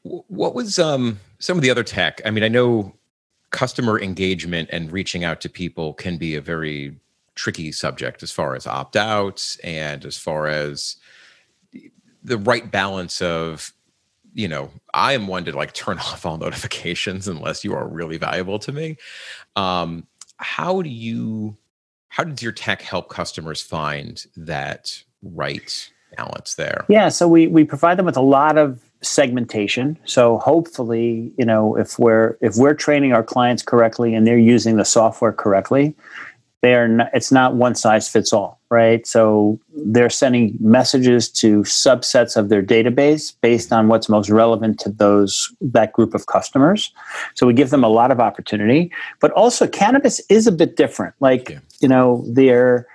What 0.03 0.53
was 0.53 0.79
um, 0.79 1.19
some 1.39 1.57
of 1.57 1.63
the 1.63 1.71
other 1.71 1.83
tech? 1.83 2.21
I 2.25 2.31
mean, 2.31 2.43
I 2.43 2.49
know 2.49 2.93
customer 3.51 3.99
engagement 4.01 4.67
and 4.71 4.91
reaching 4.91 5.23
out 5.23 5.39
to 5.41 5.49
people 5.49 5.93
can 5.93 6.17
be 6.17 6.35
a 6.35 6.41
very 6.41 6.97
tricky 7.35 7.71
subject 7.71 8.21
as 8.21 8.31
far 8.31 8.55
as 8.55 8.67
opt 8.67 8.95
outs 8.95 9.57
and 9.63 10.05
as 10.05 10.17
far 10.17 10.47
as 10.47 10.97
the 12.23 12.37
right 12.37 12.69
balance 12.71 13.21
of 13.21 13.73
you 14.33 14.47
know, 14.47 14.71
I 14.93 15.13
am 15.13 15.27
one 15.27 15.45
to 15.45 15.55
like 15.55 15.73
turn 15.73 15.97
off 15.99 16.25
all 16.25 16.37
notifications 16.37 17.27
unless 17.27 17.63
you 17.63 17.73
are 17.73 17.87
really 17.87 18.17
valuable 18.17 18.59
to 18.59 18.71
me. 18.71 18.97
Um, 19.55 20.07
how 20.37 20.81
do 20.81 20.89
you, 20.89 21.57
how 22.09 22.23
does 22.23 22.41
your 22.41 22.51
tech 22.51 22.81
help 22.81 23.09
customers 23.09 23.61
find 23.61 24.25
that 24.35 25.03
right 25.21 25.89
balance 26.17 26.55
there? 26.55 26.85
Yeah, 26.89 27.09
so 27.09 27.27
we 27.27 27.47
we 27.47 27.63
provide 27.63 27.97
them 27.97 28.05
with 28.05 28.17
a 28.17 28.21
lot 28.21 28.57
of 28.57 28.81
segmentation. 29.01 29.97
So 30.05 30.37
hopefully, 30.39 31.31
you 31.37 31.45
know, 31.45 31.75
if 31.75 31.99
we're 31.99 32.37
if 32.41 32.55
we're 32.55 32.73
training 32.73 33.13
our 33.13 33.23
clients 33.23 33.63
correctly 33.63 34.13
and 34.15 34.25
they're 34.25 34.37
using 34.37 34.77
the 34.77 34.85
software 34.85 35.33
correctly, 35.33 35.95
they 36.63 36.75
are 36.75 36.87
not, 36.87 37.09
it's 37.13 37.29
not 37.31 37.55
one 37.55 37.75
size 37.75 38.09
fits 38.09 38.33
all 38.33 38.59
right 38.71 39.05
so 39.05 39.59
they're 39.85 40.09
sending 40.09 40.57
messages 40.59 41.29
to 41.29 41.59
subsets 41.59 42.35
of 42.35 42.49
their 42.49 42.63
database 42.63 43.35
based 43.41 43.71
on 43.71 43.89
what's 43.89 44.09
most 44.09 44.29
relevant 44.29 44.79
to 44.79 44.89
those 44.89 45.53
that 45.61 45.93
group 45.93 46.15
of 46.15 46.25
customers 46.25 46.91
so 47.35 47.45
we 47.45 47.53
give 47.53 47.69
them 47.69 47.83
a 47.83 47.89
lot 47.89 48.09
of 48.09 48.19
opportunity 48.19 48.91
but 49.19 49.29
also 49.31 49.67
cannabis 49.67 50.19
is 50.29 50.47
a 50.47 50.51
bit 50.51 50.75
different 50.75 51.13
like 51.19 51.49
yeah. 51.49 51.59
you 51.81 51.87
know 51.87 52.25
they're 52.29 52.87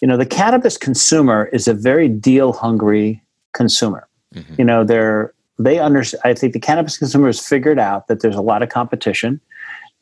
you 0.00 0.08
know 0.08 0.16
the 0.16 0.26
cannabis 0.26 0.76
consumer 0.76 1.48
is 1.52 1.68
a 1.68 1.74
very 1.74 2.08
deal 2.08 2.52
hungry 2.52 3.22
consumer 3.52 4.08
mm-hmm. 4.34 4.54
you 4.58 4.64
know 4.64 4.82
they're 4.82 5.32
they 5.58 5.78
understand 5.78 6.22
i 6.24 6.32
think 6.32 6.54
the 6.54 6.60
cannabis 6.60 6.96
consumer 6.96 7.26
has 7.26 7.38
figured 7.38 7.78
out 7.78 8.08
that 8.08 8.20
there's 8.20 8.34
a 8.34 8.40
lot 8.40 8.62
of 8.62 8.70
competition 8.70 9.40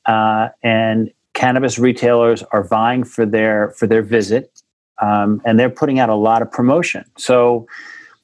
uh, 0.06 0.48
and 0.62 1.10
cannabis 1.38 1.78
retailers 1.78 2.42
are 2.50 2.64
vying 2.64 3.04
for 3.04 3.24
their 3.24 3.70
for 3.70 3.86
their 3.86 4.02
visit, 4.02 4.62
um, 5.00 5.40
and 5.44 5.58
they're 5.58 5.70
putting 5.70 6.00
out 6.00 6.08
a 6.08 6.16
lot 6.16 6.42
of 6.42 6.50
promotion. 6.50 7.04
So, 7.16 7.68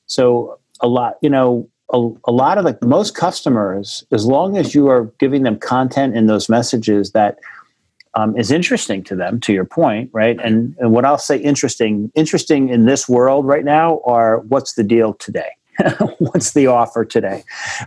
so 0.06 0.58
a 0.80 0.88
lot, 0.88 1.14
you 1.22 1.30
know, 1.30 1.68
a, 1.92 2.10
a 2.24 2.32
lot 2.32 2.58
of 2.58 2.64
the 2.64 2.76
most 2.86 3.14
customers, 3.14 4.04
as 4.10 4.26
long 4.26 4.56
as 4.56 4.74
you 4.74 4.88
are 4.88 5.04
giving 5.20 5.44
them 5.44 5.56
content 5.60 6.16
in 6.16 6.26
those 6.26 6.48
messages 6.48 7.12
that 7.12 7.38
um, 8.14 8.36
is 8.36 8.50
interesting 8.50 9.04
to 9.04 9.14
them, 9.14 9.38
to 9.40 9.52
your 9.52 9.64
point, 9.64 10.10
right? 10.12 10.38
And, 10.42 10.74
and 10.80 10.90
what 10.90 11.04
I'll 11.04 11.18
say 11.18 11.36
interesting, 11.36 12.10
interesting 12.16 12.68
in 12.68 12.86
this 12.86 13.08
world 13.08 13.46
right 13.46 13.64
now 13.64 14.00
are 14.04 14.40
what's 14.48 14.74
the 14.74 14.84
deal 14.84 15.14
today? 15.14 15.50
what's 16.18 16.52
the 16.52 16.66
offer 16.66 17.04
today? 17.04 17.44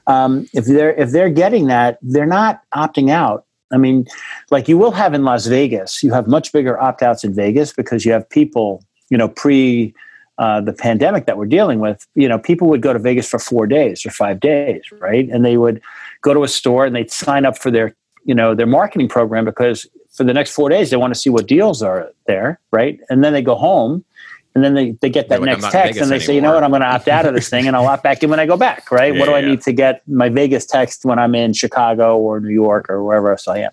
Um, 0.07 0.47
if 0.53 0.65
they're 0.65 0.93
if 0.93 1.11
they're 1.11 1.29
getting 1.29 1.67
that, 1.67 1.99
they're 2.01 2.25
not 2.25 2.61
opting 2.73 3.09
out 3.09 3.46
I 3.71 3.77
mean, 3.77 4.05
like 4.49 4.67
you 4.67 4.77
will 4.77 4.91
have 4.91 5.13
in 5.13 5.23
Las 5.23 5.45
Vegas, 5.45 6.01
you 6.03 6.13
have 6.13 6.27
much 6.27 6.51
bigger 6.51 6.79
opt 6.79 7.01
outs 7.01 7.23
in 7.23 7.33
Vegas 7.33 7.73
because 7.73 8.05
you 8.05 8.11
have 8.11 8.29
people, 8.29 8.83
you 9.09 9.17
know, 9.17 9.27
pre 9.27 9.93
uh, 10.37 10.61
the 10.61 10.73
pandemic 10.73 11.25
that 11.25 11.37
we're 11.37 11.47
dealing 11.47 11.79
with, 11.79 12.05
you 12.13 12.27
know, 12.27 12.37
people 12.37 12.67
would 12.67 12.81
go 12.81 12.93
to 12.93 12.99
Vegas 12.99 13.27
for 13.27 13.39
four 13.39 13.65
days 13.65 14.05
or 14.05 14.11
five 14.11 14.39
days, 14.39 14.83
right? 14.99 15.27
And 15.29 15.43
they 15.43 15.57
would 15.57 15.81
go 16.21 16.33
to 16.33 16.43
a 16.43 16.47
store 16.47 16.85
and 16.85 16.95
they'd 16.95 17.11
sign 17.11 17.43
up 17.43 17.57
for 17.57 17.71
their, 17.71 17.95
you 18.23 18.35
know, 18.35 18.53
their 18.53 18.67
marketing 18.67 19.07
program 19.09 19.45
because 19.45 19.87
for 20.11 20.23
the 20.23 20.33
next 20.33 20.51
four 20.51 20.69
days 20.69 20.91
they 20.91 20.97
want 20.97 21.13
to 21.13 21.19
see 21.19 21.31
what 21.31 21.47
deals 21.47 21.81
are 21.81 22.11
there, 22.27 22.59
right? 22.71 22.99
And 23.09 23.23
then 23.23 23.33
they 23.33 23.41
go 23.41 23.55
home 23.55 24.05
and 24.57 24.63
then 24.63 24.73
they, 24.73 24.97
they 25.01 25.09
get 25.11 25.29
that 25.29 25.39
next 25.39 25.69
text 25.69 26.01
and 26.01 26.09
they 26.09 26.15
anymore. 26.15 26.19
say, 26.19 26.33
you 26.33 26.41
know 26.41 26.51
what, 26.51 26.63
I'm 26.63 26.71
going 26.71 26.81
to 26.81 26.87
opt 26.87 27.07
out 27.07 27.27
of 27.27 27.35
this 27.35 27.47
thing 27.47 27.67
and 27.67 27.75
I'll 27.75 27.85
opt 27.85 28.01
back 28.01 28.23
in 28.23 28.31
when 28.31 28.39
I 28.39 28.47
go 28.47 28.57
back, 28.57 28.89
right? 28.89 29.13
Yeah, 29.13 29.19
what 29.19 29.27
do 29.27 29.35
I 29.35 29.41
need 29.41 29.61
to 29.61 29.71
get 29.71 30.01
my 30.07 30.29
Vegas 30.29 30.65
text 30.65 31.05
when 31.05 31.19
I'm 31.19 31.35
in 31.35 31.53
Chicago 31.53 32.17
or 32.17 32.39
New 32.39 32.49
York 32.49 32.89
or 32.89 33.03
wherever 33.03 33.29
else 33.29 33.47
I 33.47 33.59
am? 33.59 33.71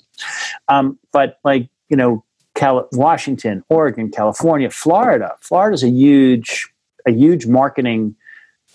Um, 0.69 0.99
but 1.11 1.39
like, 1.43 1.71
you 1.89 1.97
know, 1.97 2.23
Cal- 2.55 2.87
Washington, 2.93 3.65
Oregon, 3.71 4.11
California, 4.11 4.69
Florida. 4.69 5.35
Florida's 5.41 5.83
a 5.83 5.89
huge, 5.89 6.69
a 7.09 7.13
huge 7.13 7.47
marketing 7.47 8.15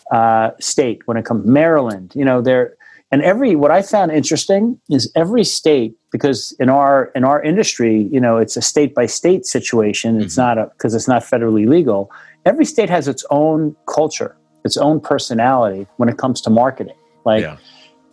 uh, 0.09 0.49
state 0.59 1.07
when 1.07 1.15
it 1.15 1.25
comes. 1.25 1.45
Maryland, 1.45 2.11
you 2.15 2.25
know, 2.25 2.41
they're 2.41 2.75
and 3.11 3.21
every 3.21 3.55
what 3.55 3.71
i 3.71 3.81
found 3.81 4.11
interesting 4.11 4.79
is 4.89 5.11
every 5.15 5.43
state 5.43 5.95
because 6.11 6.55
in 6.59 6.69
our 6.69 7.11
in 7.15 7.23
our 7.23 7.41
industry 7.41 8.07
you 8.11 8.19
know 8.19 8.37
it's 8.37 8.57
a 8.57 8.61
state 8.61 8.95
by 8.95 9.05
state 9.05 9.45
situation. 9.45 10.21
It's 10.21 10.33
mm-hmm. 10.33 10.41
not 10.41 10.57
a 10.57 10.71
because 10.73 10.95
it's 10.95 11.07
not 11.07 11.23
federally 11.23 11.67
legal. 11.67 12.11
Every 12.45 12.65
state 12.65 12.89
has 12.89 13.07
its 13.07 13.25
own 13.29 13.75
culture 13.87 14.35
its 14.65 14.77
own 14.77 14.99
personality 14.99 15.87
when 15.97 16.09
it 16.09 16.17
comes 16.17 16.41
to 16.41 16.49
marketing. 16.49 16.95
Like 17.25 17.41
yeah. 17.41 17.57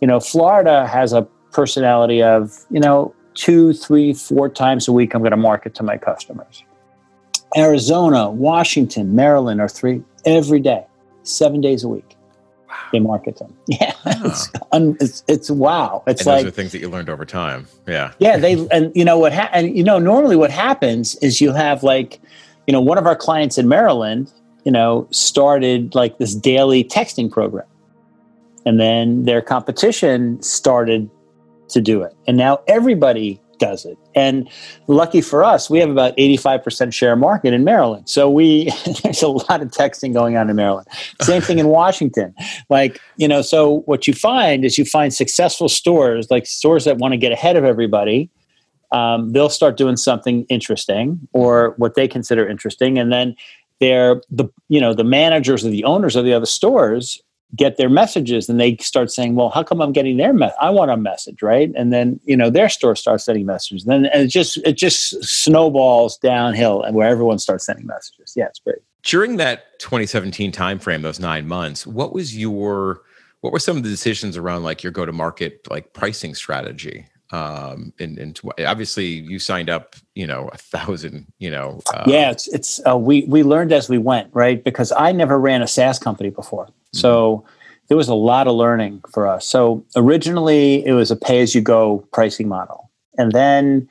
you 0.01 0.07
know 0.07 0.19
florida 0.19 0.85
has 0.87 1.13
a 1.13 1.23
personality 1.51 2.21
of 2.21 2.65
you 2.69 2.79
know 2.79 3.13
two 3.33 3.73
three 3.73 4.13
four 4.13 4.49
times 4.49 4.87
a 4.87 4.91
week 4.91 5.13
i'm 5.13 5.21
going 5.21 5.31
to 5.31 5.37
market 5.37 5.75
to 5.75 5.83
my 5.83 5.97
customers. 5.97 6.63
Arizona 7.55 8.29
washington 8.29 9.15
maryland 9.15 9.61
are 9.61 9.69
three 9.69 10.03
every 10.25 10.59
day 10.59 10.85
seven 11.23 11.61
days 11.61 11.83
a 11.83 11.87
week 11.87 12.16
they 12.91 12.99
market 12.99 13.37
them. 13.37 13.53
Yeah, 13.67 13.93
it's, 14.05 14.49
un, 14.71 14.97
it's, 14.99 15.23
it's 15.27 15.49
wow. 15.51 16.03
It's 16.07 16.21
and 16.21 16.27
like 16.27 16.43
those 16.43 16.47
are 16.47 16.55
things 16.55 16.71
that 16.71 16.79
you 16.79 16.89
learned 16.89 17.09
over 17.09 17.25
time. 17.25 17.67
Yeah, 17.87 18.13
yeah. 18.19 18.37
They 18.37 18.67
and 18.69 18.91
you 18.95 19.05
know 19.05 19.19
what? 19.19 19.33
Ha- 19.33 19.49
and 19.51 19.75
you 19.75 19.83
know, 19.83 19.99
normally 19.99 20.35
what 20.35 20.51
happens 20.51 21.15
is 21.17 21.41
you 21.41 21.51
have 21.53 21.83
like, 21.83 22.19
you 22.65 22.71
know, 22.71 22.81
one 22.81 22.97
of 22.97 23.05
our 23.05 23.15
clients 23.15 23.57
in 23.57 23.67
Maryland, 23.67 24.31
you 24.63 24.71
know, 24.71 25.07
started 25.11 25.95
like 25.95 26.17
this 26.17 26.33
daily 26.33 26.83
texting 26.83 27.29
program, 27.29 27.67
and 28.65 28.79
then 28.79 29.23
their 29.23 29.41
competition 29.41 30.41
started 30.41 31.09
to 31.69 31.81
do 31.81 32.01
it, 32.01 32.15
and 32.27 32.37
now 32.37 32.61
everybody 32.67 33.41
does 33.57 33.85
it. 33.85 33.97
And 34.15 34.49
lucky 34.87 35.21
for 35.21 35.43
us, 35.43 35.69
we 35.69 35.79
have 35.79 35.89
about 35.89 36.15
85% 36.17 36.93
share 36.93 37.15
market 37.15 37.53
in 37.53 37.63
Maryland. 37.63 38.09
So 38.09 38.29
we 38.29 38.71
there's 39.03 39.21
a 39.21 39.29
lot 39.29 39.61
of 39.61 39.69
texting 39.69 40.13
going 40.13 40.37
on 40.37 40.49
in 40.49 40.55
Maryland. 40.55 40.87
Same 41.21 41.41
thing 41.41 41.59
in 41.59 41.67
Washington. 41.79 42.33
Like, 42.69 42.99
you 43.15 43.27
know, 43.27 43.41
so 43.41 43.81
what 43.81 44.07
you 44.07 44.13
find 44.13 44.65
is 44.65 44.77
you 44.77 44.85
find 44.85 45.13
successful 45.13 45.69
stores, 45.69 46.29
like 46.29 46.45
stores 46.45 46.85
that 46.85 46.97
want 46.97 47.13
to 47.13 47.17
get 47.17 47.31
ahead 47.31 47.55
of 47.55 47.63
everybody. 47.63 48.29
Um, 48.91 49.31
they'll 49.31 49.49
start 49.49 49.77
doing 49.77 49.97
something 49.97 50.45
interesting 50.49 51.27
or 51.33 51.75
what 51.77 51.95
they 51.95 52.07
consider 52.07 52.47
interesting. 52.47 52.97
And 52.97 53.11
then 53.11 53.35
they're 53.79 54.21
the 54.29 54.47
you 54.69 54.81
know 54.81 54.93
the 54.93 55.03
managers 55.03 55.65
or 55.65 55.69
the 55.69 55.83
owners 55.83 56.15
of 56.15 56.25
the 56.25 56.33
other 56.33 56.45
stores 56.45 57.21
get 57.55 57.77
their 57.77 57.89
messages 57.89 58.49
and 58.49 58.59
they 58.59 58.75
start 58.77 59.11
saying 59.11 59.35
well 59.35 59.49
how 59.49 59.63
come 59.63 59.81
i'm 59.81 59.93
getting 59.93 60.17
their 60.17 60.33
message 60.33 60.57
i 60.59 60.69
want 60.69 60.91
a 60.91 60.97
message 60.97 61.41
right 61.41 61.71
and 61.75 61.93
then 61.93 62.19
you 62.25 62.35
know 62.35 62.49
their 62.49 62.69
store 62.69 62.95
starts 62.95 63.23
sending 63.25 63.45
messages 63.45 63.85
and 63.85 63.91
then 64.05 64.11
and 64.11 64.23
it 64.23 64.27
just 64.27 64.57
it 64.65 64.73
just 64.73 65.23
snowballs 65.23 66.17
downhill 66.17 66.81
and 66.81 66.95
where 66.95 67.07
everyone 67.07 67.39
starts 67.39 67.65
sending 67.65 67.85
messages 67.85 68.33
yeah 68.35 68.45
it's 68.45 68.59
great 68.59 68.79
during 69.07 69.37
that 69.37 69.79
2017 69.79 70.51
timeframe 70.51 71.01
those 71.01 71.19
nine 71.19 71.47
months 71.47 71.87
what 71.87 72.13
was 72.13 72.37
your 72.37 73.01
what 73.41 73.53
were 73.53 73.59
some 73.59 73.77
of 73.77 73.83
the 73.83 73.89
decisions 73.89 74.35
around 74.35 74.63
like 74.63 74.83
your 74.83 74.91
go 74.91 75.05
to 75.05 75.13
market 75.13 75.65
like 75.69 75.93
pricing 75.93 76.35
strategy? 76.35 77.07
Um 77.31 77.93
and, 77.99 78.17
and 78.19 78.39
obviously 78.65 79.05
you 79.05 79.39
signed 79.39 79.69
up 79.69 79.95
you 80.15 80.27
know 80.27 80.49
a 80.53 80.57
thousand 80.57 81.25
you 81.39 81.49
know 81.49 81.81
uh, 81.93 82.03
yeah 82.07 82.29
it's 82.31 82.47
it's 82.49 82.79
uh, 82.87 82.97
we 82.97 83.23
we 83.23 83.43
learned 83.43 83.73
as 83.73 83.89
we 83.89 83.97
went 83.97 84.29
right? 84.33 84.63
Because 84.63 84.91
i 84.93 85.11
never 85.11 85.39
ran 85.39 85.61
a 85.61 85.67
saas 85.67 85.97
company 85.97 86.29
before. 86.29 86.65
Mm-hmm. 86.65 86.97
so 86.99 87.45
there 87.87 87.97
was 87.97 88.09
a 88.09 88.15
lot 88.15 88.47
of 88.47 88.55
learning 88.55 89.01
for 89.13 89.27
us. 89.27 89.45
So 89.45 89.85
originally 89.95 90.85
it 90.85 90.91
was 90.91 91.09
a 91.09 91.15
pay 91.15 91.39
as 91.39 91.55
you 91.55 91.61
go 91.61 92.05
pricing 92.11 92.49
model. 92.49 92.91
And 93.17 93.31
then 93.31 93.87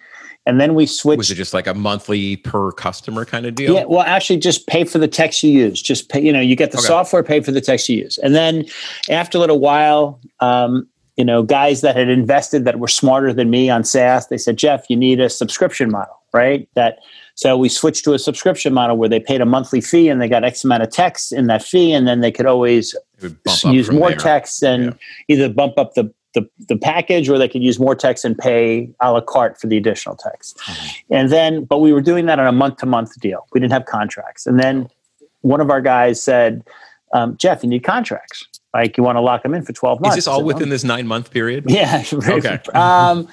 and 0.46 0.60
then 0.60 0.74
we 0.74 0.86
switched. 0.86 1.18
Was 1.18 1.30
it 1.30 1.34
just 1.34 1.52
like 1.52 1.66
a 1.66 1.74
monthly 1.74 2.36
per 2.36 2.72
customer 2.72 3.24
kind 3.24 3.46
of 3.46 3.54
deal? 3.54 3.74
Yeah, 3.74 3.84
well, 3.84 4.02
actually, 4.02 4.38
just 4.38 4.66
pay 4.66 4.84
for 4.84 4.98
the 4.98 5.08
text 5.08 5.42
you 5.42 5.50
use. 5.50 5.82
Just 5.82 6.08
pay. 6.08 6.20
You 6.20 6.32
know, 6.32 6.40
you 6.40 6.56
get 6.56 6.72
the 6.72 6.78
okay. 6.78 6.86
software, 6.86 7.22
pay 7.22 7.40
for 7.40 7.52
the 7.52 7.60
text 7.60 7.88
you 7.88 7.98
use, 7.98 8.18
and 8.18 8.34
then 8.34 8.64
after 9.10 9.38
a 9.38 9.40
little 9.40 9.58
while, 9.58 10.20
um, 10.40 10.88
you 11.16 11.24
know, 11.24 11.42
guys 11.42 11.80
that 11.80 11.96
had 11.96 12.08
invested 12.08 12.64
that 12.64 12.78
were 12.78 12.88
smarter 12.88 13.32
than 13.32 13.50
me 13.50 13.70
on 13.70 13.84
SaaS, 13.84 14.28
they 14.28 14.38
said, 14.38 14.56
Jeff, 14.56 14.84
you 14.88 14.96
need 14.96 15.18
a 15.18 15.30
subscription 15.30 15.90
model, 15.90 16.14
right? 16.32 16.68
That 16.74 16.98
So 17.36 17.56
we 17.56 17.68
switched 17.68 18.04
to 18.04 18.12
a 18.12 18.18
subscription 18.18 18.74
model 18.74 18.96
where 18.96 19.08
they 19.08 19.20
paid 19.20 19.40
a 19.40 19.46
monthly 19.46 19.80
fee 19.80 20.08
and 20.08 20.20
they 20.20 20.28
got 20.28 20.44
X 20.44 20.64
amount 20.64 20.82
of 20.82 20.90
text 20.90 21.32
in 21.32 21.46
that 21.46 21.62
fee, 21.62 21.92
and 21.92 22.06
then 22.06 22.20
they 22.20 22.30
could 22.30 22.46
always 22.46 22.94
use 23.64 23.90
more 23.90 24.10
there. 24.10 24.18
text 24.18 24.62
and 24.62 24.84
yeah. 24.84 24.92
either 25.28 25.48
bump 25.48 25.78
up 25.78 25.94
the, 25.94 26.12
the, 26.36 26.48
the 26.68 26.76
package 26.76 27.28
or 27.28 27.38
they 27.38 27.48
could 27.48 27.62
use 27.62 27.80
more 27.80 27.96
text 27.96 28.24
and 28.24 28.36
pay 28.36 28.88
a 29.00 29.10
la 29.10 29.20
carte 29.20 29.58
for 29.58 29.66
the 29.66 29.76
additional 29.76 30.14
text. 30.14 30.58
Mm-hmm. 30.58 31.14
And 31.14 31.32
then, 31.32 31.64
but 31.64 31.78
we 31.78 31.92
were 31.92 32.02
doing 32.02 32.26
that 32.26 32.38
on 32.38 32.46
a 32.46 32.52
month 32.52 32.76
to 32.78 32.86
month 32.86 33.18
deal. 33.20 33.48
We 33.52 33.58
didn't 33.58 33.72
have 33.72 33.86
contracts. 33.86 34.46
And 34.46 34.60
then 34.60 34.88
one 35.40 35.60
of 35.60 35.70
our 35.70 35.80
guys 35.80 36.22
said, 36.22 36.62
um, 37.14 37.36
Jeff, 37.38 37.62
you 37.62 37.70
need 37.70 37.84
contracts. 37.84 38.46
Like 38.74 38.98
you 38.98 39.02
want 39.02 39.16
to 39.16 39.22
lock 39.22 39.42
them 39.42 39.54
in 39.54 39.62
for 39.62 39.72
12 39.72 40.00
months. 40.00 40.18
Is 40.18 40.24
this 40.24 40.28
all 40.28 40.40
said, 40.40 40.46
within 40.46 40.68
this 40.68 40.84
nine 40.84 41.06
month 41.06 41.30
period? 41.30 41.64
Yeah. 41.70 42.04
okay. 42.12 42.60
um, 42.74 43.28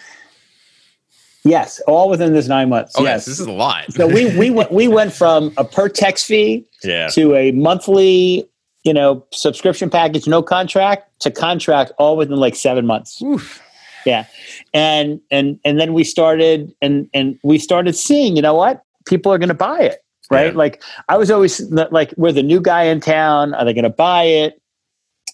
yes, 1.43 1.81
all 1.81 2.09
within 2.09 2.31
this 2.31 2.47
nine 2.47 2.69
months. 2.69 2.95
Okay, 2.95 3.03
yes, 3.03 3.25
so 3.25 3.31
this 3.31 3.39
is 3.41 3.47
a 3.47 3.51
lot. 3.51 3.91
so 3.91 4.07
we 4.07 4.35
we 4.37 4.49
went 4.49 4.71
we 4.71 4.87
went 4.87 5.11
from 5.11 5.53
a 5.57 5.65
per 5.65 5.89
text 5.89 6.25
fee 6.25 6.65
yeah. 6.83 7.07
to 7.09 7.35
a 7.35 7.51
monthly, 7.51 8.47
you 8.83 8.93
know, 8.93 9.25
subscription 9.31 9.89
package, 9.89 10.27
no 10.27 10.41
contract 10.41 11.19
to 11.21 11.31
contract, 11.31 11.91
all 11.97 12.17
within 12.17 12.37
like 12.37 12.55
seven 12.55 12.85
months. 12.85 13.21
Oof. 13.21 13.61
Yeah, 14.05 14.25
and 14.73 15.21
and 15.31 15.59
and 15.63 15.79
then 15.79 15.93
we 15.93 16.03
started 16.03 16.73
and 16.81 17.09
and 17.13 17.39
we 17.43 17.57
started 17.57 17.95
seeing, 17.95 18.35
you 18.35 18.41
know 18.41 18.53
what, 18.53 18.83
people 19.05 19.31
are 19.31 19.37
going 19.37 19.49
to 19.49 19.55
buy 19.55 19.79
it 19.79 20.03
right? 20.33 20.51
Yeah. 20.51 20.57
Like 20.57 20.83
I 21.09 21.17
was 21.17 21.31
always 21.31 21.61
like, 21.71 22.13
we're 22.17 22.31
the 22.31 22.43
new 22.43 22.61
guy 22.61 22.83
in 22.83 22.99
town. 22.99 23.53
Are 23.53 23.65
they 23.65 23.73
going 23.73 23.83
to 23.83 23.89
buy 23.89 24.23
it? 24.23 24.61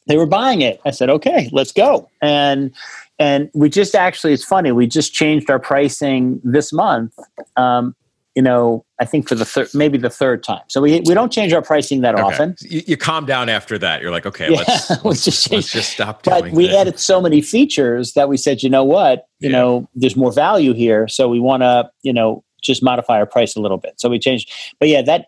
They 0.08 0.18
were 0.18 0.26
buying 0.26 0.62
it. 0.62 0.82
I 0.86 0.92
said, 0.92 1.10
okay, 1.10 1.50
let's 1.52 1.72
go. 1.72 2.10
And 2.22 2.74
and 3.20 3.50
we 3.54 3.70
just 3.70 3.96
actually, 3.96 4.34
it's 4.34 4.46
funny. 4.46 4.72
We 4.72 4.88
just 4.88 5.14
changed 5.14 5.50
our 5.50 5.60
pricing 5.60 6.40
this 6.44 6.72
month. 6.72 7.14
Um, 7.58 7.96
you 8.40 8.44
know, 8.44 8.86
I 9.02 9.04
think 9.04 9.28
for 9.28 9.36
the 9.36 9.44
third, 9.44 9.68
maybe 9.74 9.98
the 9.98 10.10
third 10.10 10.44
time. 10.46 10.62
So 10.70 10.80
we 10.80 11.02
we 11.02 11.14
don't 11.14 11.30
change 11.30 11.52
our 11.52 11.62
pricing 11.62 12.00
that 12.04 12.16
okay. 12.16 12.24
often. 12.24 12.56
You, 12.62 12.82
you, 12.88 12.96
calm 12.96 13.26
down 13.26 13.50
after 13.50 13.78
that. 13.80 14.02
You're 14.02 14.12
like, 14.12 14.26
okay, 14.26 14.50
yeah, 14.50 14.64
let's, 14.66 14.90
let's, 15.04 15.26
just 15.26 15.52
let's 15.52 15.70
just 15.70 15.92
stop. 15.92 16.24
But 16.24 16.52
we 16.52 16.74
added 16.74 17.00
so 17.00 17.20
many 17.20 17.42
features 17.42 18.14
that 18.14 18.30
we 18.30 18.38
said, 18.38 18.64
you 18.64 18.70
know 18.70 18.86
what, 18.86 19.28
you 19.40 19.50
yeah. 19.50 19.58
know, 19.58 19.90
there's 19.94 20.16
more 20.16 20.32
value 20.32 20.74
here. 20.74 21.06
So 21.10 21.28
we 21.28 21.42
want 21.42 21.64
to, 21.64 21.92
you 22.02 22.14
know, 22.14 22.42
just 22.64 22.82
modify 22.82 23.18
our 23.18 23.26
price 23.26 23.58
a 23.58 23.60
little 23.60 23.76
bit. 23.78 24.00
So 24.00 24.08
we 24.08 24.18
changed. 24.20 24.50
But 24.80 24.88
yeah, 24.88 25.02
that 25.02 25.26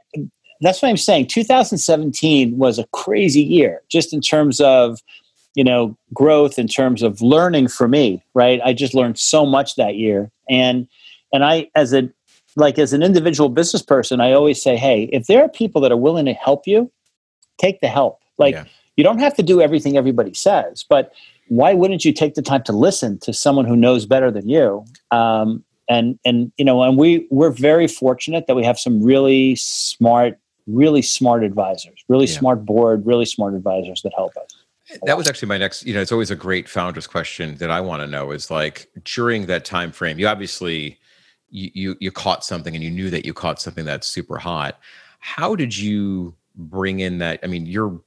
that's 0.62 0.82
what 0.82 0.88
I'm 0.88 0.96
saying. 0.96 1.28
2017 1.28 2.58
was 2.58 2.80
a 2.80 2.88
crazy 2.94 3.44
year, 3.44 3.82
just 3.90 4.14
in 4.14 4.22
terms 4.22 4.62
of 4.62 5.00
you 5.54 5.66
know 5.66 5.98
growth, 6.14 6.58
in 6.58 6.70
terms 6.70 7.04
of 7.04 7.22
learning 7.22 7.68
for 7.68 7.90
me. 7.90 8.24
Right, 8.34 8.62
I 8.64 8.72
just 8.72 8.94
learned 8.94 9.20
so 9.20 9.46
much 9.46 9.76
that 9.76 9.96
year, 9.98 10.32
and 10.50 10.88
and 11.34 11.44
I 11.44 11.70
as 11.76 11.94
a 11.94 12.10
like 12.56 12.78
as 12.78 12.94
an 12.94 13.04
individual 13.04 13.50
business 13.50 13.82
person, 13.82 14.22
I 14.22 14.34
always 14.34 14.62
say, 14.62 14.78
hey, 14.78 15.10
if 15.12 15.28
there 15.28 15.42
are 15.44 15.50
people 15.50 15.82
that 15.82 15.92
are 15.92 15.98
willing 15.98 16.26
to 16.26 16.34
help 16.34 16.68
you, 16.68 16.92
take 17.60 17.82
the 17.82 17.88
help. 17.88 18.20
Like 18.38 18.56
yeah. 18.56 18.66
you 18.98 19.04
don't 19.04 19.20
have 19.20 19.36
to 19.36 19.44
do 19.44 19.62
everything 19.62 19.98
everybody 19.98 20.34
says, 20.34 20.86
but 20.88 21.14
why 21.52 21.74
wouldn't 21.74 22.06
you 22.06 22.14
take 22.14 22.36
the 22.36 22.42
time 22.42 22.64
to 22.64 22.72
listen 22.72 23.20
to 23.20 23.34
someone 23.34 23.66
who 23.66 23.76
knows 23.76 24.06
better 24.06 24.32
than 24.32 24.48
you 24.48 24.86
um, 25.12 25.64
and 25.90 26.18
and 26.24 26.52
you 26.58 26.64
know 26.64 26.82
and 26.82 26.98
we 26.98 27.28
we're 27.30 27.50
very 27.50 27.88
fortunate 27.88 28.48
that 28.48 28.56
we 28.56 28.64
have 28.64 28.80
some 28.80 29.04
really 29.04 29.56
smart 29.58 30.40
really 30.66 31.02
smart 31.02 31.44
advisors 31.44 32.04
really 32.08 32.26
yeah. 32.26 32.40
smart 32.40 32.66
board 32.66 33.06
really 33.06 33.26
smart 33.26 33.54
advisors 33.54 34.02
that 34.02 34.14
help 34.16 34.32
us 34.38 34.56
that 35.04 35.18
was 35.18 35.28
actually 35.28 35.50
my 35.50 35.58
next 35.58 35.86
you 35.86 35.94
know 35.94 36.00
it's 36.00 36.12
always 36.12 36.32
a 36.32 36.36
great 36.36 36.70
founders 36.70 37.06
question 37.06 37.56
that 37.56 37.70
i 37.70 37.82
want 37.82 38.02
to 38.02 38.08
know 38.08 38.32
is 38.32 38.50
like 38.50 38.90
during 39.04 39.48
that 39.48 39.66
time 39.66 39.92
frame 39.92 40.18
you 40.18 40.28
obviously 40.28 40.98
you, 41.52 41.96
you 42.00 42.12
caught 42.12 42.44
something 42.44 42.74
and 42.76 42.84
you 42.84 42.90
knew 42.90 43.10
that 43.10 43.26
you 43.26 43.34
caught 43.34 43.62
something 43.62 43.86
that's 43.86 44.08
super 44.08 44.38
hot 44.38 44.80
how 45.22 45.56
did 45.56 45.78
you 45.78 46.36
bring 46.56 47.00
in 47.00 47.20
that? 47.20 47.40
I 47.42 47.48
mean 47.48 47.66
you're 47.66 48.02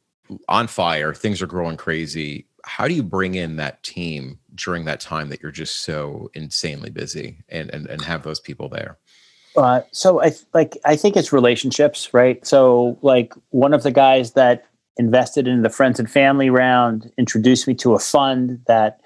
on 0.49 0.67
fire 0.67 1.15
things 1.15 1.41
are 1.41 1.47
growing 1.47 1.79
crazy. 1.79 2.47
How 2.65 2.87
do 2.89 2.95
you 2.95 3.03
bring 3.03 3.35
in 3.35 3.57
that 3.57 3.83
team 3.83 4.39
during 4.55 4.85
that 4.85 5.01
time 5.01 5.29
that 5.29 5.43
you're 5.43 5.53
just 5.53 5.81
so 5.83 6.31
insanely 6.35 6.91
busy 6.91 7.39
and 7.49 7.71
and, 7.71 7.87
and 7.87 8.03
have 8.03 8.23
those 8.23 8.41
people 8.41 8.69
there? 8.69 8.99
Uh, 9.57 9.83
so 9.93 10.21
i 10.21 10.33
like 10.53 10.77
i 10.85 10.97
think 10.97 11.17
it's 11.17 11.33
relationships 11.33 12.13
right? 12.13 12.45
So 12.45 12.99
like 13.03 13.33
one 13.51 13.73
of 13.73 13.85
the 13.85 13.93
guys 13.93 14.33
that 14.33 14.67
invested 14.97 15.47
in 15.47 15.63
the 15.63 15.71
friends 15.71 15.99
and 15.99 16.11
family 16.11 16.51
round 16.51 17.13
introduced 17.17 17.67
me 17.69 17.75
to 17.75 17.95
a 17.95 17.99
fund 17.99 18.61
that 18.67 19.01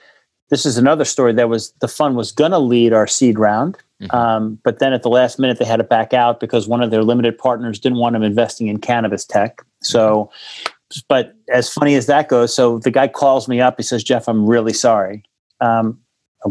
this 0.51 0.65
is 0.65 0.79
another 0.79 1.05
story 1.05 1.33
that 1.33 1.49
was 1.49 1.73
the 1.81 1.89
fund 1.89 2.17
was 2.17 2.33
going 2.33 2.53
to 2.53 2.59
lead 2.59 2.93
our 2.93 3.07
seed 3.07 3.39
round 3.39 3.77
mm-hmm. 4.01 4.17
um, 4.17 4.59
but 4.65 4.79
then 4.79 4.93
at 4.93 5.03
the 5.03 5.11
last 5.11 5.39
minute 5.39 5.59
they 5.59 5.65
had 5.65 5.77
to 5.77 5.85
back 5.85 6.13
out 6.13 6.41
because 6.41 6.69
one 6.69 6.83
of 6.83 6.91
their 6.91 7.03
limited 7.03 7.37
partners 7.37 7.79
didn't 7.79 7.99
want 7.99 8.15
them 8.15 8.23
investing 8.23 8.69
in 8.69 8.79
cannabis 8.79 9.25
tech 9.25 9.63
so 9.81 10.25
mm-hmm 10.25 10.73
but 11.09 11.35
as 11.53 11.71
funny 11.71 11.95
as 11.95 12.07
that 12.07 12.29
goes, 12.29 12.55
so 12.55 12.79
the 12.79 12.91
guy 12.91 13.09
calls 13.09 13.49
me 13.49 13.61
up. 13.61 13.75
He 13.77 13.83
says, 13.83 14.03
"Jeff, 14.03 14.29
I'm 14.29 14.47
really 14.47 14.73
sorry. 14.73 15.23
Um, 15.61 15.99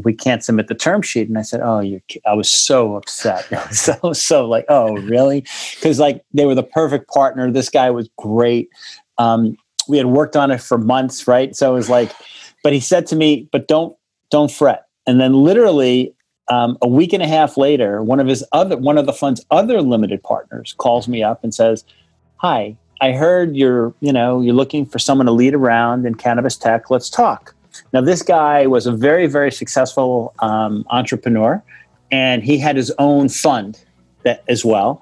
we 0.03 0.13
can't 0.13 0.43
submit 0.43 0.67
the 0.67 0.75
term 0.75 1.01
sheet." 1.01 1.27
And 1.27 1.37
I 1.37 1.41
said, 1.41 1.61
"Oh, 1.63 1.79
you." 1.79 2.01
I 2.25 2.33
was 2.33 2.49
so 2.49 2.95
upset. 2.95 3.45
so 3.73 4.13
so 4.13 4.47
like, 4.47 4.65
"Oh, 4.69 4.95
really?" 4.97 5.43
Because 5.75 5.99
like 5.99 6.23
they 6.33 6.45
were 6.45 6.55
the 6.55 6.63
perfect 6.63 7.09
partner. 7.09 7.49
This 7.51 7.69
guy 7.69 7.89
was 7.89 8.09
great. 8.17 8.69
Um, 9.17 9.57
we 9.87 9.97
had 9.97 10.07
worked 10.07 10.35
on 10.35 10.51
it 10.51 10.61
for 10.61 10.77
months, 10.77 11.27
right? 11.27 11.55
So 11.55 11.71
it 11.71 11.75
was 11.75 11.89
like, 11.89 12.11
but 12.63 12.73
he 12.73 12.79
said 12.79 13.07
to 13.07 13.15
me, 13.15 13.47
"But 13.51 13.67
don't 13.67 13.95
don't 14.29 14.51
fret." 14.51 14.85
And 15.05 15.19
then 15.21 15.33
literally 15.33 16.13
um, 16.49 16.77
a 16.81 16.87
week 16.87 17.13
and 17.13 17.23
a 17.23 17.27
half 17.27 17.57
later, 17.57 18.01
one 18.01 18.19
of 18.19 18.27
his 18.27 18.43
other 18.51 18.77
one 18.77 18.97
of 18.97 19.05
the 19.05 19.13
fund's 19.13 19.45
other 19.51 19.81
limited 19.81 20.23
partners 20.23 20.75
calls 20.77 21.07
me 21.07 21.23
up 21.23 21.43
and 21.43 21.53
says, 21.53 21.83
"Hi, 22.37 22.77
I 23.01 23.11
heard 23.11 23.55
you're, 23.55 23.93
you 23.99 24.11
know, 24.11 24.41
you're 24.41 24.55
looking 24.55 24.85
for 24.85 24.99
someone 24.99 25.27
to 25.27 25.31
lead 25.31 25.53
around 25.53 26.05
in 26.05 26.15
cannabis 26.15 26.57
tech. 26.57 26.89
Let's 26.89 27.09
talk. 27.09 27.53
Now, 27.93 28.01
this 28.01 28.23
guy 28.23 28.65
was 28.65 28.87
a 28.87 28.91
very, 28.91 29.27
very 29.27 29.51
successful 29.51 30.33
um, 30.39 30.83
entrepreneur, 30.89 31.63
and 32.11 32.43
he 32.43 32.57
had 32.57 32.75
his 32.75 32.91
own 32.97 33.29
fund 33.29 33.79
that, 34.23 34.43
as 34.47 34.65
well. 34.65 35.01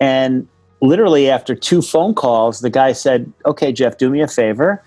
And 0.00 0.48
literally, 0.80 1.28
after 1.28 1.54
two 1.54 1.82
phone 1.82 2.14
calls, 2.14 2.60
the 2.60 2.70
guy 2.70 2.92
said, 2.92 3.30
"Okay, 3.44 3.72
Jeff, 3.72 3.98
do 3.98 4.08
me 4.08 4.22
a 4.22 4.28
favor. 4.28 4.82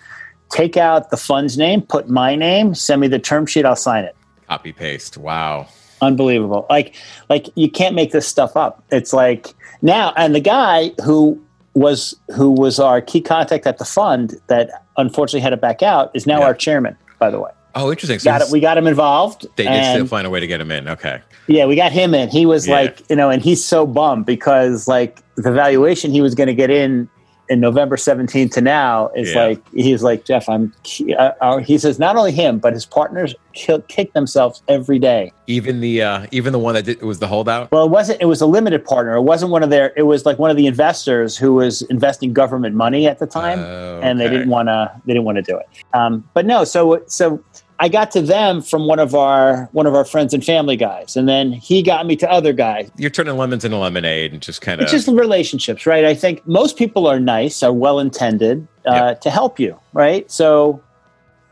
Take 0.50 0.78
out 0.78 1.10
the 1.10 1.18
fund's 1.18 1.58
name, 1.58 1.82
put 1.82 2.10
my 2.10 2.36
name, 2.36 2.74
send 2.74 3.02
me 3.02 3.08
the 3.08 3.20
term 3.20 3.46
sheet. 3.46 3.66
I'll 3.66 3.76
sign 3.76 4.06
it." 4.06 4.16
Copy 4.48 4.72
paste. 4.72 5.18
Wow. 5.18 5.68
Unbelievable. 6.02 6.66
Like, 6.70 6.96
like 7.30 7.50
you 7.56 7.70
can't 7.70 7.96
make 7.96 8.12
this 8.12 8.28
stuff 8.28 8.56
up. 8.56 8.84
It's 8.92 9.14
like 9.14 9.54
now, 9.82 10.14
and 10.16 10.36
the 10.36 10.40
guy 10.40 10.92
who 11.04 11.42
was 11.74 12.16
who 12.36 12.52
was 12.52 12.80
our 12.80 13.02
key 13.02 13.22
contact 13.22 13.68
at 13.68 13.78
the 13.78 13.86
fund 13.86 14.40
that 14.48 14.86
unfortunately 14.98 15.42
had 15.42 15.52
to 15.52 15.58
back 15.58 15.84
out 15.84 16.12
is 16.14 16.26
now 16.26 16.40
yeah. 16.40 16.46
our 16.46 16.54
chairman. 16.54 16.96
By 17.20 17.30
the 17.32 17.40
way. 17.40 17.52
Oh, 17.78 17.92
interesting. 17.92 18.18
So 18.18 18.32
got 18.32 18.42
it, 18.42 18.48
we 18.52 18.60
got 18.60 18.78
him 18.78 18.88
involved. 18.88 19.46
They 19.56 19.66
did 19.66 19.86
still 19.92 20.08
find 20.08 20.26
a 20.26 20.32
way 20.32 20.40
to 20.40 20.48
get 20.48 20.60
him 20.60 20.72
in. 20.72 20.88
Okay. 20.88 21.22
Yeah, 21.48 21.68
we 21.68 21.76
got 21.76 21.92
him 21.92 22.16
in. 22.16 22.28
He 22.30 22.48
was 22.48 22.68
yeah. 22.68 22.74
like, 22.74 23.08
you 23.08 23.16
know, 23.16 23.30
and 23.30 23.40
he's 23.40 23.64
so 23.64 23.86
bummed 23.86 24.26
because 24.26 24.88
like 24.88 25.22
the 25.36 25.52
valuation 25.52 26.12
he 26.12 26.20
was 26.20 26.34
going 26.34 26.48
to 26.48 26.56
get 26.56 26.72
in 26.72 27.08
in 27.50 27.60
November 27.60 27.96
17th 27.96 28.52
to 28.54 28.62
now 28.62 29.10
is 29.10 29.34
yeah. 29.34 29.46
like 29.46 29.70
he's 29.74 30.04
like 30.04 30.26
Jeff. 30.26 30.50
I'm. 30.50 30.74
Uh, 31.18 31.32
uh, 31.42 31.58
he 31.60 31.78
says 31.78 32.00
not 32.00 32.16
only 32.16 32.32
him 32.32 32.60
but 32.60 32.74
his 32.74 32.86
partners 32.86 33.34
kill, 33.54 33.82
kick 33.84 34.14
themselves 34.14 34.62
every 34.68 35.00
day. 35.00 35.32
Even 35.48 35.80
the 35.80 36.02
uh, 36.02 36.28
even 36.32 36.54
the 36.54 36.60
one 36.60 36.76
that 36.76 36.86
did, 36.86 37.02
was 37.02 37.20
the 37.20 37.28
holdout. 37.28 37.72
Well, 37.72 37.86
it 37.86 37.92
wasn't. 37.92 38.22
It 38.22 38.26
was 38.26 38.42
a 38.42 38.46
limited 38.46 38.84
partner. 38.84 39.16
It 39.16 39.22
wasn't 39.22 39.52
one 39.52 39.64
of 39.64 39.70
their. 39.70 39.94
It 39.96 40.04
was 40.04 40.26
like 40.26 40.40
one 40.40 40.52
of 40.52 40.58
the 40.58 40.68
investors 40.68 41.38
who 41.38 41.54
was 41.54 41.82
investing 41.84 42.34
government 42.34 42.76
money 42.76 43.08
at 43.08 43.20
the 43.20 43.28
time, 43.28 43.60
okay. 43.60 44.08
and 44.08 44.20
they 44.20 44.30
didn't 44.30 44.50
want 44.50 44.68
to. 44.68 44.92
They 45.06 45.14
didn't 45.14 45.26
want 45.26 45.38
to 45.38 45.42
do 45.42 45.58
it. 45.58 45.68
Um, 45.94 46.28
but 46.34 46.46
no. 46.46 46.64
So 46.64 47.04
so 47.08 47.42
I 47.80 47.90
got 47.90 48.12
to 48.12 48.22
them 48.22 48.62
from 48.62 48.88
one 48.88 49.00
of 49.00 49.14
our 49.14 49.70
one 49.72 49.86
of 49.86 49.94
our 49.94 50.06
friends 50.06 50.34
and 50.34 50.44
family 50.44 50.76
guys, 50.76 51.16
and 51.16 51.30
then 51.30 51.52
he 51.52 51.84
got 51.84 52.06
me 52.06 52.16
to 52.18 52.32
other 52.32 52.52
guys. 52.52 52.90
You're 52.98 53.12
turning 53.12 53.38
lemons 53.38 53.64
into 53.64 53.78
lemonade, 53.78 54.34
and 54.34 54.42
just 54.42 54.62
kind 54.62 54.82
of 54.82 54.84
it's 54.84 54.92
just 54.92 55.08
relationships, 55.08 55.86
right? 55.86 56.04
I 56.04 56.16
think 56.16 56.46
most 56.48 56.78
people 56.78 57.08
are 57.08 57.20
nice, 57.20 57.62
are 57.62 57.74
well 57.74 58.00
intended 58.00 58.68
uh, 58.88 58.94
yep. 58.94 59.22
to 59.22 59.30
help 59.30 59.60
you, 59.60 59.80
right? 59.94 60.30
So 60.32 60.82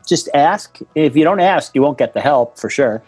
just 0.06 0.28
ask. 0.34 0.78
If 0.94 1.14
you 1.16 1.22
don't 1.22 1.40
ask, 1.40 1.74
you 1.74 1.82
won't 1.82 1.98
get 1.98 2.14
the 2.14 2.20
help 2.20 2.58
for 2.58 2.70
sure. 2.70 3.02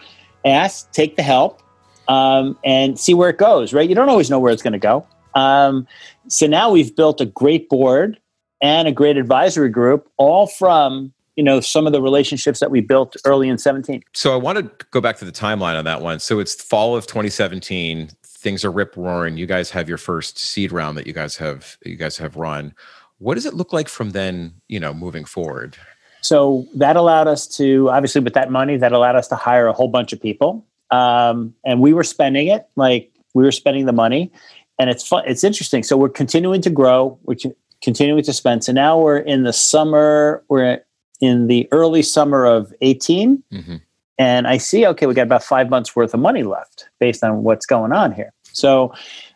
Ask, 0.45 0.91
take 0.93 1.17
the 1.17 1.23
help, 1.23 1.61
um, 2.07 2.57
and 2.65 2.99
see 3.01 3.15
where 3.15 3.31
it 3.31 3.39
goes. 3.39 3.73
Right? 3.73 3.89
You 3.89 3.97
don't 3.97 4.09
always 4.09 4.31
know 4.31 4.39
where 4.39 4.53
it's 4.53 4.63
going 4.63 4.75
to 4.75 4.79
go. 4.79 5.07
Um, 5.35 5.89
so 6.29 6.47
now 6.47 6.71
we've 6.71 6.95
built 6.95 7.21
a 7.21 7.27
great 7.27 7.69
board 7.69 8.19
and 8.61 8.87
a 8.87 8.93
great 8.93 9.17
advisory 9.17 9.69
group, 9.71 10.09
all 10.17 10.47
from 10.47 11.13
you 11.39 11.45
know 11.45 11.61
some 11.61 11.87
of 11.87 11.93
the 11.93 12.03
relationships 12.03 12.59
that 12.59 12.71
we 12.73 12.81
built 12.81 13.17
early 13.25 13.49
in 13.49 13.57
17 13.57 14.03
so 14.13 14.33
i 14.33 14.37
want 14.37 14.59
to 14.59 14.87
go 14.91 15.01
back 15.01 15.17
to 15.17 15.25
the 15.25 15.33
timeline 15.33 15.79
on 15.79 15.85
that 15.85 16.03
one 16.03 16.19
so 16.19 16.41
it's 16.41 16.61
fall 16.61 16.97
of 16.97 17.07
2017 17.07 18.11
things 18.25 18.65
are 18.65 18.73
rip 18.73 18.97
roaring 18.97 19.37
you 19.37 19.47
guys 19.47 19.71
have 19.71 19.89
your 19.89 19.99
first 19.99 20.37
seed 20.37 20.73
round 20.73 20.99
that 20.99 21.07
you 21.07 21.13
guys 21.13 21.37
have 21.37 21.79
you 21.85 21.97
guys 21.97 22.19
have 22.19 22.37
run 22.37 22.75
what 23.19 23.35
does 23.35 23.47
it 23.47 23.55
look 23.55 23.73
like 23.73 23.89
from 23.89 24.11
then 24.11 24.53
you 24.67 24.81
know 24.81 24.93
moving 24.93 25.25
forward 25.25 25.77
so 26.21 26.67
that 26.75 26.97
allowed 26.97 27.29
us 27.29 27.47
to 27.47 27.89
obviously 27.89 28.21
with 28.21 28.35
that 28.35 28.51
money 28.51 28.77
that 28.77 28.93
allowed 28.93 29.15
us 29.15 29.29
to 29.29 29.37
hire 29.37 29.69
a 29.69 29.73
whole 29.73 29.89
bunch 29.89 30.13
of 30.13 30.21
people 30.21 30.67
um, 30.91 31.55
and 31.65 31.81
we 31.81 31.93
were 31.93 32.03
spending 32.03 32.49
it 32.49 32.67
like 32.75 33.13
we 33.35 33.45
were 33.45 33.53
spending 33.53 33.87
the 33.87 33.93
money 33.93 34.33
and 34.79 34.89
it's 34.91 35.07
fun. 35.07 35.25
It's 35.27 35.45
interesting. 35.45 35.83
So 35.83 35.97
we're 35.97 36.09
continuing 36.09 36.63
to 36.63 36.71
grow. 36.71 37.19
We're 37.25 37.37
continuing 37.83 38.23
to 38.25 38.33
spend. 38.33 38.65
So 38.65 38.73
now 38.73 38.99
we're 38.99 39.19
in 39.19 39.43
the 39.43 39.53
summer. 39.53 40.45
We're 40.49 40.81
in 41.21 41.47
the 41.47 41.69
early 41.73 42.03
summer 42.03 42.45
of 42.45 42.73
18. 42.81 43.43
Mm-hmm. 43.53 43.77
And 44.19 44.49
I 44.49 44.59
see, 44.59 44.87
okay, 44.87 45.07
we 45.07 45.15
got 45.15 45.23
about 45.23 45.45
five 45.45 45.71
months 45.71 45.95
worth 45.95 46.13
of 46.13 46.21
money 46.21 46.43
left 46.43 46.89
based 46.99 47.23
on 47.23 47.45
what's 47.45 47.67
going 47.67 47.93
on 47.93 48.13
here. 48.13 48.33
So 48.53 48.93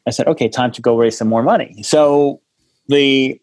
I 0.07 0.11
said, 0.11 0.27
okay, 0.27 0.49
time 0.49 0.73
to 0.73 0.83
go 0.83 0.99
raise 0.99 1.17
some 1.17 1.29
more 1.29 1.43
money. 1.43 1.83
So 1.83 2.41
the 2.89 3.41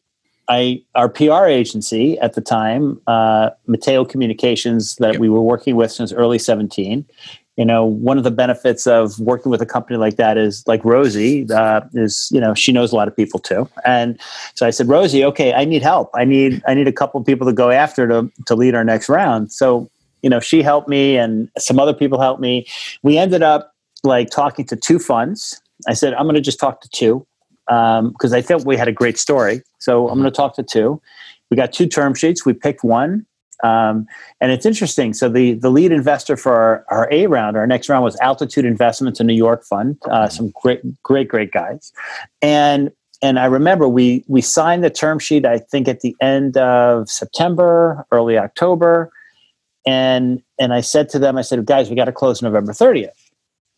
I 0.49 0.81
our 0.95 1.07
PR 1.07 1.45
agency 1.45 2.19
at 2.19 2.33
the 2.33 2.41
time, 2.41 2.99
uh, 3.07 3.51
Mattio 3.67 4.03
Communications, 4.09 4.95
that 4.95 5.13
yep. 5.13 5.21
we 5.21 5.29
were 5.29 5.41
working 5.41 5.75
with 5.75 5.91
since 5.91 6.11
early 6.11 6.39
17. 6.39 7.05
You 7.59 7.65
know, 7.65 7.83
one 7.83 8.17
of 8.17 8.23
the 8.23 8.31
benefits 8.31 8.87
of 8.87 9.19
working 9.19 9.51
with 9.51 9.61
a 9.61 9.65
company 9.65 9.97
like 9.97 10.15
that 10.15 10.37
is 10.37 10.63
like 10.65 10.83
Rosie 10.85 11.45
uh, 11.51 11.81
is, 11.93 12.29
you 12.31 12.39
know, 12.39 12.53
she 12.53 12.71
knows 12.71 12.93
a 12.93 12.95
lot 12.95 13.09
of 13.09 13.15
people 13.15 13.37
too. 13.37 13.69
And 13.83 14.17
so 14.55 14.65
I 14.65 14.69
said, 14.69 14.87
Rosie, 14.87 15.25
okay, 15.25 15.53
I 15.53 15.65
need 15.65 15.81
help. 15.81 16.09
I 16.15 16.23
need 16.23 16.63
I 16.67 16.73
need 16.73 16.87
a 16.87 16.93
couple 16.93 17.21
people 17.21 17.45
to 17.47 17.53
go 17.53 17.69
after 17.69 18.07
to 18.07 18.31
to 18.45 18.55
lead 18.55 18.75
our 18.75 18.85
next 18.85 19.09
round. 19.09 19.51
So 19.51 19.89
you 20.21 20.29
know, 20.29 20.39
she 20.39 20.61
helped 20.61 20.89
me, 20.89 21.17
and 21.17 21.49
some 21.57 21.79
other 21.79 21.93
people 21.93 22.19
helped 22.19 22.41
me. 22.41 22.65
We 23.03 23.17
ended 23.17 23.43
up 23.43 23.73
like 24.03 24.29
talking 24.29 24.65
to 24.65 24.75
two 24.75 24.99
funds. 24.99 25.61
I 25.87 25.93
said, 25.93 26.13
I'm 26.13 26.23
going 26.23 26.35
to 26.35 26.41
just 26.41 26.59
talk 26.59 26.81
to 26.81 26.89
two 26.89 27.25
because 27.67 28.33
um, 28.33 28.33
I 28.33 28.41
thought 28.41 28.65
we 28.65 28.77
had 28.77 28.87
a 28.87 28.91
great 28.91 29.17
story. 29.17 29.61
So 29.79 30.09
I'm 30.09 30.19
going 30.19 30.31
to 30.31 30.35
talk 30.35 30.55
to 30.55 30.63
two. 30.63 31.01
We 31.49 31.57
got 31.57 31.71
two 31.73 31.87
term 31.87 32.15
sheets. 32.15 32.45
We 32.45 32.53
picked 32.53 32.83
one. 32.83 33.25
Um, 33.63 34.07
and 34.39 34.51
it's 34.51 34.65
interesting. 34.65 35.13
So 35.13 35.29
the 35.29 35.53
the 35.53 35.69
lead 35.69 35.91
investor 35.91 36.37
for 36.37 36.53
our, 36.53 36.85
our, 36.89 37.09
A 37.11 37.27
round, 37.27 37.57
our 37.57 37.67
next 37.67 37.89
round 37.89 38.03
was 38.03 38.17
Altitude 38.19 38.65
Investments, 38.65 39.19
a 39.19 39.23
New 39.23 39.33
York 39.33 39.65
fund. 39.65 39.97
Uh, 40.09 40.29
some 40.29 40.51
great, 40.61 40.81
great, 41.03 41.27
great 41.27 41.51
guys. 41.51 41.91
And 42.41 42.91
and 43.21 43.37
I 43.37 43.45
remember 43.45 43.87
we 43.87 44.23
we 44.27 44.41
signed 44.41 44.83
the 44.83 44.89
term 44.89 45.19
sheet. 45.19 45.45
I 45.45 45.59
think 45.59 45.87
at 45.87 46.01
the 46.01 46.15
end 46.21 46.57
of 46.57 47.09
September, 47.09 48.05
early 48.11 48.37
October, 48.37 49.11
and 49.85 50.41
and 50.59 50.73
I 50.73 50.81
said 50.81 51.09
to 51.09 51.19
them, 51.19 51.37
I 51.37 51.41
said, 51.41 51.65
guys, 51.65 51.89
we 51.89 51.95
got 51.95 52.05
to 52.05 52.11
close 52.11 52.41
November 52.41 52.71
30th. 52.71 53.09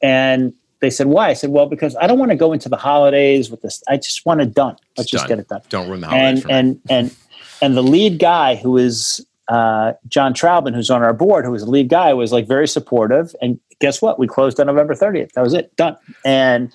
And 0.03 0.53
they 0.79 0.89
said, 0.89 1.07
why? 1.07 1.29
I 1.29 1.33
said, 1.33 1.51
well, 1.51 1.67
because 1.67 1.95
I 1.97 2.07
don't 2.07 2.17
want 2.17 2.31
to 2.31 2.35
go 2.35 2.53
into 2.53 2.67
the 2.67 2.77
holidays 2.77 3.51
with 3.51 3.61
this. 3.61 3.83
I 3.87 3.97
just 3.97 4.25
want 4.25 4.41
it 4.41 4.53
done. 4.53 4.75
Let's 4.97 5.05
it's 5.05 5.11
just 5.11 5.23
done. 5.23 5.29
get 5.29 5.39
it 5.39 5.47
done. 5.47 5.61
Don't 5.69 5.87
ruin 5.87 6.01
the 6.01 6.07
holidays. 6.07 6.43
And 6.43 6.51
and 6.51 6.81
and 6.89 7.15
and 7.61 7.77
the 7.77 7.83
lead 7.83 8.19
guy 8.19 8.55
who 8.55 8.77
is 8.77 9.25
uh, 9.51 9.93
John 10.07 10.33
Traubman, 10.33 10.73
who's 10.73 10.89
on 10.89 11.03
our 11.03 11.13
board, 11.13 11.45
who 11.45 11.51
was 11.51 11.63
the 11.63 11.69
lead 11.69 11.89
guy, 11.89 12.13
was 12.13 12.31
like 12.31 12.47
very 12.47 12.67
supportive. 12.67 13.35
And 13.41 13.59
guess 13.79 14.01
what? 14.01 14.17
We 14.17 14.27
closed 14.27 14.59
on 14.59 14.67
November 14.67 14.95
30th. 14.95 15.33
That 15.33 15.41
was 15.41 15.53
it. 15.53 15.75
Done. 15.75 15.97
And 16.23 16.71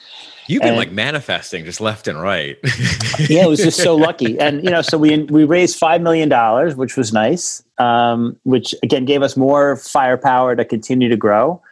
you've 0.47 0.61
been 0.61 0.71
and, 0.71 0.77
like 0.77 0.93
manifesting 0.93 1.65
just 1.65 1.81
left 1.81 2.07
and 2.07 2.21
right. 2.21 2.59
yeah, 3.29 3.45
it 3.45 3.49
was 3.49 3.61
just 3.61 3.83
so 3.83 3.97
lucky. 3.97 4.39
And 4.39 4.63
you 4.63 4.71
know, 4.71 4.83
so 4.83 4.99
we 4.99 5.23
we 5.25 5.45
raised 5.45 5.79
five 5.79 6.03
million 6.03 6.29
dollars, 6.29 6.77
which 6.77 6.97
was 6.97 7.13
nice. 7.13 7.65
Um, 7.79 8.39
which 8.45 8.75
again 8.83 9.05
gave 9.05 9.23
us 9.23 9.37
more 9.37 9.77
firepower 9.77 10.55
to 10.55 10.65
continue 10.65 11.09
to 11.09 11.17
grow 11.17 11.63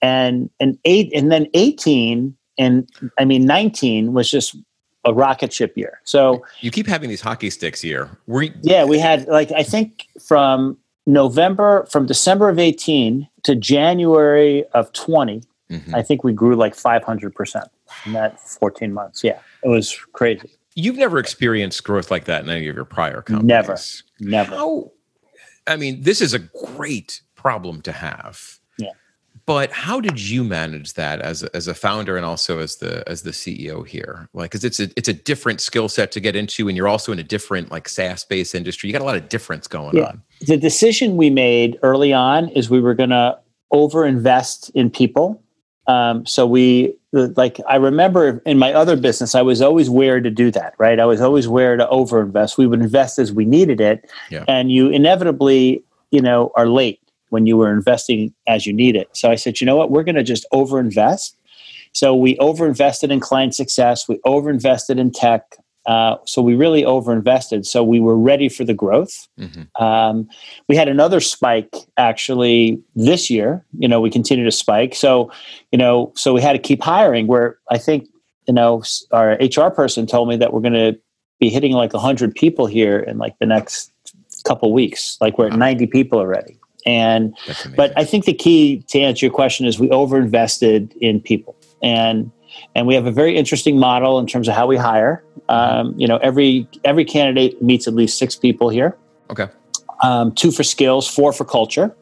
and 0.00 0.50
and 0.60 0.78
eight 0.84 1.12
and 1.14 1.32
then 1.32 1.46
18 1.54 2.36
and 2.58 2.88
i 3.18 3.24
mean 3.24 3.44
19 3.44 4.12
was 4.12 4.30
just 4.30 4.56
a 5.04 5.12
rocket 5.14 5.52
ship 5.52 5.76
year. 5.76 6.00
So 6.04 6.44
you 6.60 6.70
keep 6.70 6.86
having 6.86 7.08
these 7.08 7.20
hockey 7.20 7.50
sticks 7.50 7.80
here 7.80 8.10
we 8.26 8.52
yeah 8.62 8.84
we 8.84 8.98
had 8.98 9.26
like 9.28 9.50
i 9.52 9.62
think 9.62 10.06
from 10.20 10.76
november 11.06 11.86
from 11.90 12.06
december 12.06 12.48
of 12.48 12.58
18 12.58 13.28
to 13.44 13.54
january 13.54 14.64
of 14.74 14.92
20 14.92 15.42
mm-hmm. 15.70 15.94
i 15.94 16.02
think 16.02 16.24
we 16.24 16.32
grew 16.32 16.54
like 16.54 16.74
500% 16.74 17.68
in 18.04 18.12
that 18.12 18.40
14 18.40 18.92
months. 18.92 19.24
Yeah 19.24 19.40
it 19.62 19.68
was 19.68 19.96
crazy. 20.12 20.50
You've 20.74 20.96
never 20.96 21.18
experienced 21.18 21.82
growth 21.82 22.10
like 22.10 22.26
that 22.26 22.44
in 22.44 22.50
any 22.50 22.68
of 22.68 22.76
your 22.76 22.84
prior 22.84 23.22
companies. 23.22 23.48
Never. 23.48 23.78
Never. 24.20 24.56
How, 24.56 24.92
i 25.66 25.76
mean 25.76 26.02
this 26.02 26.20
is 26.20 26.34
a 26.34 26.38
great 26.38 27.22
problem 27.34 27.82
to 27.82 27.92
have 27.92 28.58
but 29.48 29.72
how 29.72 29.98
did 29.98 30.20
you 30.20 30.44
manage 30.44 30.92
that 30.92 31.22
as 31.22 31.42
a, 31.42 31.56
as 31.56 31.68
a 31.68 31.74
founder 31.74 32.18
and 32.18 32.26
also 32.26 32.58
as 32.58 32.76
the 32.76 33.02
as 33.08 33.22
the 33.22 33.30
CEO 33.30 33.84
here? 33.84 34.28
Like, 34.34 34.50
because 34.50 34.62
it's 34.62 34.78
a 34.78 34.90
it's 34.94 35.08
a 35.08 35.14
different 35.14 35.62
skill 35.62 35.88
set 35.88 36.12
to 36.12 36.20
get 36.20 36.36
into, 36.36 36.68
and 36.68 36.76
you're 36.76 36.86
also 36.86 37.12
in 37.12 37.18
a 37.18 37.22
different 37.22 37.70
like 37.70 37.88
SaaS 37.88 38.26
based 38.26 38.54
industry. 38.54 38.88
You 38.88 38.92
got 38.92 39.00
a 39.00 39.06
lot 39.06 39.16
of 39.16 39.30
difference 39.30 39.66
going 39.66 39.96
yeah. 39.96 40.08
on. 40.08 40.22
The 40.42 40.58
decision 40.58 41.16
we 41.16 41.30
made 41.30 41.78
early 41.82 42.12
on 42.12 42.50
is 42.50 42.68
we 42.68 42.78
were 42.78 42.92
going 42.92 43.08
to 43.08 43.38
over 43.70 44.04
invest 44.04 44.70
in 44.74 44.90
people. 44.90 45.42
Um, 45.86 46.26
so 46.26 46.46
we 46.46 46.94
like 47.12 47.58
I 47.66 47.76
remember 47.76 48.42
in 48.44 48.58
my 48.58 48.74
other 48.74 48.98
business, 48.98 49.34
I 49.34 49.40
was 49.40 49.62
always 49.62 49.88
where 49.88 50.20
to 50.20 50.30
do 50.30 50.50
that. 50.50 50.74
Right, 50.76 51.00
I 51.00 51.06
was 51.06 51.22
always 51.22 51.48
where 51.48 51.74
to 51.78 51.88
over 51.88 52.20
invest. 52.20 52.58
We 52.58 52.66
would 52.66 52.82
invest 52.82 53.18
as 53.18 53.32
we 53.32 53.46
needed 53.46 53.80
it, 53.80 54.10
yeah. 54.28 54.44
and 54.46 54.70
you 54.70 54.90
inevitably 54.90 55.82
you 56.10 56.20
know 56.20 56.52
are 56.54 56.68
late 56.68 57.00
when 57.30 57.46
you 57.46 57.56
were 57.56 57.72
investing 57.72 58.34
as 58.46 58.66
you 58.66 58.72
need 58.72 58.96
it. 58.96 59.08
So 59.12 59.30
I 59.30 59.34
said, 59.34 59.60
you 59.60 59.66
know 59.66 59.76
what, 59.76 59.90
we're 59.90 60.04
going 60.04 60.14
to 60.14 60.22
just 60.22 60.46
overinvest. 60.52 61.34
So 61.92 62.14
we 62.14 62.36
overinvested 62.36 63.10
in 63.10 63.20
client 63.20 63.54
success, 63.54 64.08
we 64.08 64.18
overinvested 64.26 64.98
in 64.98 65.10
tech. 65.10 65.56
Uh, 65.86 66.16
so 66.26 66.42
we 66.42 66.54
really 66.54 66.82
overinvested. 66.82 67.64
So 67.64 67.82
we 67.82 67.98
were 67.98 68.16
ready 68.16 68.50
for 68.50 68.62
the 68.62 68.74
growth. 68.74 69.26
Mm-hmm. 69.38 69.82
Um, 69.82 70.28
we 70.68 70.76
had 70.76 70.86
another 70.86 71.18
spike 71.18 71.74
actually 71.96 72.78
this 72.94 73.30
year. 73.30 73.64
You 73.78 73.88
know, 73.88 73.98
we 73.98 74.10
continue 74.10 74.44
to 74.44 74.52
spike. 74.52 74.94
So, 74.94 75.32
you 75.72 75.78
know, 75.78 76.12
so 76.14 76.34
we 76.34 76.42
had 76.42 76.52
to 76.52 76.58
keep 76.58 76.82
hiring. 76.82 77.26
Where 77.26 77.58
I 77.70 77.78
think, 77.78 78.06
you 78.46 78.52
know, 78.52 78.82
our 79.12 79.38
HR 79.40 79.70
person 79.70 80.06
told 80.06 80.28
me 80.28 80.36
that 80.36 80.52
we're 80.52 80.60
going 80.60 80.74
to 80.74 80.98
be 81.40 81.48
hitting 81.48 81.72
like 81.72 81.94
100 81.94 82.34
people 82.34 82.66
here 82.66 82.98
in 82.98 83.16
like 83.16 83.38
the 83.38 83.46
next 83.46 83.90
couple 84.44 84.72
weeks. 84.72 85.16
Like 85.20 85.38
we're 85.38 85.48
at 85.48 85.56
90 85.56 85.86
people 85.86 86.18
already. 86.18 86.57
And 86.88 87.36
but 87.76 87.92
I 87.98 88.04
think 88.04 88.24
the 88.24 88.32
key 88.32 88.82
to 88.88 88.98
answer 88.98 89.26
your 89.26 89.32
question 89.32 89.66
is 89.66 89.78
we 89.78 89.88
overinvested 89.88 90.96
in 90.96 91.20
people, 91.20 91.54
and 91.82 92.32
and 92.74 92.86
we 92.86 92.94
have 92.94 93.04
a 93.04 93.12
very 93.12 93.36
interesting 93.36 93.78
model 93.78 94.18
in 94.18 94.26
terms 94.26 94.48
of 94.48 94.54
how 94.54 94.66
we 94.66 94.78
hire. 94.78 95.22
Um, 95.50 95.94
you 95.98 96.08
know, 96.08 96.16
every 96.16 96.66
every 96.84 97.04
candidate 97.04 97.60
meets 97.60 97.86
at 97.86 97.94
least 97.94 98.18
six 98.18 98.34
people 98.36 98.70
here. 98.70 98.96
Okay. 99.28 99.48
Um, 100.02 100.32
two 100.32 100.50
for 100.50 100.62
skills, 100.62 101.06
four 101.06 101.32
for 101.34 101.44
culture, 101.44 101.94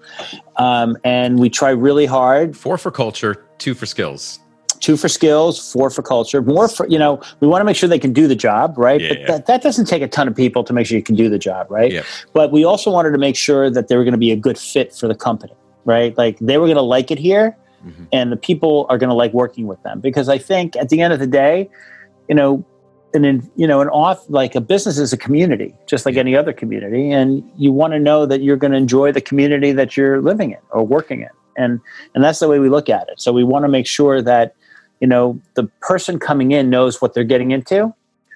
um, 0.57 0.97
and 1.03 1.41
we 1.41 1.51
try 1.51 1.71
really 1.71 2.07
hard. 2.07 2.57
Four 2.57 2.79
for 2.79 2.93
culture, 2.93 3.45
two 3.59 3.75
for 3.75 3.87
skills 3.87 4.39
two 4.81 4.97
for 4.97 5.09
skills, 5.09 5.73
four 5.73 5.91
for 5.91 6.03
culture, 6.03 6.43
more 6.43 6.69
for, 6.69 6.87
you 6.89 6.99
know, 6.99 7.21
we 7.41 7.49
want 7.49 7.61
to 7.61 7.65
make 7.65 7.77
sure 7.77 7.89
they 7.89 7.99
can 7.99 8.13
do 8.13 8.27
the 8.27 8.37
job, 8.37 8.77
right? 8.77 9.01
Yeah, 9.01 9.09
but 9.09 9.21
yeah. 9.21 9.27
That, 9.27 9.47
that 9.47 9.63
doesn't 9.63 9.87
take 9.87 10.03
a 10.03 10.09
ton 10.09 10.29
of 10.29 10.37
people 10.37 10.65
to 10.65 10.73
make 10.73 10.87
sure 10.87 10.97
you 10.97 11.03
can 11.03 11.17
do 11.17 11.29
the 11.29 11.39
job, 11.39 11.71
right? 11.71 11.93
Yeah. 11.93 12.03
But 12.33 12.53
we 12.53 12.65
also 12.65 12.91
wanted 12.91 13.11
to 13.11 13.19
make 13.19 13.37
sure 13.37 13.71
that 13.71 13.89
they 13.89 13.97
were 13.97 14.05
going 14.05 14.13
to 14.13 14.19
be 14.19 14.31
a 14.31 14.37
good 14.37 14.59
fit 14.59 14.95
for 14.95 15.09
the 15.09 15.15
company, 15.15 15.55
right? 15.85 16.17
Like 16.17 16.39
they 16.39 16.59
were 16.59 16.67
going 16.67 16.77
to 16.77 16.83
like 16.83 17.11
it 17.11 17.19
here 17.19 17.57
mm-hmm. 17.85 18.05
and 18.13 18.33
the 18.33 18.37
people 18.37 18.87
are 18.89 18.99
going 18.99 19.11
to 19.11 19.15
like 19.15 19.33
working 19.33 19.67
with 19.67 19.83
them. 19.83 20.01
Because 20.01 20.29
I 20.29 20.39
think 20.39 20.77
at 20.77 20.89
the 20.89 21.01
end 21.01 21.13
of 21.13 21.19
the 21.19 21.27
day, 21.27 21.69
you 22.29 22.35
know, 22.35 22.65
and 23.15 23.25
in 23.25 23.51
you 23.57 23.67
know 23.67 23.81
an 23.81 23.89
off 23.89 24.29
like 24.29 24.55
a 24.55 24.61
business 24.61 24.99
is 24.99 25.13
a 25.13 25.17
community 25.17 25.75
just 25.87 26.05
like 26.05 26.17
any 26.17 26.37
other 26.37 26.53
community 26.53 27.11
and 27.11 27.49
you 27.57 27.73
want 27.73 27.93
to 27.93 27.99
know 27.99 28.27
that 28.27 28.43
you're 28.43 28.57
going 28.57 28.73
to 28.73 28.77
enjoy 28.77 29.11
the 29.11 29.21
community 29.21 29.73
that 29.73 29.97
you're 29.97 30.21
living 30.21 30.51
in 30.53 30.59
or 30.71 30.85
working 30.85 31.23
in 31.23 31.29
and 31.57 31.81
and 32.15 32.23
that's 32.23 32.41
the 32.41 32.49
way 32.49 32.59
we 32.59 32.69
look 32.69 32.89
at 32.89 33.09
it 33.09 33.19
so 33.21 33.33
we 33.33 33.43
want 33.43 33.65
to 33.65 33.69
make 33.69 33.87
sure 33.87 34.21
that 34.21 34.55
you 35.01 35.07
know 35.07 35.41
the 35.55 35.65
person 35.81 36.19
coming 36.19 36.53
in 36.53 36.71
knows 36.71 37.01
what 37.01 37.15
they're 37.15 37.25
getting 37.25 37.51
into 37.51 37.93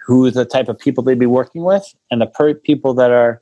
who 0.06 0.30
the 0.30 0.44
type 0.44 0.68
of 0.68 0.78
people 0.78 1.04
they'd 1.04 1.18
be 1.18 1.26
working 1.26 1.62
with 1.62 1.84
and 2.10 2.20
the 2.20 2.26
per- 2.26 2.54
people 2.54 2.94
that 2.94 3.10
are 3.10 3.40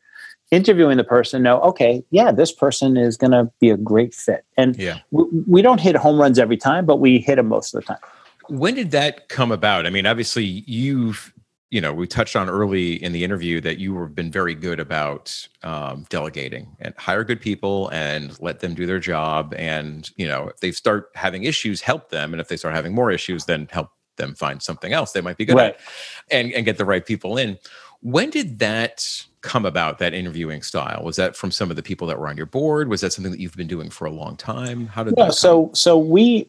interviewing 0.50 0.96
the 0.96 1.04
person 1.04 1.42
know 1.42 1.60
okay 1.60 2.02
yeah 2.10 2.30
this 2.30 2.52
person 2.52 2.96
is 2.96 3.16
going 3.16 3.30
to 3.30 3.50
be 3.60 3.70
a 3.70 3.76
great 3.76 4.14
fit. 4.14 4.44
And 4.56 4.76
yeah. 4.76 4.98
we, 5.10 5.24
we 5.46 5.62
don't 5.62 5.80
hit 5.80 5.96
home 5.96 6.20
runs 6.20 6.38
every 6.38 6.56
time 6.56 6.86
but 6.86 6.96
we 6.96 7.18
hit 7.18 7.36
them 7.36 7.48
most 7.48 7.74
of 7.74 7.82
the 7.82 7.86
time. 7.86 7.98
When 8.48 8.74
did 8.74 8.92
that 8.92 9.28
come 9.28 9.52
about? 9.52 9.86
I 9.86 9.90
mean 9.90 10.06
obviously 10.06 10.44
you've 10.44 11.32
you 11.70 11.80
know, 11.82 11.92
we 11.92 12.06
touched 12.06 12.34
on 12.34 12.48
early 12.48 13.02
in 13.02 13.12
the 13.12 13.22
interview 13.22 13.60
that 13.60 13.78
you 13.78 13.98
have 14.00 14.14
been 14.14 14.30
very 14.30 14.54
good 14.54 14.80
about 14.80 15.46
um, 15.62 16.06
delegating 16.08 16.74
and 16.80 16.94
hire 16.96 17.24
good 17.24 17.40
people 17.40 17.88
and 17.90 18.40
let 18.40 18.60
them 18.60 18.74
do 18.74 18.86
their 18.86 18.98
job. 18.98 19.54
And, 19.58 20.10
you 20.16 20.26
know, 20.26 20.48
if 20.48 20.60
they 20.60 20.72
start 20.72 21.10
having 21.14 21.44
issues, 21.44 21.82
help 21.82 22.08
them. 22.08 22.32
And 22.32 22.40
if 22.40 22.48
they 22.48 22.56
start 22.56 22.74
having 22.74 22.94
more 22.94 23.10
issues, 23.10 23.44
then 23.44 23.68
help 23.70 23.90
them 24.16 24.34
find 24.34 24.62
something 24.62 24.92
else 24.92 25.12
they 25.12 25.20
might 25.20 25.36
be 25.36 25.44
good 25.44 25.56
right. 25.56 25.74
at 25.74 25.80
and, 26.30 26.52
and 26.52 26.64
get 26.64 26.78
the 26.78 26.86
right 26.86 27.04
people 27.04 27.36
in. 27.36 27.58
When 28.00 28.30
did 28.30 28.60
that 28.60 29.26
come 29.42 29.66
about, 29.66 29.98
that 29.98 30.14
interviewing 30.14 30.62
style? 30.62 31.02
Was 31.04 31.16
that 31.16 31.36
from 31.36 31.50
some 31.50 31.68
of 31.68 31.76
the 31.76 31.82
people 31.82 32.06
that 32.06 32.18
were 32.18 32.28
on 32.28 32.36
your 32.36 32.46
board? 32.46 32.88
Was 32.88 33.02
that 33.02 33.12
something 33.12 33.32
that 33.32 33.40
you've 33.40 33.56
been 33.56 33.66
doing 33.66 33.90
for 33.90 34.06
a 34.06 34.10
long 34.10 34.36
time? 34.36 34.86
How 34.86 35.04
did 35.04 35.16
that 35.16 35.34
so 35.34 35.70
so 35.74 35.98
we 35.98 36.48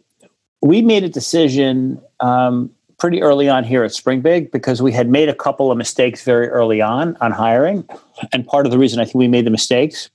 we 0.62 0.82
made 0.82 1.04
a 1.04 1.10
decision 1.10 2.02
um, 2.20 2.72
pretty 3.00 3.22
early 3.22 3.50
on 3.50 3.64
here 3.64 3.84
at 3.84 3.94
Springbig 3.94 4.52
because 4.52 4.82
we 4.82 4.92
had 4.92 5.10
made 5.10 5.30
a 5.30 5.34
couple 5.34 5.72
of 5.72 5.78
mistakes 5.78 6.24
very 6.24 6.48
early 6.48 6.82
on 6.82 7.18
on 7.22 7.32
hiring. 7.32 7.88
And 8.34 8.46
part 8.46 8.66
of 8.66 8.72
the 8.72 8.78
reason 8.78 9.00
I 9.00 9.06
think 9.06 9.16
we 9.16 9.28
made 9.28 9.46
the 9.46 9.52
mistakes, 9.52 10.10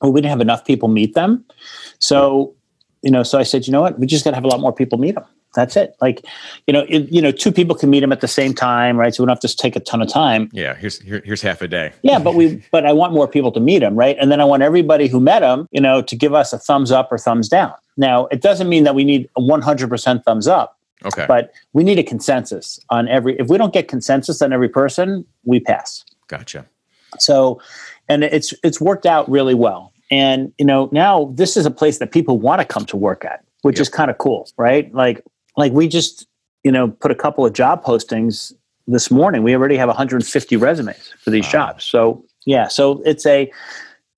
well, 0.00 0.12
we 0.12 0.20
didn't 0.20 0.30
have 0.30 0.40
enough 0.40 0.64
people 0.64 0.88
meet 0.88 1.14
them. 1.14 1.44
So, 1.98 2.54
you 3.02 3.10
know, 3.10 3.22
so 3.22 3.38
I 3.38 3.44
said, 3.44 3.66
you 3.66 3.72
know 3.72 3.80
what, 3.80 3.98
we 3.98 4.06
just 4.06 4.24
got 4.24 4.30
to 4.30 4.36
have 4.36 4.44
a 4.44 4.48
lot 4.48 4.60
more 4.60 4.72
people 4.72 4.98
meet 4.98 5.14
them. 5.14 5.24
That's 5.54 5.76
it. 5.76 5.94
Like, 6.00 6.24
you 6.66 6.72
know, 6.72 6.86
it, 6.88 7.10
you 7.12 7.20
know, 7.20 7.30
two 7.30 7.52
people 7.52 7.76
can 7.76 7.90
meet 7.90 8.00
them 8.00 8.10
at 8.10 8.20
the 8.20 8.28
same 8.28 8.54
time, 8.54 8.96
right? 8.96 9.14
So 9.14 9.22
we 9.22 9.26
don't 9.26 9.36
have 9.36 9.50
to 9.50 9.54
take 9.54 9.76
a 9.76 9.80
ton 9.80 10.00
of 10.00 10.08
time. 10.08 10.48
Yeah, 10.52 10.74
here's 10.74 10.98
here, 11.00 11.22
here's 11.24 11.42
half 11.42 11.60
a 11.60 11.68
day. 11.68 11.92
yeah, 12.02 12.18
but 12.18 12.34
we, 12.34 12.62
but 12.72 12.86
I 12.86 12.92
want 12.92 13.12
more 13.12 13.28
people 13.28 13.52
to 13.52 13.60
meet 13.60 13.82
him, 13.82 13.94
right? 13.94 14.16
And 14.18 14.32
then 14.32 14.40
I 14.40 14.44
want 14.44 14.62
everybody 14.62 15.08
who 15.08 15.20
met 15.20 15.42
him, 15.42 15.68
you 15.70 15.80
know, 15.80 16.00
to 16.02 16.16
give 16.16 16.32
us 16.32 16.52
a 16.52 16.58
thumbs 16.58 16.90
up 16.90 17.12
or 17.12 17.18
thumbs 17.18 17.48
down. 17.48 17.74
Now, 17.96 18.26
it 18.26 18.40
doesn't 18.40 18.68
mean 18.68 18.84
that 18.84 18.94
we 18.94 19.04
need 19.04 19.28
a 19.36 19.40
100% 19.40 20.24
thumbs 20.24 20.48
up, 20.48 20.78
Okay, 21.04 21.24
but 21.26 21.52
we 21.72 21.84
need 21.84 21.98
a 21.98 22.02
consensus 22.02 22.78
on 22.90 23.08
every. 23.08 23.38
If 23.38 23.48
we 23.48 23.58
don't 23.58 23.72
get 23.72 23.88
consensus 23.88 24.40
on 24.42 24.52
every 24.52 24.68
person, 24.68 25.24
we 25.44 25.60
pass. 25.60 26.04
gotcha. 26.28 26.66
So, 27.18 27.60
and 28.08 28.24
it's 28.24 28.54
it's 28.64 28.80
worked 28.80 29.06
out 29.06 29.30
really 29.30 29.54
well. 29.54 29.92
And 30.10 30.52
you 30.58 30.64
know, 30.66 30.88
now 30.92 31.32
this 31.34 31.56
is 31.56 31.66
a 31.66 31.70
place 31.70 31.98
that 31.98 32.10
people 32.12 32.38
want 32.38 32.60
to 32.60 32.64
come 32.66 32.84
to 32.86 32.96
work 32.96 33.24
at, 33.24 33.44
which 33.62 33.76
Yep. 33.76 33.82
is 33.82 33.88
kind 33.88 34.10
of 34.10 34.18
cool, 34.18 34.48
right? 34.56 34.92
Like, 34.94 35.22
like 35.56 35.72
we 35.72 35.88
just 35.88 36.26
you 36.64 36.72
know 36.72 36.88
put 36.88 37.10
a 37.10 37.14
couple 37.14 37.44
of 37.44 37.52
job 37.52 37.84
postings 37.84 38.52
this 38.86 39.10
morning. 39.10 39.42
We 39.42 39.54
already 39.54 39.76
have 39.76 39.88
150 39.88 40.56
resumes 40.56 41.12
for 41.22 41.30
these 41.30 41.44
Wow. 41.46 41.50
jobs. 41.52 41.84
So 41.84 42.24
yeah, 42.46 42.68
so 42.68 43.02
it's 43.04 43.26
a 43.26 43.50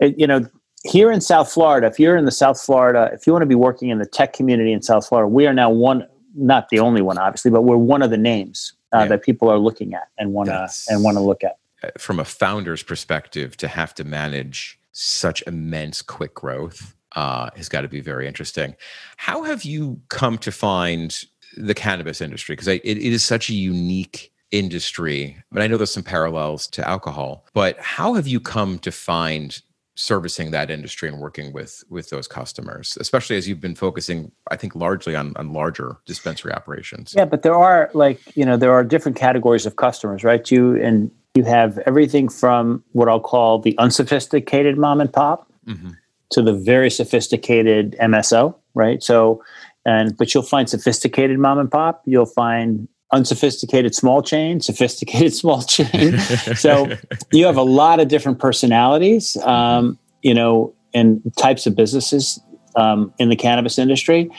it, 0.00 0.18
you 0.18 0.26
know 0.26 0.46
here 0.86 1.10
in 1.10 1.20
South 1.22 1.50
Florida, 1.50 1.86
if 1.86 1.98
you're 1.98 2.14
in 2.16 2.26
the 2.26 2.30
South 2.30 2.60
Florida, 2.60 3.08
if 3.14 3.26
you 3.26 3.32
want 3.32 3.42
to 3.42 3.46
be 3.46 3.54
working 3.54 3.88
in 3.88 3.98
the 3.98 4.04
tech 4.06 4.34
community 4.34 4.70
in 4.70 4.82
South 4.82 5.08
Florida, 5.08 5.26
we 5.26 5.46
are 5.46 5.54
now 5.54 5.70
one, 5.70 6.06
not 6.34 6.68
the 6.68 6.78
only 6.80 7.02
one, 7.02 7.18
obviously, 7.18 7.50
but 7.50 7.62
we're 7.62 7.76
one 7.76 8.02
of 8.02 8.10
the 8.10 8.16
names 8.18 8.72
uh, 8.94 9.00
Yeah. 9.00 9.06
that 9.08 9.22
people 9.22 9.48
are 9.50 9.58
looking 9.58 9.94
at 9.94 10.08
and 10.18 10.32
want 10.32 10.48
to 10.48 10.68
and 10.88 11.02
want 11.02 11.16
to 11.16 11.20
look 11.22 11.44
at. 11.44 11.58
Uh, 11.82 11.88
From 11.98 12.18
a 12.20 12.24
founder's 12.24 12.82
perspective, 12.82 13.56
to 13.58 13.68
have 13.68 13.94
to 13.94 14.04
manage 14.04 14.78
such 14.92 15.42
immense 15.46 16.02
quick 16.02 16.34
growth 16.34 16.94
uh, 17.16 17.50
has 17.56 17.68
got 17.68 17.82
to 17.82 17.88
be 17.88 18.00
very 18.00 18.26
interesting. 18.26 18.74
How 19.16 19.42
have 19.44 19.64
you 19.64 20.00
come 20.08 20.38
to 20.38 20.50
find 20.52 21.16
the 21.56 21.74
cannabis 21.74 22.20
industry? 22.20 22.54
Because 22.54 22.68
it, 22.68 22.80
it 22.84 22.98
is 22.98 23.24
such 23.24 23.48
a 23.50 23.54
unique 23.54 24.32
industry. 24.50 25.36
But 25.52 25.62
I 25.62 25.66
know 25.66 25.76
there's 25.76 25.92
some 25.92 26.02
parallels 26.02 26.66
to 26.68 26.88
alcohol. 26.88 27.44
But 27.54 27.78
how 27.80 28.14
have 28.14 28.26
you 28.26 28.40
come 28.40 28.78
to 28.80 28.92
find 28.92 29.60
servicing 29.96 30.50
that 30.50 30.70
industry 30.70 31.08
and 31.08 31.18
working 31.20 31.52
with 31.52 31.84
with 31.88 32.10
those 32.10 32.26
customers, 32.26 32.96
especially 33.00 33.36
as 33.36 33.48
you've 33.48 33.60
been 33.60 33.74
focusing, 33.76 34.32
I 34.50 34.56
think, 34.56 34.74
largely 34.74 35.14
on 35.14 35.32
on 35.36 35.52
larger 35.52 35.96
dispensary 36.06 36.52
operations? 36.52 37.14
Yeah, 37.16 37.24
but 37.24 37.42
there 37.42 37.54
are 37.54 37.90
like 37.94 38.20
you 38.36 38.44
know 38.44 38.56
there 38.56 38.72
are 38.72 38.84
different 38.84 39.16
categories 39.16 39.66
of 39.66 39.76
customers, 39.76 40.24
right? 40.24 40.50
You 40.50 40.76
and 40.82 41.10
you 41.34 41.44
have 41.44 41.78
everything 41.86 42.28
from 42.28 42.82
what 42.92 43.08
I'll 43.08 43.20
call 43.20 43.58
the 43.58 43.76
unsophisticated 43.78 44.78
mom 44.78 45.00
and 45.00 45.12
pop 45.12 45.50
Mhm. 45.66 45.96
to 46.30 46.42
the 46.42 46.52
very 46.52 46.90
sophisticated 46.90 47.96
MSO, 48.00 48.54
right? 48.74 49.02
So, 49.02 49.42
and 49.86 50.16
but 50.16 50.32
you'll 50.34 50.42
find 50.44 50.68
sophisticated 50.68 51.38
mom 51.38 51.58
and 51.58 51.70
pop. 51.70 52.02
You'll 52.04 52.26
find 52.26 52.88
unsophisticated 53.14 53.94
small 53.94 54.22
chain, 54.22 54.60
sophisticated 54.60 55.32
small 55.42 55.62
chain. 55.62 56.18
so 56.56 56.88
you 57.32 57.46
have 57.46 57.56
a 57.56 57.62
lot 57.62 58.00
of 58.00 58.08
different 58.08 58.38
personalities, 58.38 59.36
um, 59.38 59.98
you 60.22 60.34
know, 60.34 60.74
and 60.92 61.22
types 61.36 61.66
of 61.66 61.74
businesses 61.74 62.40
um, 62.76 63.14
in 63.18 63.28
the 63.28 63.36
cannabis 63.36 63.78
industry. 63.78 64.30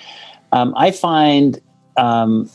Um, 0.52 0.74
I 0.78 0.92
find 0.92 1.60
um, 1.98 2.50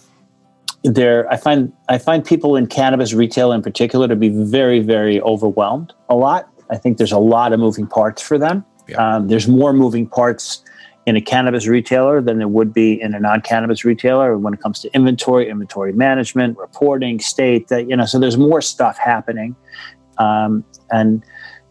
there, 0.85 1.31
I 1.31 1.37
find 1.37 1.73
I 1.89 1.99
find 1.99 2.25
people 2.25 2.57
in 2.57 2.67
cannabis 2.67 3.13
retail 3.13 3.53
in 3.53 3.63
particular 3.63 4.07
to 4.07 4.17
be 4.17 4.29
very, 4.29 4.81
very 4.81 5.21
overwhelmed. 5.23 5.93
A 6.09 6.15
lot. 6.15 6.49
I 6.71 6.77
think 6.77 6.99
there's 6.99 7.13
a 7.13 7.19
lot 7.19 7.53
of 7.53 7.61
moving 7.61 7.87
parts 7.87 8.23
for 8.23 8.39
them. 8.39 8.65
Yeah. 8.89 8.97
Um, 8.97 9.29
there's 9.29 9.49
more 9.49 9.73
moving 9.73 10.07
parts 10.07 10.63
in 11.11 11.17
a 11.17 11.21
cannabis 11.21 11.67
retailer 11.67 12.23
than 12.23 12.39
there 12.39 12.47
would 12.47 12.73
be 12.73 13.01
in 13.03 13.15
a 13.15 13.19
non-cannabis 13.19 13.85
retailer 13.85 14.39
when 14.39 14.55
it 14.55 14.61
comes 14.61 14.79
to 14.79 14.95
inventory, 14.95 15.51
inventory 15.51 15.93
management, 15.93 16.57
reporting, 16.57 17.19
state. 17.19 17.67
That 17.67 17.91
you 17.91 17.97
know, 17.97 18.07
so 18.07 18.21
there's 18.21 18.37
more 18.37 18.63
stuff 18.63 18.97
happening, 18.97 19.57
um, 20.19 20.65
and 20.93 21.25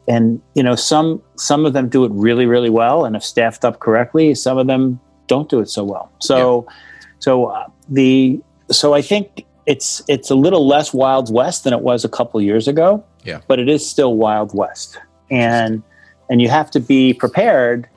and 0.10 0.42
you 0.56 0.62
know, 0.62 0.76
some 0.76 1.24
some 1.38 1.66
of 1.66 1.72
them 1.72 1.88
do 1.88 2.04
it 2.04 2.12
really, 2.12 2.48
really 2.48 2.70
well, 2.70 3.06
and 3.06 3.16
if 3.16 3.24
staffed 3.24 3.64
up 3.64 3.80
correctly, 3.80 4.36
some 4.36 4.58
of 4.58 4.68
them 4.68 5.00
don't 5.28 5.48
do 5.48 5.62
it 5.62 5.70
so 5.70 5.86
well. 5.86 6.12
So, 6.20 6.68
so 7.20 7.46
uh, 7.46 7.68
the 7.88 8.42
so 8.70 8.94
I 8.94 9.02
think 9.02 9.46
it's 9.68 10.02
it's 10.10 10.30
a 10.30 10.36
little 10.36 10.68
less 10.68 10.94
Wild 10.94 11.34
West 11.34 11.64
than 11.64 11.72
it 11.72 11.80
was 11.80 12.04
a 12.04 12.10
couple 12.10 12.42
years 12.42 12.68
ago. 12.68 13.06
Yeah. 13.24 13.40
but 13.48 13.60
it 13.60 13.70
is 13.70 13.90
still 13.90 14.16
Wild 14.16 14.54
West, 14.54 15.00
and 15.32 15.82
and 16.30 16.42
you 16.42 16.50
have 16.50 16.70
to 16.72 16.82
be 16.82 17.14
prepared 17.14 17.88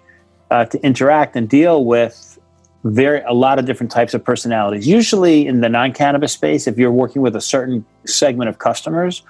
uh, 0.53 0.67
to 0.67 0.79
interact 0.85 1.35
and 1.35 1.49
deal 1.49 1.85
with 1.85 2.39
very 2.85 3.21
a 3.23 3.33
lot 3.33 3.59
of 3.59 3.65
different 3.65 3.91
types 3.91 4.13
of 4.13 4.23
personalities. 4.25 4.87
Usually 4.87 5.47
in 5.47 5.61
the 5.61 5.69
non-cannabis 5.69 6.33
space, 6.33 6.67
if 6.67 6.77
you're 6.77 6.93
working 6.93 7.23
with 7.23 7.35
a 7.37 7.41
certain 7.41 7.85
segment 8.05 8.49
of 8.51 8.59
customers, 8.59 9.23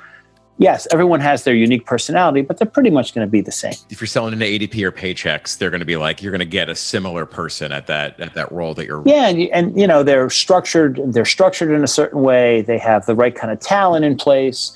yes, 0.59 0.89
everyone 0.91 1.21
has 1.21 1.45
their 1.45 1.55
unique 1.55 1.85
personality, 1.87 2.41
but 2.43 2.57
they're 2.59 2.67
pretty 2.67 2.91
much 2.91 3.15
going 3.15 3.27
to 3.27 3.31
be 3.31 3.41
the 3.43 3.53
same. 3.53 3.75
if 3.91 4.01
you're 4.01 4.09
selling 4.09 4.33
into 4.33 4.47
ADP 4.47 4.83
or 4.83 4.91
Paychex, 4.91 5.59
they're 5.59 5.71
going 5.71 5.81
to 5.81 5.87
be 5.87 5.97
like 5.97 6.23
you're 6.23 6.33
going 6.33 6.41
to 6.41 6.57
get 6.61 6.69
a 6.71 6.75
similar 6.75 7.25
person 7.27 7.73
at 7.73 7.87
that 7.87 8.19
at 8.19 8.35
that 8.35 8.51
role 8.51 8.75
that 8.75 8.87
you're. 8.87 9.03
Yeah, 9.07 9.29
and, 9.29 9.41
you- 9.41 9.51
and 9.53 9.79
you 9.81 9.87
know 9.87 10.03
they're 10.03 10.31
structured. 10.31 11.01
They're 11.07 11.25
structured 11.25 11.71
in 11.71 11.85
a 11.85 11.93
certain 12.01 12.23
way. 12.23 12.63
They 12.63 12.79
have 12.79 13.07
the 13.07 13.15
right 13.15 13.35
kind 13.35 13.53
of 13.53 13.61
talent 13.61 14.05
in 14.05 14.17
place. 14.17 14.73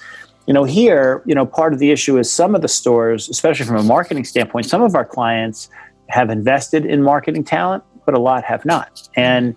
You 0.47 0.55
know, 0.55 0.63
here, 0.63 1.23
you 1.27 1.35
know, 1.35 1.45
part 1.45 1.73
of 1.73 1.81
the 1.81 1.91
issue 1.91 2.19
is 2.19 2.31
some 2.31 2.55
of 2.55 2.63
the 2.63 2.69
stores, 2.69 3.29
especially 3.29 3.67
from 3.67 3.77
a 3.79 3.83
marketing 3.83 4.25
standpoint, 4.25 4.67
some 4.67 4.81
of 4.81 4.95
our 4.95 5.05
clients 5.05 5.69
have 6.09 6.31
invested 6.31 6.87
in 6.87 7.03
marketing 7.03 7.45
talent, 7.45 7.85
but 8.05 8.15
a 8.15 8.21
lot 8.21 8.45
have 8.45 8.65
not. 8.65 9.09
And 9.17 9.55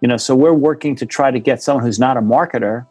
you 0.00 0.08
know, 0.08 0.16
so 0.16 0.34
we're 0.34 0.52
working 0.52 0.94
to 0.96 1.06
try 1.06 1.30
to 1.30 1.40
get 1.40 1.62
someone 1.62 1.84
who's 1.84 1.98
not 1.98 2.16
a 2.16 2.20
marketer 2.20 2.86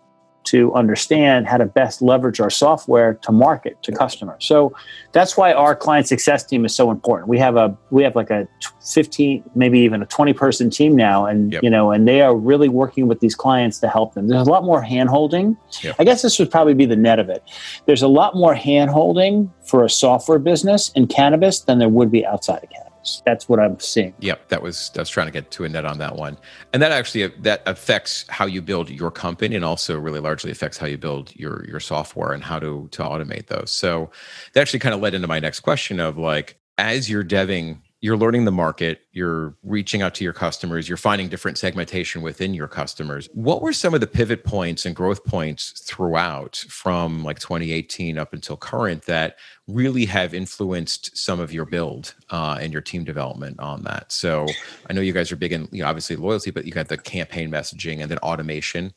to 0.45 0.71
understand 0.75 1.47
how 1.47 1.57
to 1.57 1.65
best 1.65 2.01
leverage 2.01 2.39
our 2.39 2.49
software 2.49 3.15
to 3.15 3.31
market 3.31 3.81
to 3.81 3.91
customers. 3.91 4.45
So 4.45 4.75
that's 5.11 5.35
why 5.35 5.53
our 5.53 5.75
client 5.75 6.07
success 6.07 6.43
team 6.43 6.65
is 6.65 6.75
so 6.75 6.91
important. 6.91 7.27
We 7.27 7.39
have 7.39 7.55
a 7.55 7.75
we 7.89 8.03
have 8.03 8.15
like 8.15 8.29
a 8.29 8.47
15 8.93 9.43
maybe 9.55 9.79
even 9.79 10.01
a 10.03 10.05
20 10.05 10.33
person 10.33 10.69
team 10.69 10.95
now 10.95 11.25
and 11.25 11.51
Yep. 11.51 11.63
you 11.63 11.69
know 11.69 11.91
and 11.91 12.07
they 12.07 12.21
are 12.21 12.35
really 12.35 12.69
working 12.69 13.07
with 13.07 13.19
these 13.19 13.35
clients 13.35 13.79
to 13.79 13.87
help 13.87 14.13
them. 14.13 14.27
There's 14.27 14.47
a 14.47 14.51
lot 14.51 14.63
more 14.63 14.81
hand 14.81 15.09
holding. 15.09 15.57
Yep. 15.81 15.95
I 15.99 16.03
guess 16.03 16.21
this 16.21 16.37
would 16.37 16.51
probably 16.51 16.75
be 16.75 16.85
the 16.85 16.95
net 16.95 17.17
of 17.19 17.29
it. 17.29 17.43
There's 17.85 18.03
a 18.03 18.07
lot 18.07 18.35
more 18.35 18.53
hand 18.53 18.91
holding 18.91 19.51
for 19.63 19.83
a 19.83 19.89
software 19.89 20.39
business 20.39 20.91
in 20.95 21.07
cannabis 21.07 21.61
than 21.61 21.79
there 21.79 21.89
would 21.89 22.11
be 22.11 22.25
outside 22.25 22.63
of 22.63 22.69
cannabis. 22.69 22.84
That's 23.25 23.47
what 23.47 23.59
I'm 23.59 23.79
seeing. 23.79 24.13
Yep, 24.19 24.49
that 24.49 24.61
was 24.61 24.91
I 24.95 24.99
was 24.99 25.09
trying 25.09 25.27
to 25.27 25.31
get 25.31 25.51
to 25.51 25.63
a 25.63 25.69
net 25.69 25.85
on 25.85 25.97
that 25.99 26.15
one, 26.15 26.37
and 26.73 26.81
that 26.81 26.91
actually 26.91 27.27
that 27.27 27.61
affects 27.65 28.25
how 28.29 28.45
you 28.45 28.61
build 28.61 28.89
your 28.89 29.11
company, 29.11 29.55
and 29.55 29.65
also 29.65 29.97
really 29.97 30.19
largely 30.19 30.51
affects 30.51 30.77
how 30.77 30.87
you 30.87 30.97
build 30.97 31.35
your 31.35 31.65
your 31.67 31.79
software 31.79 32.31
and 32.31 32.43
how 32.43 32.59
to 32.59 32.87
to 32.91 33.03
automate 33.03 33.47
those. 33.47 33.71
So 33.71 34.09
that 34.53 34.61
actually 34.61 34.79
kind 34.79 34.95
of 34.95 35.01
led 35.01 35.13
into 35.13 35.27
my 35.27 35.39
next 35.39 35.61
question 35.61 35.99
of 35.99 36.17
like 36.17 36.57
as 36.77 37.09
you're 37.09 37.23
deving 37.23 37.79
you're 38.05 38.15
learning 38.17 38.45
the 38.45 38.51
market, 38.51 39.01
you're 39.13 39.55
reaching 39.63 40.03
out 40.03 40.13
to 40.13 40.23
your 40.23 40.31
customers, 40.31 40.87
you're 40.87 40.95
finding 40.95 41.27
different 41.27 41.57
segmentation 41.57 42.21
within 42.21 42.53
your 42.53 42.67
customers. 42.67 43.27
What 43.33 43.63
were 43.63 43.73
some 43.73 43.95
of 43.95 43.99
the 43.99 44.05
pivot 44.05 44.43
points 44.43 44.85
and 44.85 44.95
growth 44.95 45.25
points 45.25 45.71
throughout 45.87 46.57
from 46.69 47.23
like 47.23 47.39
2018 47.39 48.19
up 48.19 48.31
until 48.31 48.57
current 48.57 49.07
that 49.07 49.37
really 49.67 50.05
have 50.05 50.35
influenced 50.35 51.17
some 51.17 51.39
of 51.39 51.51
your 51.51 51.65
build 51.65 52.13
uh, 52.29 52.59
and 52.61 52.71
your 52.71 52.83
team 52.83 53.05
development 53.05 53.59
on 53.59 53.81
that? 53.85 54.11
So 54.11 54.45
I 54.87 54.93
know 54.93 55.01
you 55.01 55.11
guys 55.11 55.31
are 55.31 55.35
big 55.35 55.51
in, 55.51 55.67
you 55.71 55.81
know, 55.81 55.89
obviously 55.89 56.15
loyalty, 56.15 56.51
but 56.51 56.65
you 56.65 56.71
got 56.71 56.89
the 56.89 56.99
campaign 56.99 57.49
messaging 57.49 58.01
and 58.01 58.11
then 58.11 58.19
automation 58.19 58.93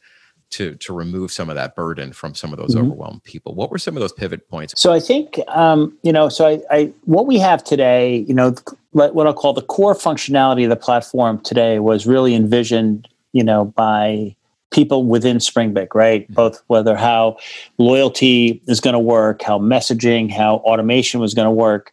to 0.50 0.74
to 0.76 0.92
remove 0.92 1.32
some 1.32 1.50
of 1.50 1.56
that 1.56 1.74
burden 1.74 2.12
from 2.12 2.34
some 2.34 2.52
of 2.52 2.58
those 2.58 2.74
Mhm. 2.74 2.80
overwhelmed 2.84 3.22
people. 3.24 3.54
What 3.54 3.70
were 3.70 3.78
some 3.78 3.96
of 3.96 4.00
those 4.00 4.12
pivot 4.12 4.48
points? 4.48 4.74
So 4.76 4.92
I 4.92 5.00
think 5.00 5.40
um, 5.48 5.96
you 6.02 6.12
know. 6.12 6.28
So 6.28 6.46
I, 6.46 6.60
I 6.70 6.92
what 7.04 7.26
we 7.26 7.38
have 7.38 7.62
today, 7.64 8.18
you 8.28 8.34
know, 8.34 8.54
what 8.98 9.26
I'll 9.26 9.34
call 9.34 9.52
the 9.52 9.62
core 9.62 9.94
functionality 9.94 10.64
of 10.64 10.70
the 10.70 10.76
platform 10.76 11.40
today 11.40 11.78
was 11.78 12.06
really 12.06 12.34
envisioned, 12.34 13.08
you 13.32 13.44
know, 13.44 13.66
by 13.66 14.34
people 14.70 15.04
within 15.04 15.40
Springbig, 15.40 15.94
right? 15.94 16.24
Mm-hmm. 16.24 16.34
Both 16.34 16.62
whether 16.66 16.96
how 16.96 17.36
loyalty 17.78 18.62
is 18.66 18.80
going 18.80 18.94
to 18.94 18.98
work, 18.98 19.42
how 19.42 19.58
messaging, 19.58 20.30
how 20.30 20.56
automation 20.56 21.20
was 21.20 21.34
going 21.34 21.46
to 21.46 21.52
work, 21.52 21.92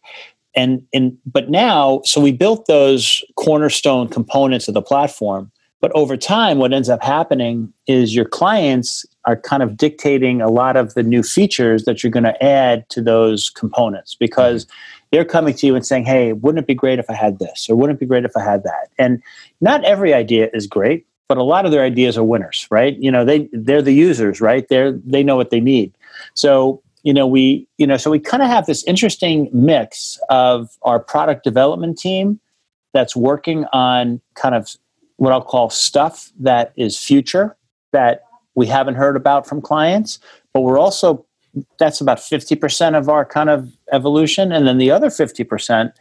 and 0.54 0.82
and 0.92 1.16
but 1.26 1.50
now, 1.50 2.00
so 2.04 2.20
we 2.20 2.32
built 2.32 2.66
those 2.66 3.22
cornerstone 3.36 4.08
components 4.08 4.68
of 4.68 4.74
the 4.74 4.82
platform. 4.82 5.50
But 5.82 5.92
over 5.94 6.16
time, 6.16 6.58
what 6.58 6.72
ends 6.72 6.88
up 6.88 7.02
happening 7.02 7.72
is 7.86 8.14
your 8.14 8.24
clients 8.24 9.04
are 9.26 9.36
kind 9.36 9.62
of 9.62 9.76
dictating 9.76 10.40
a 10.40 10.48
lot 10.48 10.74
of 10.76 10.94
the 10.94 11.02
new 11.02 11.22
features 11.22 11.84
that 11.84 12.02
you're 12.02 12.10
going 12.10 12.24
to 12.24 12.42
add 12.42 12.88
to 12.88 13.02
those 13.02 13.50
components 13.50 14.16
because 14.18 14.64
mm-hmm. 14.64 14.76
They're 15.16 15.24
coming 15.24 15.54
to 15.54 15.66
you 15.66 15.74
and 15.74 15.86
saying, 15.86 16.04
"Hey, 16.04 16.34
wouldn't 16.34 16.62
it 16.62 16.66
be 16.66 16.74
great 16.74 16.98
if 16.98 17.08
I 17.08 17.14
had 17.14 17.38
this, 17.38 17.70
or 17.70 17.74
wouldn't 17.74 17.96
it 17.96 18.00
be 18.00 18.04
great 18.04 18.26
if 18.26 18.36
I 18.36 18.42
had 18.42 18.64
that?" 18.64 18.90
And 18.98 19.22
not 19.62 19.82
every 19.82 20.12
idea 20.12 20.50
is 20.52 20.66
great, 20.66 21.06
but 21.26 21.38
a 21.38 21.42
lot 21.42 21.64
of 21.64 21.72
their 21.72 21.82
ideas 21.82 22.18
are 22.18 22.22
winners, 22.22 22.66
right? 22.70 22.98
You 22.98 23.10
know, 23.10 23.24
they 23.24 23.48
they're 23.50 23.80
the 23.80 23.94
users, 23.94 24.42
right? 24.42 24.68
They're 24.68 24.92
they 24.92 25.22
know 25.22 25.36
what 25.36 25.48
they 25.48 25.60
need. 25.60 25.94
So 26.34 26.82
you 27.02 27.14
know, 27.14 27.26
we 27.26 27.66
you 27.78 27.86
know, 27.86 27.96
so 27.96 28.10
we 28.10 28.18
kind 28.18 28.42
of 28.42 28.50
have 28.50 28.66
this 28.66 28.84
interesting 28.84 29.48
mix 29.54 30.20
of 30.28 30.76
our 30.82 31.00
product 31.00 31.44
development 31.44 31.96
team 31.96 32.38
that's 32.92 33.16
working 33.16 33.64
on 33.72 34.20
kind 34.34 34.54
of 34.54 34.76
what 35.16 35.32
I'll 35.32 35.40
call 35.40 35.70
stuff 35.70 36.30
that 36.40 36.74
is 36.76 36.98
future 36.98 37.56
that 37.92 38.24
we 38.54 38.66
haven't 38.66 38.96
heard 38.96 39.16
about 39.16 39.46
from 39.46 39.62
clients, 39.62 40.18
but 40.52 40.60
we're 40.60 40.78
also 40.78 41.24
that's 41.78 42.00
about 42.00 42.18
50% 42.18 42.96
of 42.96 43.08
our 43.08 43.24
kind 43.24 43.50
of 43.50 43.70
evolution 43.92 44.52
and 44.52 44.66
then 44.66 44.78
the 44.78 44.90
other 44.90 45.08
50% 45.08 45.92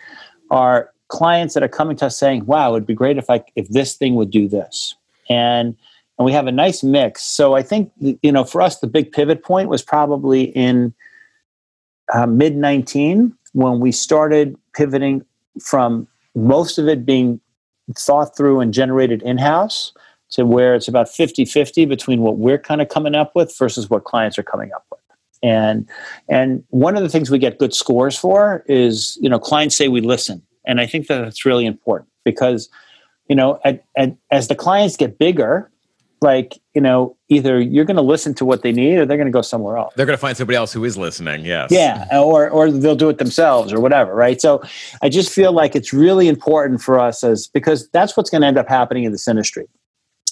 are 0.52 0.92
clients 1.08 1.54
that 1.54 1.64
are 1.64 1.70
coming 1.70 1.96
to 1.98 2.08
us 2.08 2.18
saying, 2.18 2.46
"Wow, 2.46 2.76
it'd 2.76 2.88
be 2.88 2.94
great 2.94 3.18
if 3.18 3.30
I 3.30 3.44
if 3.56 3.68
this 3.70 3.96
thing 3.96 4.16
would 4.16 4.32
do 4.32 4.48
this." 4.48 4.96
And 5.30 5.76
and 6.18 6.26
we 6.26 6.32
have 6.32 6.48
a 6.48 6.52
nice 6.52 6.84
mix. 6.84 7.24
So 7.24 7.56
I 7.56 7.62
think 7.62 7.92
you 8.00 8.32
know, 8.32 8.44
for 8.44 8.62
us, 8.62 8.80
the 8.80 8.88
big 8.88 9.12
pivot 9.12 9.44
point 9.44 9.70
was 9.70 9.82
probably 9.82 10.44
in 10.44 10.94
uh, 12.14 12.26
mid 12.26 12.56
19 12.56 13.34
when 13.54 13.80
we 13.80 13.92
started 13.92 14.56
pivoting 14.74 15.26
from 15.62 16.08
most 16.36 16.78
of 16.78 16.88
it 16.88 17.06
being 17.06 17.40
thought 17.98 18.36
through 18.36 18.60
and 18.60 18.74
generated 18.74 19.22
in 19.22 19.38
house 19.38 19.94
to 20.32 20.46
where 20.46 20.76
it's 20.76 20.88
about 20.88 21.08
50 21.08 21.46
50 21.46 21.86
between 21.86 22.22
what 22.22 22.38
we're 22.38 22.58
kind 22.58 22.82
of 22.82 22.90
coming 22.90 23.16
up 23.16 23.36
with 23.36 23.56
versus 23.58 23.90
what 23.90 24.04
clients 24.04 24.38
are 24.38 24.44
coming 24.44 24.72
up 24.74 24.86
with. 24.92 25.00
And 25.46 25.88
and 26.28 26.64
one 26.70 26.98
of 26.98 27.04
the 27.04 27.10
things 27.10 27.30
we 27.30 27.38
get 27.38 27.60
good 27.60 27.74
scores 27.74 28.18
for 28.18 28.64
is 28.68 29.16
you 29.22 29.30
know 29.30 29.38
clients 29.38 29.78
say 29.78 29.88
we 29.90 30.02
listen, 30.02 30.42
and 30.66 30.82
I 30.82 30.88
think 30.88 31.06
that 31.06 31.22
that's 31.22 31.46
really 31.46 31.68
important 31.68 32.10
because 32.24 32.68
you 33.30 33.36
know 33.36 33.60
at, 33.64 33.84
at, 33.96 34.16
as 34.32 34.48
the 34.48 34.56
clients 34.56 34.98
get 34.98 35.20
bigger, 35.20 35.70
like 36.20 36.60
you 36.74 36.82
know 36.82 37.16
either 37.30 37.62
you're 37.62 37.86
going 37.86 37.96
to 37.96 38.02
listen 38.02 38.34
to 38.34 38.46
what 38.46 38.64
they 38.64 38.72
need 38.72 38.98
or 38.98 39.06
they're 39.06 39.18
going 39.18 39.28
to 39.28 39.32
go 39.32 39.44
somewhere 39.44 39.78
else. 39.78 39.94
They're 39.96 40.08
going 40.08 40.18
to 40.18 40.22
find 40.22 40.36
somebody 40.36 40.58
else 40.58 40.74
who 40.74 40.84
is 40.84 40.98
listening 40.98 41.46
yes. 41.46 41.70
Yeah 41.72 42.08
or 42.20 42.50
or 42.50 42.72
they'll 42.72 42.96
do 42.96 43.10
it 43.10 43.20
themselves 43.20 43.72
or 43.72 43.80
whatever 43.80 44.16
right? 44.16 44.42
So 44.42 44.64
i 45.04 45.10
just 45.10 45.32
feel 45.32 45.52
like 45.52 45.76
it's 45.76 45.94
really 45.94 46.28
important 46.28 46.82
for 46.82 47.00
us 47.00 47.24
as 47.24 47.48
because 47.48 47.88
that's 47.90 48.18
what's 48.18 48.32
going 48.32 48.42
to 48.42 48.48
end 48.48 48.58
up 48.58 48.68
happening 48.68 49.04
in 49.04 49.12
this 49.12 49.28
industry 49.28 49.68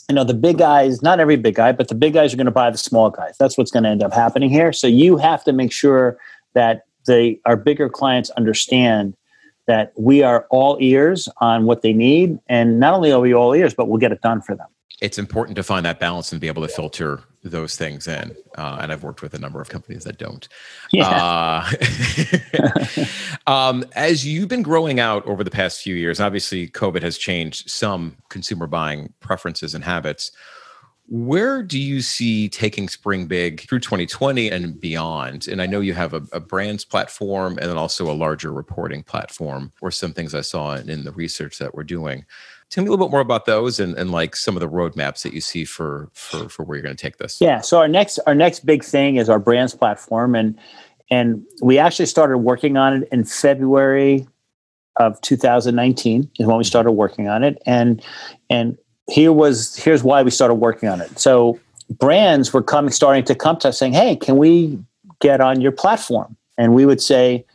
you 0.09 0.15
know 0.15 0.23
the 0.23 0.33
big 0.33 0.57
guys 0.57 1.01
not 1.01 1.19
every 1.19 1.35
big 1.35 1.55
guy 1.55 1.71
but 1.71 1.87
the 1.87 1.95
big 1.95 2.13
guys 2.13 2.33
are 2.33 2.37
going 2.37 2.45
to 2.45 2.51
buy 2.51 2.69
the 2.69 2.77
small 2.77 3.09
guys. 3.09 3.35
That's 3.37 3.57
what's 3.57 3.71
going 3.71 3.83
to 3.83 3.89
end 3.89 4.03
up 4.03 4.13
happening 4.13 4.49
here. 4.49 4.73
So 4.73 4.87
you 4.87 5.17
have 5.17 5.43
to 5.45 5.53
make 5.53 5.71
sure 5.71 6.17
that 6.53 6.83
they 7.05 7.39
our 7.45 7.55
bigger 7.57 7.89
clients 7.89 8.29
understand 8.31 9.15
that 9.65 9.93
we 9.97 10.23
are 10.23 10.45
all 10.49 10.77
ears 10.81 11.29
on 11.37 11.65
what 11.65 11.81
they 11.83 11.93
need. 11.93 12.37
And 12.47 12.81
not 12.81 12.93
only 12.93 13.11
are 13.11 13.19
we 13.19 13.33
all 13.33 13.53
ears 13.53 13.73
but 13.73 13.87
we'll 13.87 13.99
get 13.99 14.11
it 14.11 14.21
done 14.21 14.41
for 14.41 14.55
them 14.55 14.67
it's 15.01 15.17
important 15.17 15.55
to 15.55 15.63
find 15.63 15.85
that 15.85 15.99
balance 15.99 16.31
and 16.31 16.39
be 16.39 16.47
able 16.47 16.61
to 16.61 16.67
filter 16.67 17.21
those 17.43 17.75
things 17.75 18.07
in. 18.07 18.35
Uh, 18.57 18.77
and 18.81 18.91
I've 18.91 19.03
worked 19.03 19.21
with 19.21 19.33
a 19.33 19.39
number 19.39 19.61
of 19.61 19.69
companies 19.69 20.03
that 20.05 20.17
don't. 20.17 20.47
Yeah. 20.91 21.65
Uh, 21.67 23.05
um, 23.47 23.85
as 23.95 24.25
you've 24.25 24.47
been 24.47 24.63
growing 24.63 24.99
out 24.99 25.25
over 25.25 25.43
the 25.43 25.51
past 25.51 25.81
few 25.81 25.95
years, 25.95 26.19
obviously 26.19 26.69
COVID 26.69 27.01
has 27.01 27.17
changed 27.17 27.69
some 27.69 28.15
consumer 28.29 28.67
buying 28.67 29.11
preferences 29.19 29.75
and 29.75 29.83
habits. 29.83 30.31
Where 31.09 31.61
do 31.61 31.79
you 31.79 32.01
see 32.01 32.47
taking 32.47 32.87
Springbig 32.87 33.67
through 33.67 33.81
2020 33.81 34.49
and 34.49 34.79
beyond? 34.79 35.49
And 35.49 35.61
I 35.61 35.65
know 35.65 35.81
you 35.81 35.93
have 35.93 36.13
a, 36.13 36.21
a, 36.31 36.39
brands 36.39 36.85
platform 36.85 37.57
and 37.57 37.69
then 37.69 37.77
also 37.77 38.09
a 38.09 38.15
larger 38.15 38.53
reporting 38.53 39.03
platform, 39.03 39.73
or 39.81 39.91
some 39.91 40.13
things 40.13 40.33
I 40.33 40.41
saw 40.41 40.75
in, 40.75 40.89
in 40.89 41.03
the 41.03 41.11
research 41.11 41.57
that 41.57 41.75
we're 41.75 41.83
doing. 41.83 42.25
Tell 42.73 42.83
me 42.83 42.87
a 42.87 42.91
little 42.91 43.05
bit 43.05 43.11
more 43.11 43.19
about 43.19 43.45
those 43.45 43.79
and, 43.79 43.95
and 43.99 44.09
like 44.09 44.35
some 44.35 44.57
of 44.57 44.59
the 44.61 44.67
roadmaps 44.67 45.21
that 45.21 45.31
you 45.31 45.41
see 45.41 45.63
for 45.63 46.09
for 46.13 46.49
for 46.49 46.63
where 46.63 46.75
you're 46.75 46.83
going 46.83 46.95
to 46.95 46.99
take 46.99 47.17
this. 47.17 47.39
Yeah. 47.39 47.61
So 47.61 47.77
our 47.77 47.87
next 47.87 48.17
our 48.25 48.33
next 48.33 48.65
big 48.65 48.83
thing 48.83 49.17
is 49.17 49.29
our 49.29 49.37
brands 49.37 49.75
platform, 49.75 50.33
and 50.33 50.57
and 51.11 51.45
we 51.61 51.77
actually 51.77 52.07
started 52.07 52.39
working 52.39 52.75
on 52.75 53.03
it 53.03 53.09
in 53.11 53.25
February 53.25 54.25
of 54.95 55.21
2019 55.21 56.31
is 56.39 56.47
when 56.47 56.57
we 56.57 56.63
started 56.63 56.93
working 56.93 57.27
on 57.27 57.43
it, 57.43 57.61
and 57.67 58.03
and 58.49 58.75
here 59.07 59.31
was 59.31 59.75
here's 59.75 60.03
why 60.03 60.23
we 60.23 60.31
started 60.31 60.55
working 60.55 60.89
on 60.89 60.99
it. 60.99 61.19
So 61.19 61.59
brands 61.91 62.53
were 62.53 62.63
coming 62.63 62.89
starting 62.89 63.23
to 63.25 63.35
come 63.35 63.57
to 63.57 63.69
us 63.69 63.77
saying, 63.77 63.93
"Hey, 63.93 64.15
can 64.15 64.35
we 64.35 64.83
get 65.19 65.41
on 65.41 65.61
your 65.61 65.73
platform?" 65.73 66.35
And 66.57 66.73
we 66.73 66.87
would 66.87 67.01
say, 67.01 67.45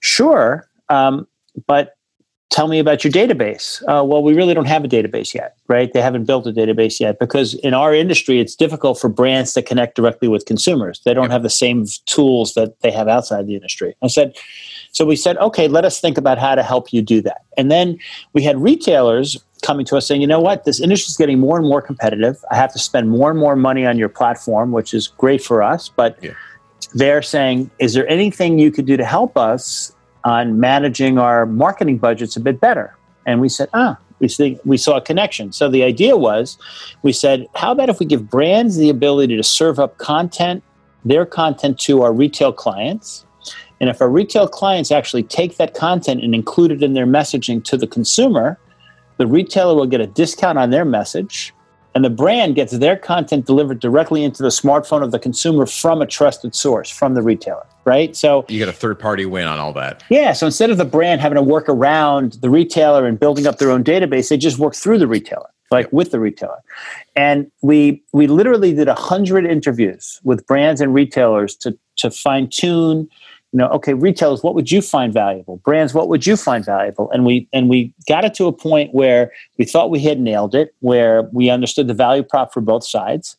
"Sure." 0.00 0.66
Um, 0.88 1.28
but 1.66 1.93
tell 2.54 2.68
me 2.68 2.78
about 2.78 3.02
your 3.02 3.12
database. 3.12 3.82
Uh, 3.82 4.04
well, 4.04 4.22
we 4.22 4.32
really 4.32 4.54
don't 4.54 4.68
have 4.68 4.84
a 4.84 4.88
database 4.88 5.34
yet, 5.34 5.56
right? 5.66 5.92
They 5.92 6.00
haven't 6.00 6.24
built 6.24 6.46
a 6.46 6.52
database 6.52 7.00
yet 7.00 7.18
because 7.18 7.54
in 7.54 7.74
our 7.74 7.92
industry, 7.92 8.38
it's 8.38 8.54
difficult 8.54 9.00
for 9.00 9.08
brands 9.08 9.52
to 9.54 9.62
connect 9.62 9.96
directly 9.96 10.28
with 10.28 10.46
consumers. 10.46 11.00
They 11.04 11.14
don't 11.14 11.30
have 11.30 11.42
the 11.42 11.50
same 11.50 11.84
tools 12.06 12.54
that 12.54 12.80
they 12.80 12.92
have 12.92 13.08
outside 13.08 13.48
the 13.48 13.56
industry. 13.56 13.96
I 14.04 14.06
said, 14.06 14.36
so 14.92 15.04
we 15.04 15.16
said, 15.16 15.36
okay, 15.38 15.66
let 15.66 15.84
us 15.84 16.00
think 16.00 16.16
about 16.16 16.38
how 16.38 16.54
to 16.54 16.62
help 16.62 16.92
you 16.92 17.02
do 17.02 17.20
that. 17.22 17.42
And 17.56 17.72
then 17.72 17.98
we 18.34 18.44
had 18.44 18.56
retailers 18.56 19.44
coming 19.62 19.84
to 19.86 19.96
us 19.96 20.06
saying, 20.06 20.20
you 20.20 20.28
know 20.28 20.40
what, 20.40 20.64
this 20.64 20.80
industry 20.80 21.10
is 21.10 21.16
getting 21.16 21.40
more 21.40 21.58
and 21.58 21.66
more 21.66 21.82
competitive. 21.82 22.36
I 22.52 22.54
have 22.54 22.72
to 22.74 22.78
spend 22.78 23.10
more 23.10 23.30
and 23.30 23.38
more 23.38 23.56
money 23.56 23.84
on 23.84 23.98
your 23.98 24.08
platform, 24.08 24.70
which 24.70 24.94
is 24.94 25.08
great 25.08 25.42
for 25.42 25.60
us, 25.60 25.88
but. 25.88 26.22
Yeah. 26.22 26.34
They're 26.96 27.22
saying, 27.22 27.72
is 27.80 27.94
there 27.94 28.06
anything 28.08 28.60
you 28.60 28.70
could 28.70 28.86
do 28.86 28.96
to 28.96 29.04
help 29.04 29.36
us 29.36 29.90
on 30.24 30.58
managing 30.58 31.18
our 31.18 31.46
marketing 31.46 31.98
budgets 31.98 32.36
a 32.36 32.40
bit 32.40 32.60
better. 32.60 32.96
And 33.26 33.40
we 33.40 33.48
said, 33.48 33.68
ah, 33.74 33.98
we, 34.18 34.28
see, 34.28 34.58
we 34.64 34.76
saw 34.76 34.96
a 34.96 35.00
connection. 35.00 35.52
So 35.52 35.68
the 35.68 35.82
idea 35.82 36.16
was 36.16 36.58
we 37.02 37.12
said, 37.12 37.46
how 37.54 37.72
about 37.72 37.88
if 37.88 38.00
we 38.00 38.06
give 38.06 38.30
brands 38.30 38.76
the 38.76 38.88
ability 38.88 39.36
to 39.36 39.42
serve 39.42 39.78
up 39.78 39.98
content, 39.98 40.62
their 41.04 41.26
content 41.26 41.78
to 41.80 42.02
our 42.02 42.12
retail 42.12 42.52
clients? 42.52 43.26
And 43.80 43.90
if 43.90 44.00
our 44.00 44.08
retail 44.08 44.48
clients 44.48 44.90
actually 44.90 45.24
take 45.24 45.56
that 45.56 45.74
content 45.74 46.22
and 46.22 46.34
include 46.34 46.70
it 46.70 46.82
in 46.82 46.94
their 46.94 47.06
messaging 47.06 47.62
to 47.64 47.76
the 47.76 47.86
consumer, 47.86 48.58
the 49.18 49.26
retailer 49.26 49.74
will 49.74 49.86
get 49.86 50.00
a 50.00 50.06
discount 50.06 50.58
on 50.58 50.70
their 50.70 50.84
message 50.84 51.52
and 51.94 52.04
the 52.04 52.10
brand 52.10 52.56
gets 52.56 52.72
their 52.72 52.96
content 52.96 53.46
delivered 53.46 53.78
directly 53.78 54.24
into 54.24 54.42
the 54.42 54.48
smartphone 54.48 55.02
of 55.02 55.12
the 55.12 55.18
consumer 55.18 55.64
from 55.64 56.02
a 56.02 56.06
trusted 56.06 56.54
source 56.54 56.90
from 56.90 57.14
the 57.14 57.22
retailer 57.22 57.64
right? 57.84 58.14
So 58.16 58.44
you 58.48 58.58
get 58.58 58.68
a 58.68 58.72
third 58.72 58.98
party 58.98 59.26
win 59.26 59.46
on 59.46 59.58
all 59.58 59.72
that. 59.74 60.02
Yeah 60.08 60.32
so 60.32 60.46
instead 60.46 60.70
of 60.70 60.78
the 60.78 60.84
brand 60.84 61.20
having 61.20 61.36
to 61.36 61.42
work 61.42 61.68
around 61.68 62.34
the 62.34 62.50
retailer 62.50 63.06
and 63.06 63.18
building 63.18 63.46
up 63.46 63.58
their 63.58 63.70
own 63.70 63.84
database 63.84 64.28
they 64.28 64.36
just 64.36 64.58
work 64.58 64.74
through 64.74 64.98
the 64.98 65.06
retailer 65.06 65.48
like 65.70 65.92
with 65.92 66.10
the 66.10 66.20
retailer. 66.20 66.62
And 67.16 67.50
we 67.62 68.02
we 68.12 68.26
literally 68.26 68.72
did 68.72 68.88
a 68.88 68.94
100 68.94 69.44
interviews 69.44 70.20
with 70.24 70.46
brands 70.46 70.80
and 70.80 70.94
retailers 70.94 71.56
to 71.56 71.76
to 71.96 72.10
fine 72.10 72.48
tune 72.48 73.08
you 73.52 73.58
know 73.58 73.68
okay 73.68 73.94
retailers 73.94 74.42
what 74.42 74.54
would 74.54 74.70
you 74.70 74.80
find 74.80 75.12
valuable? 75.12 75.56
Brands 75.58 75.94
what 75.94 76.08
would 76.08 76.26
you 76.26 76.36
find 76.36 76.64
valuable? 76.64 77.10
And 77.10 77.24
we 77.24 77.48
and 77.52 77.68
we 77.68 77.92
got 78.08 78.24
it 78.24 78.34
to 78.34 78.46
a 78.46 78.52
point 78.52 78.94
where 78.94 79.32
we 79.58 79.64
thought 79.64 79.90
we 79.90 80.00
had 80.00 80.20
nailed 80.20 80.54
it 80.54 80.74
where 80.80 81.22
we 81.32 81.50
understood 81.50 81.88
the 81.88 81.94
value 81.94 82.22
prop 82.22 82.52
for 82.52 82.60
both 82.60 82.86
sides. 82.86 83.36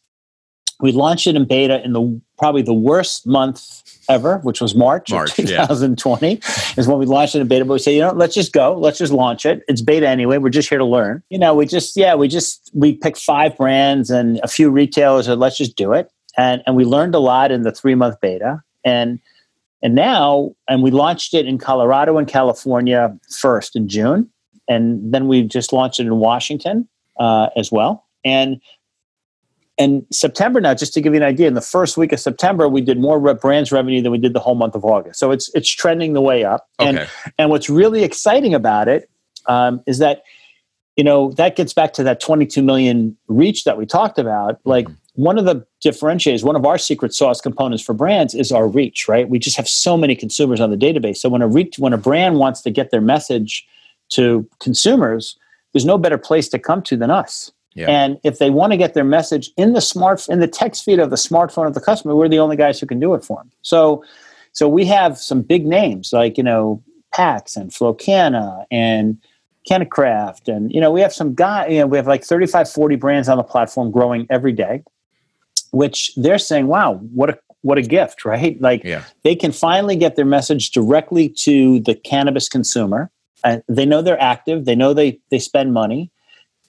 We 0.82 0.92
launched 0.92 1.26
it 1.26 1.36
in 1.36 1.46
beta 1.46 1.84
in 1.84 1.94
the 1.94 2.22
probably 2.38 2.62
the 2.62 2.74
worst 2.74 3.26
month 3.26 3.82
ever 4.10 4.38
which 4.40 4.62
was 4.62 4.76
march, 4.76 5.12
march 5.12 5.34
2020 5.34 6.28
yeah. 6.30 6.40
is 6.78 6.88
when 6.88 6.98
we 6.98 7.06
launched 7.06 7.36
it 7.36 7.42
in 7.42 7.48
beta. 7.48 7.66
But 7.66 7.74
we 7.74 7.80
say 7.80 7.96
you 7.96 8.02
know 8.02 8.14
let's 8.14 8.34
just 8.34 8.54
go. 8.54 8.78
Let's 8.78 8.98
just 8.98 9.14
launch 9.14 9.46
it. 9.46 9.64
It's 9.68 9.82
beta 9.82 10.08
anyway. 10.08 10.38
We're 10.38 10.50
just 10.50 10.70
here 10.70 10.78
to 10.78 10.86
learn. 10.86 11.24
You 11.30 11.40
know 11.40 11.56
we 11.56 11.66
just 11.66 11.96
yeah 11.96 12.16
we 12.16 12.28
just 12.28 12.72
we 12.74 12.94
picked 12.94 13.18
five 13.18 13.58
brands 13.58 14.10
and 14.10 14.40
a 14.44 14.48
few 14.48 14.70
retailers 14.70 15.28
and 15.28 15.40
let's 15.40 15.58
just 15.58 15.76
do 15.76 15.94
it. 15.94 16.12
And 16.38 16.62
and 16.66 16.76
we 16.76 16.86
learned 16.86 17.16
a 17.16 17.20
lot 17.20 17.52
in 17.52 17.64
the 17.64 17.72
three 17.72 17.96
month 17.96 18.20
beta. 18.22 18.62
And 18.84 19.20
and 19.86 19.94
now, 19.94 20.56
and 20.68 20.82
we 20.82 20.90
launched 20.90 21.36
it 21.36 21.46
in 21.46 21.60
Colorado 21.60 22.18
and 22.18 22.28
California 22.28 23.16
first 23.30 23.76
in 23.76 23.88
June, 23.88 24.28
and 24.68 25.14
then 25.14 25.28
we 25.28 25.44
just 25.44 25.72
launched 25.72 26.00
it 26.00 26.08
in 26.08 26.16
Washington 26.16 26.88
uh, 27.20 27.50
as 27.56 27.72
well. 27.72 28.04
And 28.24 28.60
and 29.78 30.06
September 30.12 30.62
now, 30.62 30.74
just 30.74 30.94
to 30.94 31.02
give 31.02 31.14
you 31.14 31.18
an 31.18 31.28
idea, 31.28 31.48
in 31.48 31.54
the 31.54 31.62
first 31.62 31.98
week 31.98 32.14
of 32.14 32.20
September, 32.20 32.70
we 32.70 32.82
did 32.82 33.00
more 33.00 33.34
brands 33.34 33.72
revenue 33.72 34.02
than 34.02 34.12
we 34.12 34.18
did 34.18 34.34
the 34.34 34.40
whole 34.40 34.56
month 34.56 34.76
of 34.76 34.86
August. 34.86 35.20
So 35.20 35.32
it's 35.32 35.50
it's 35.54 35.70
trending 35.70 36.14
the 36.14 36.22
way 36.22 36.44
up. 36.44 36.70
Okay. 36.80 36.90
And 36.90 37.10
and 37.38 37.50
what's 37.50 37.70
really 37.70 38.04
exciting 38.04 38.54
about 38.54 38.88
it 38.88 39.10
um, 39.48 39.82
is 39.86 40.00
that 40.00 40.24
you 40.96 41.04
know 41.04 41.32
that 41.34 41.56
gets 41.56 41.74
back 41.74 41.94
to 41.94 42.04
that 42.04 42.22
22 42.22 42.62
million 42.62 43.18
reach 43.28 43.66
that 43.66 43.78
we 43.78 43.86
talked 43.86 44.18
about. 44.18 44.60
Like 44.64 44.86
mm-hmm 44.86 44.96
one 45.16 45.38
of 45.38 45.46
the 45.46 45.66
differentiators, 45.84 46.44
one 46.44 46.56
of 46.56 46.66
our 46.66 46.78
secret 46.78 47.14
sauce 47.14 47.42
components 47.42 47.84
for 47.84 47.94
brands 47.94 48.36
is 48.36 48.52
our 48.52 48.68
reach, 48.68 49.08
right? 49.08 49.30
We 49.30 49.40
just 49.40 49.56
have 49.58 49.68
so 49.68 49.98
many 49.98 50.16
consumers 50.16 50.60
on 50.60 50.72
the 50.72 50.78
database. 50.78 51.18
So 51.18 51.30
when 51.30 51.42
a 51.42 51.48
re- 51.48 51.72
when 51.78 51.94
a 51.94 51.98
brand 51.98 52.38
wants 52.38 52.62
to 52.64 52.70
get 52.70 52.92
their 52.92 53.02
message 53.02 53.66
to 54.10 54.48
consumers, 54.60 55.38
there's 55.74 55.86
no 55.86 55.98
better 55.98 56.18
place 56.18 56.50
to 56.50 56.60
come 56.60 56.82
to 56.84 56.98
than 56.98 57.10
us. 57.10 57.52
Yeah. 57.76 57.90
And 57.90 58.20
if 58.24 58.40
they 58.40 58.50
want 58.50 58.72
to 58.72 58.78
get 58.78 58.94
their 58.94 59.04
message 59.04 59.52
in 59.58 59.74
the 59.74 59.82
smart 59.82 60.28
in 60.30 60.40
the 60.40 60.48
text 60.48 60.84
feed 60.84 61.00
of 61.00 61.10
the 61.10 61.16
smartphone 61.18 61.68
of 61.68 61.74
the 61.74 61.82
customer, 61.82 62.16
we're 62.16 62.30
the 62.30 62.40
only 62.40 62.56
guys 62.56 62.80
who 62.80 62.86
can 62.86 63.00
do 63.00 63.14
it 63.14 63.24
for 63.24 63.38
them. 63.38 63.52
So 63.62 64.04
so 64.54 64.68
we 64.70 64.86
have 64.86 65.18
some 65.18 65.42
big 65.42 65.66
names 65.66 66.14
like, 66.14 66.38
you 66.38 66.44
know, 66.44 66.82
Pax 67.14 67.56
and 67.56 67.72
Flowkana 67.72 68.66
and 68.72 69.18
CannaCraft 69.70 70.48
and 70.48 70.72
you 70.72 70.80
know, 70.80 70.92
we 70.92 71.02
have 71.02 71.14
some 71.14 71.34
guy, 71.36 71.68
you 71.68 71.80
know, 71.80 71.88
we 71.88 71.98
have 71.98 72.08
like 72.08 72.24
35 72.24 72.70
40 72.70 72.96
brands 72.96 73.30
on 73.30 73.38
the 73.38 73.44
platform 73.44 73.92
growing 73.92 74.26
every 74.30 74.54
day 74.54 74.84
which 75.76 76.16
they're 76.16 76.40
saying, 76.40 76.68
wow, 76.68 76.96
what 77.14 77.30
a 77.30 77.40
what 77.62 77.78
a 77.78 77.82
gift, 77.82 78.26
right? 78.26 78.60
Like 78.62 78.84
yeah. 78.84 79.04
they 79.24 79.36
can 79.36 79.52
finally 79.52 79.96
get 79.96 80.16
their 80.16 80.26
message 80.26 80.72
directly 80.72 81.30
to 81.40 81.80
the 81.82 81.96
cannabis 81.96 82.48
consumer. 82.48 83.12
Uh, 83.44 83.60
they 83.68 83.86
know 83.86 84.02
they're 84.02 84.22
active. 84.22 84.66
They 84.66 84.76
know 84.76 84.94
they 84.94 85.20
they 85.30 85.40
spend 85.40 85.74
money. 85.74 86.12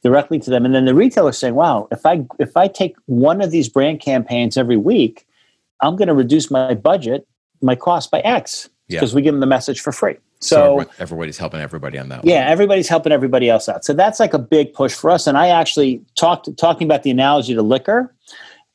Directly 0.07 0.38
to 0.38 0.50
them. 0.50 0.64
And 0.64 0.72
then 0.72 0.84
the 0.84 0.94
retailer 0.94 1.32
saying, 1.32 1.54
wow, 1.54 1.88
if 1.90 2.07
I 2.07 2.24
if 2.38 2.57
I 2.57 2.68
take 2.68 2.96
one 3.07 3.40
of 3.40 3.50
these 3.50 3.68
brand 3.68 4.00
campaigns 4.00 4.57
every 4.57 4.76
week, 4.76 5.26
I'm 5.80 5.96
going 5.96 6.07
to 6.07 6.14
reduce 6.14 6.48
my 6.48 6.74
budget, 6.74 7.26
my 7.61 7.74
cost 7.74 8.12
by 8.12 8.20
X 8.20 8.70
because 8.88 9.12
yeah. 9.12 9.16
we 9.16 9.22
give 9.22 9.34
them 9.34 9.40
the 9.40 9.46
message 9.46 9.80
for 9.80 9.90
free. 9.90 10.16
So, 10.38 10.80
so, 10.80 10.90
everybody's 11.00 11.38
helping 11.38 11.61
everybody 11.61 11.98
on 11.98 12.09
that. 12.11 12.24
Yeah, 12.24 12.46
everybody's 12.48 12.88
helping 12.88 13.11
everybody 13.11 13.50
else 13.50 13.68
out. 13.68 13.84
So 13.84 13.92
that's 13.94 14.20
like 14.20 14.32
a 14.32 14.38
big 14.38 14.72
push 14.74 14.94
for 14.94 15.11
us. 15.11 15.26
And 15.26 15.36
I 15.36 15.48
actually 15.48 16.00
talked 16.14 16.48
talking 16.57 16.86
about 16.86 17.02
the 17.02 17.11
analogy 17.11 17.54
to 17.54 17.62
liquor. 17.62 18.14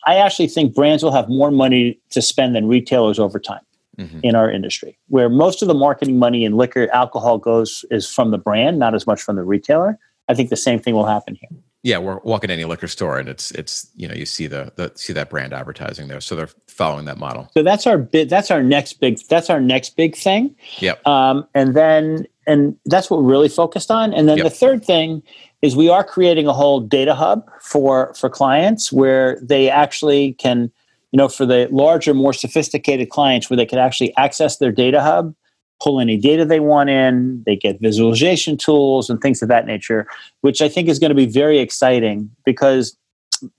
I 0.06 0.16
actually 0.16 0.48
think 0.48 0.74
brands 0.74 1.02
will 1.02 1.14
have 1.14 1.30
more 1.30 1.52
money 1.52 1.98
to 2.10 2.22
spend 2.22 2.56
than 2.56 2.68
retailers 2.68 3.20
over 3.20 3.40
time 3.40 3.62
mm-hmm. 3.98 4.20
in 4.24 4.36
our 4.36 4.52
industry, 4.52 4.98
where 5.08 5.30
most 5.30 5.62
of 5.62 5.68
the 5.68 5.76
marketing 5.76 6.18
money 6.20 6.44
in 6.44 6.58
liquor, 6.58 6.90
alcohol 6.92 7.38
goes 7.38 7.86
is 7.90 8.10
from 8.10 8.32
the 8.32 8.40
brand, 8.40 8.80
not 8.80 8.96
as 8.96 9.06
much 9.08 9.22
from 9.22 9.38
the 9.38 9.44
retailer. 9.44 9.98
I 10.32 10.36
think 10.36 10.50
the 10.50 10.58
same 10.58 10.80
thing 10.80 10.96
will 10.96 11.06
happen 11.06 11.36
here. 11.36 11.50
Yeah, 11.84 11.98
we're 11.98 12.20
walking 12.20 12.52
any 12.52 12.64
liquor 12.66 12.88
store, 12.88 13.18
and 13.18 13.28
it's 13.28 13.52
it's 13.52 13.90
you 13.96 14.08
know 14.08 14.14
you 14.14 14.26
see 14.26 14.48
the, 14.48 14.72
the 14.76 14.92
see 14.96 15.14
that 15.14 15.30
brand 15.30 15.52
advertising 15.52 16.08
there, 16.08 16.22
so 16.22 16.36
they're 16.36 16.50
following 16.68 17.06
that 17.06 17.18
model. 17.18 17.50
So 17.54 17.64
that's 17.64 17.88
our 17.88 17.98
bit. 17.98 18.30
That's 18.30 18.52
our 18.52 18.62
next 18.62 18.94
big. 19.00 19.20
That's 19.28 19.50
our 19.50 19.60
next 19.60 19.96
big 19.96 20.16
thing. 20.16 20.56
Yep. 20.80 21.06
Um, 21.08 21.48
and 21.56 21.76
then 21.76 22.28
and 22.46 22.78
that's 22.86 23.10
what 23.10 23.24
we're 23.24 23.30
really 23.30 23.50
focused 23.50 23.90
on. 23.90 24.14
And 24.14 24.30
then 24.30 24.38
yep. 24.38 24.46
the 24.46 24.52
third 24.52 24.86
thing 24.86 25.24
is 25.62 25.76
we 25.76 25.90
are 25.90 26.04
creating 26.04 26.48
a 26.48 26.54
whole 26.54 26.80
data 26.80 27.16
hub 27.16 27.50
for 27.62 28.14
for 28.14 28.30
clients 28.30 28.92
where 28.92 29.40
they 29.42 29.70
actually 29.70 30.34
can 30.34 30.72
you 31.12 31.18
know 31.18 31.28
for 31.28 31.48
the 31.48 31.68
larger 31.72 32.14
more 32.14 32.34
sophisticated 32.34 33.10
clients 33.10 33.50
where 33.50 33.58
they 33.58 33.66
can 33.66 33.80
actually 33.80 34.16
access 34.18 34.58
their 34.58 34.72
data 34.72 35.02
hub 35.02 35.34
pull 35.82 36.00
any 36.00 36.18
data 36.18 36.46
they 36.46 36.60
want 36.60 36.90
in 36.90 37.42
they 37.46 37.56
get 37.56 37.80
visualization 37.80 38.56
tools 38.56 39.10
and 39.10 39.20
things 39.22 39.42
of 39.42 39.50
that 39.50 39.66
nature 39.66 40.06
which 40.42 40.62
i 40.62 40.70
think 40.70 40.88
is 40.88 41.00
going 41.00 41.10
to 41.10 41.16
be 41.16 41.26
very 41.26 41.60
exciting 41.60 42.30
because 42.46 42.98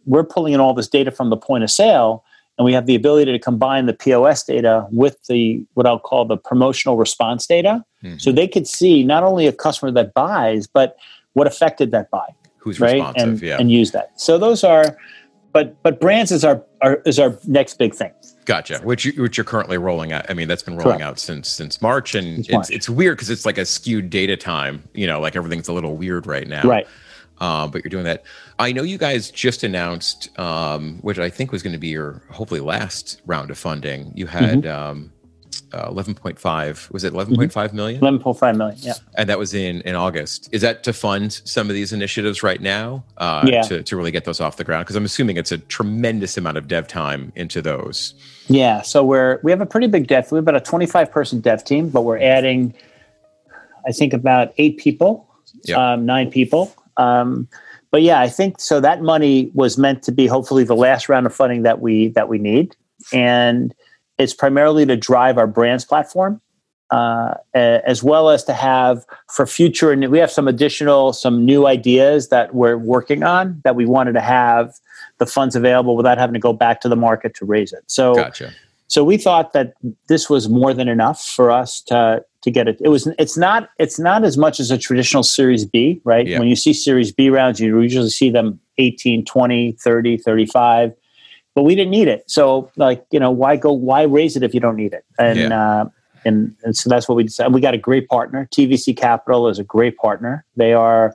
we're 0.06 0.24
pulling 0.24 0.52
in 0.52 0.60
all 0.60 0.72
this 0.72 0.88
data 0.88 1.10
from 1.10 1.30
the 1.30 1.36
point 1.36 1.64
of 1.64 1.70
sale 1.70 2.24
and 2.58 2.64
we 2.64 2.72
have 2.72 2.86
the 2.86 2.94
ability 2.94 3.32
to 3.32 3.38
combine 3.38 3.86
the 3.86 3.94
pos 3.94 4.44
data 4.44 4.86
with 4.90 5.16
the 5.28 5.64
what 5.74 5.86
i'll 5.86 5.98
call 5.98 6.24
the 6.24 6.36
promotional 6.36 6.96
response 6.96 7.46
data 7.46 7.84
mm-hmm. 8.04 8.18
so 8.18 8.30
they 8.30 8.46
could 8.46 8.66
see 8.66 9.02
not 9.02 9.22
only 9.24 9.46
a 9.46 9.52
customer 9.52 9.90
that 9.90 10.14
buys 10.14 10.66
but 10.66 10.96
what 11.32 11.46
affected 11.46 11.90
that 11.90 12.10
buy 12.10 12.26
who's 12.58 12.78
right 12.78 12.94
responsive, 12.94 13.28
and, 13.28 13.42
yeah. 13.42 13.56
and 13.58 13.72
use 13.72 13.90
that 13.90 14.12
so 14.20 14.38
those 14.38 14.62
are 14.62 14.96
but 15.52 15.82
but 15.82 16.00
brands 16.00 16.30
is 16.30 16.44
our, 16.44 16.62
our 16.82 17.02
is 17.04 17.18
our 17.18 17.36
next 17.46 17.78
big 17.78 17.94
thing 17.94 18.12
Gotcha. 18.44 18.80
Which 18.82 19.04
you, 19.04 19.22
which 19.22 19.36
you're 19.36 19.44
currently 19.44 19.78
rolling 19.78 20.12
out. 20.12 20.28
I 20.28 20.34
mean, 20.34 20.48
that's 20.48 20.62
been 20.62 20.76
rolling 20.76 20.98
Correct. 20.98 21.02
out 21.02 21.18
since 21.18 21.48
since 21.48 21.80
March, 21.80 22.14
and 22.14 22.36
since 22.36 22.46
it's 22.46 22.52
March. 22.52 22.70
it's 22.70 22.88
weird 22.88 23.16
because 23.16 23.30
it's 23.30 23.46
like 23.46 23.58
a 23.58 23.64
skewed 23.64 24.10
data 24.10 24.36
time. 24.36 24.88
You 24.94 25.06
know, 25.06 25.20
like 25.20 25.36
everything's 25.36 25.68
a 25.68 25.72
little 25.72 25.96
weird 25.96 26.26
right 26.26 26.46
now. 26.46 26.62
Right. 26.62 26.86
Um, 27.38 27.70
but 27.70 27.82
you're 27.82 27.90
doing 27.90 28.04
that. 28.04 28.24
I 28.58 28.72
know 28.72 28.82
you 28.82 28.98
guys 28.98 29.30
just 29.30 29.64
announced, 29.64 30.36
um, 30.38 30.98
which 31.02 31.18
I 31.18 31.28
think 31.28 31.50
was 31.50 31.62
going 31.62 31.72
to 31.72 31.78
be 31.78 31.88
your 31.88 32.22
hopefully 32.30 32.60
last 32.60 33.20
round 33.26 33.50
of 33.50 33.58
funding. 33.58 34.12
You 34.14 34.26
had 34.26 34.62
mm-hmm. 34.62 34.70
um, 34.70 35.12
uh, 35.72 35.90
11.5 35.90 36.90
was 36.92 37.04
it 37.04 37.12
11.5 37.12 37.36
mm-hmm. 37.36 37.76
million? 37.76 38.00
11.5 38.00 38.56
million 38.56 38.78
yeah. 38.80 38.94
And 39.16 39.28
that 39.28 39.38
was 39.38 39.54
in 39.54 39.80
in 39.82 39.94
august. 39.94 40.48
Is 40.52 40.62
that 40.62 40.82
to 40.84 40.92
fund 40.92 41.32
some 41.44 41.68
of 41.68 41.74
these 41.74 41.92
initiatives 41.92 42.42
right 42.42 42.60
now 42.60 43.04
uh, 43.18 43.44
yeah. 43.46 43.62
to, 43.62 43.82
to 43.82 43.96
really 43.96 44.10
get 44.10 44.24
those 44.24 44.40
off 44.40 44.56
the 44.56 44.64
ground? 44.64 44.84
Because 44.84 44.96
i'm 44.96 45.04
assuming 45.04 45.36
it's 45.36 45.52
a 45.52 45.58
tremendous 45.58 46.36
amount 46.36 46.56
of 46.56 46.68
dev 46.68 46.88
time 46.88 47.32
into 47.36 47.62
those. 47.62 48.14
Yeah 48.48 48.82
so 48.82 49.04
we're 49.04 49.40
we 49.42 49.50
have 49.50 49.60
a 49.60 49.66
pretty 49.66 49.86
big 49.86 50.06
dev 50.06 50.30
we 50.30 50.36
have 50.36 50.44
about 50.44 50.56
a 50.56 50.60
25 50.60 51.10
person 51.10 51.40
dev 51.40 51.64
team 51.64 51.88
but 51.88 52.02
we're 52.02 52.18
adding 52.18 52.74
i 53.86 53.92
think 53.92 54.12
about 54.12 54.52
eight 54.58 54.78
people 54.78 55.28
yep. 55.64 55.78
um, 55.78 56.06
nine 56.06 56.30
people. 56.30 56.74
Um, 56.96 57.48
but 57.90 58.02
yeah 58.02 58.20
i 58.20 58.28
think 58.28 58.60
so 58.60 58.80
that 58.80 59.02
money 59.02 59.50
was 59.54 59.78
meant 59.78 60.02
to 60.04 60.12
be 60.12 60.26
hopefully 60.26 60.64
the 60.64 60.76
last 60.76 61.08
round 61.08 61.26
of 61.26 61.34
funding 61.34 61.62
that 61.62 61.80
we 61.80 62.08
that 62.08 62.28
we 62.28 62.38
need. 62.38 62.76
And 63.12 63.74
it's 64.18 64.34
primarily 64.34 64.86
to 64.86 64.96
drive 64.96 65.38
our 65.38 65.46
brands 65.46 65.84
platform, 65.84 66.40
uh, 66.90 67.34
as 67.54 68.02
well 68.02 68.28
as 68.30 68.44
to 68.44 68.52
have 68.52 69.04
for 69.30 69.46
future. 69.46 69.92
And 69.92 70.08
we 70.08 70.18
have 70.18 70.30
some 70.30 70.48
additional, 70.48 71.12
some 71.12 71.44
new 71.44 71.66
ideas 71.66 72.28
that 72.28 72.54
we're 72.54 72.76
working 72.76 73.22
on 73.22 73.60
that 73.64 73.76
we 73.76 73.86
wanted 73.86 74.12
to 74.12 74.20
have 74.20 74.74
the 75.18 75.26
funds 75.26 75.56
available 75.56 75.96
without 75.96 76.18
having 76.18 76.34
to 76.34 76.40
go 76.40 76.52
back 76.52 76.80
to 76.82 76.88
the 76.88 76.96
market 76.96 77.34
to 77.36 77.44
raise 77.44 77.72
it. 77.72 77.84
So, 77.86 78.14
gotcha. 78.14 78.52
so 78.88 79.04
we 79.04 79.16
thought 79.16 79.52
that 79.52 79.74
this 80.08 80.28
was 80.28 80.48
more 80.48 80.74
than 80.74 80.88
enough 80.88 81.24
for 81.24 81.50
us 81.50 81.80
to 81.82 82.24
to 82.42 82.50
get 82.50 82.66
it. 82.68 82.76
It 82.80 82.88
was. 82.88 83.06
It's 83.18 83.36
not. 83.36 83.70
It's 83.78 83.98
not 83.98 84.24
as 84.24 84.36
much 84.36 84.58
as 84.58 84.70
a 84.70 84.76
traditional 84.76 85.22
Series 85.22 85.64
B, 85.64 86.00
right? 86.04 86.26
Yeah. 86.26 86.40
When 86.40 86.48
you 86.48 86.56
see 86.56 86.72
Series 86.72 87.12
B 87.12 87.30
rounds, 87.30 87.60
you 87.60 87.80
usually 87.80 88.10
see 88.10 88.30
them 88.30 88.60
18, 88.78 89.24
20, 89.24 89.72
30, 89.72 90.16
35 90.18 90.92
but 91.54 91.62
we 91.62 91.74
didn't 91.74 91.90
need 91.90 92.08
it. 92.08 92.24
So 92.30 92.70
like, 92.76 93.04
you 93.10 93.20
know, 93.20 93.30
why 93.30 93.56
go, 93.56 93.72
why 93.72 94.02
raise 94.02 94.36
it 94.36 94.42
if 94.42 94.54
you 94.54 94.60
don't 94.60 94.76
need 94.76 94.92
it? 94.92 95.04
And, 95.18 95.38
yeah. 95.38 95.80
uh, 95.82 95.88
and, 96.24 96.54
and 96.62 96.76
so 96.76 96.88
that's 96.88 97.08
what 97.08 97.16
we 97.16 97.24
decided. 97.24 97.52
We 97.52 97.60
got 97.60 97.74
a 97.74 97.78
great 97.78 98.08
partner. 98.08 98.48
TVC 98.52 98.96
Capital 98.96 99.48
is 99.48 99.58
a 99.58 99.64
great 99.64 99.96
partner. 99.96 100.44
They 100.56 100.72
are, 100.72 101.14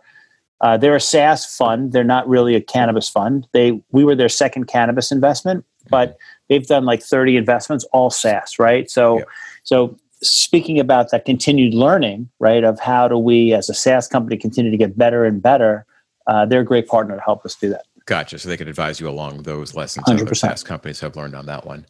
uh, 0.61 0.77
they're 0.77 0.95
a 0.95 1.01
SaaS 1.01 1.45
fund. 1.45 1.93
They're 1.93 2.03
not 2.03 2.27
really 2.27 2.55
a 2.55 2.61
cannabis 2.61 3.07
fund. 3.07 3.47
They, 3.53 3.81
we 3.91 4.03
were 4.03 4.15
their 4.15 4.29
second 4.29 4.65
cannabis 4.65 5.11
investment, 5.11 5.65
but 5.89 6.17
they've 6.49 6.65
done 6.65 6.85
like 6.85 7.01
30 7.01 7.37
investments, 7.37 7.85
all 7.93 8.09
SaaS, 8.09 8.59
right? 8.59 8.89
So, 8.89 9.23
so 9.63 9.97
speaking 10.21 10.79
about 10.79 11.11
that 11.11 11.25
continued 11.25 11.73
learning, 11.73 12.29
right, 12.39 12.63
of 12.63 12.79
how 12.79 13.07
do 13.07 13.17
we 13.17 13.53
as 13.53 13.69
a 13.69 13.73
SaaS 13.73 14.07
company 14.07 14.37
continue 14.37 14.71
to 14.71 14.77
get 14.77 14.97
better 14.97 15.25
and 15.25 15.41
better, 15.41 15.85
uh, 16.27 16.45
they're 16.45 16.61
a 16.61 16.65
great 16.65 16.87
partner 16.87 17.15
to 17.15 17.21
help 17.21 17.45
us 17.45 17.55
do 17.55 17.69
that. 17.69 17.85
Gotcha. 18.07 18.39
So 18.39 18.49
they 18.49 18.57
could 18.57 18.69
advise 18.69 18.99
you 18.99 19.07
along 19.07 19.43
those 19.43 19.75
lessons 19.75 20.05
100%. 20.07 20.21
other 20.21 20.33
SaaS 20.33 20.63
companies 20.63 20.99
have 21.01 21.15
learned 21.15 21.35
on 21.35 21.45
that 21.45 21.65
one. 21.65 21.85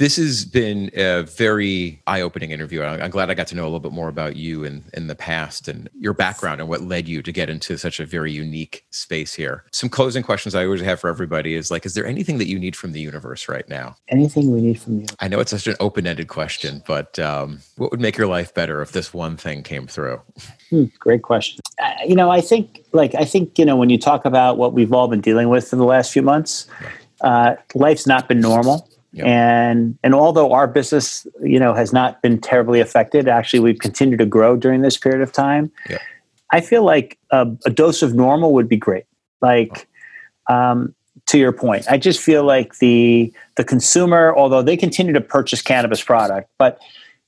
This 0.00 0.16
has 0.16 0.46
been 0.46 0.90
a 0.94 1.24
very 1.24 2.00
eye-opening 2.06 2.52
interview. 2.52 2.82
I'm 2.82 3.10
glad 3.10 3.28
I 3.28 3.34
got 3.34 3.46
to 3.48 3.54
know 3.54 3.64
a 3.64 3.66
little 3.66 3.80
bit 3.80 3.92
more 3.92 4.08
about 4.08 4.34
you 4.34 4.64
in, 4.64 4.82
in 4.94 5.08
the 5.08 5.14
past 5.14 5.68
and 5.68 5.90
your 5.92 6.14
background 6.14 6.58
and 6.58 6.70
what 6.70 6.80
led 6.80 7.06
you 7.06 7.20
to 7.20 7.30
get 7.30 7.50
into 7.50 7.76
such 7.76 8.00
a 8.00 8.06
very 8.06 8.32
unique 8.32 8.86
space 8.88 9.34
here. 9.34 9.62
Some 9.72 9.90
closing 9.90 10.22
questions 10.22 10.54
I 10.54 10.64
always 10.64 10.80
have 10.80 11.00
for 11.00 11.10
everybody 11.10 11.54
is 11.54 11.70
like, 11.70 11.84
is 11.84 11.92
there 11.92 12.06
anything 12.06 12.38
that 12.38 12.46
you 12.46 12.58
need 12.58 12.76
from 12.76 12.92
the 12.92 13.00
universe 13.00 13.46
right 13.46 13.68
now? 13.68 13.94
Anything 14.08 14.50
we 14.50 14.62
need 14.62 14.80
from 14.80 15.00
you? 15.00 15.06
I 15.20 15.28
know 15.28 15.38
it's 15.38 15.50
such 15.50 15.66
an 15.66 15.76
open-ended 15.80 16.28
question, 16.28 16.82
but 16.86 17.18
um, 17.18 17.60
what 17.76 17.90
would 17.90 18.00
make 18.00 18.16
your 18.16 18.26
life 18.26 18.54
better 18.54 18.80
if 18.80 18.92
this 18.92 19.12
one 19.12 19.36
thing 19.36 19.62
came 19.62 19.86
through? 19.86 20.18
Hmm, 20.70 20.84
great 20.98 21.20
question. 21.20 21.60
Uh, 21.78 21.90
you 22.06 22.14
know, 22.14 22.30
I 22.30 22.40
think, 22.40 22.86
like, 22.92 23.14
I 23.16 23.26
think 23.26 23.58
you 23.58 23.66
know, 23.66 23.76
when 23.76 23.90
you 23.90 23.98
talk 23.98 24.24
about 24.24 24.56
what 24.56 24.72
we've 24.72 24.94
all 24.94 25.08
been 25.08 25.20
dealing 25.20 25.50
with 25.50 25.74
in 25.74 25.78
the 25.78 25.84
last 25.84 26.10
few 26.10 26.22
months, 26.22 26.68
uh, 27.20 27.56
life's 27.74 28.06
not 28.06 28.28
been 28.28 28.40
normal 28.40 28.89
Yep. 29.12 29.26
And 29.26 29.98
and 30.04 30.14
although 30.14 30.52
our 30.52 30.66
business, 30.66 31.26
you 31.42 31.58
know, 31.58 31.74
has 31.74 31.92
not 31.92 32.22
been 32.22 32.40
terribly 32.40 32.80
affected, 32.80 33.28
actually 33.28 33.60
we've 33.60 33.78
continued 33.78 34.18
to 34.18 34.26
grow 34.26 34.56
during 34.56 34.82
this 34.82 34.96
period 34.96 35.20
of 35.20 35.32
time. 35.32 35.70
Yep. 35.88 36.00
I 36.52 36.60
feel 36.60 36.84
like 36.84 37.18
a, 37.30 37.48
a, 37.64 37.70
dose 37.70 38.02
of 38.02 38.14
normal 38.14 38.52
would 38.54 38.68
be 38.68 38.76
great. 38.76 39.04
Like 39.40 39.88
um, 40.48 40.94
to 41.26 41.38
your 41.38 41.52
point, 41.52 41.86
I 41.88 41.96
just 41.96 42.20
feel 42.20 42.44
like 42.44 42.78
the 42.78 43.32
the 43.56 43.64
consumer, 43.64 44.34
although 44.36 44.62
they 44.62 44.76
continue 44.76 45.12
to 45.12 45.20
purchase 45.20 45.62
cannabis 45.62 46.02
product, 46.02 46.50
but 46.58 46.80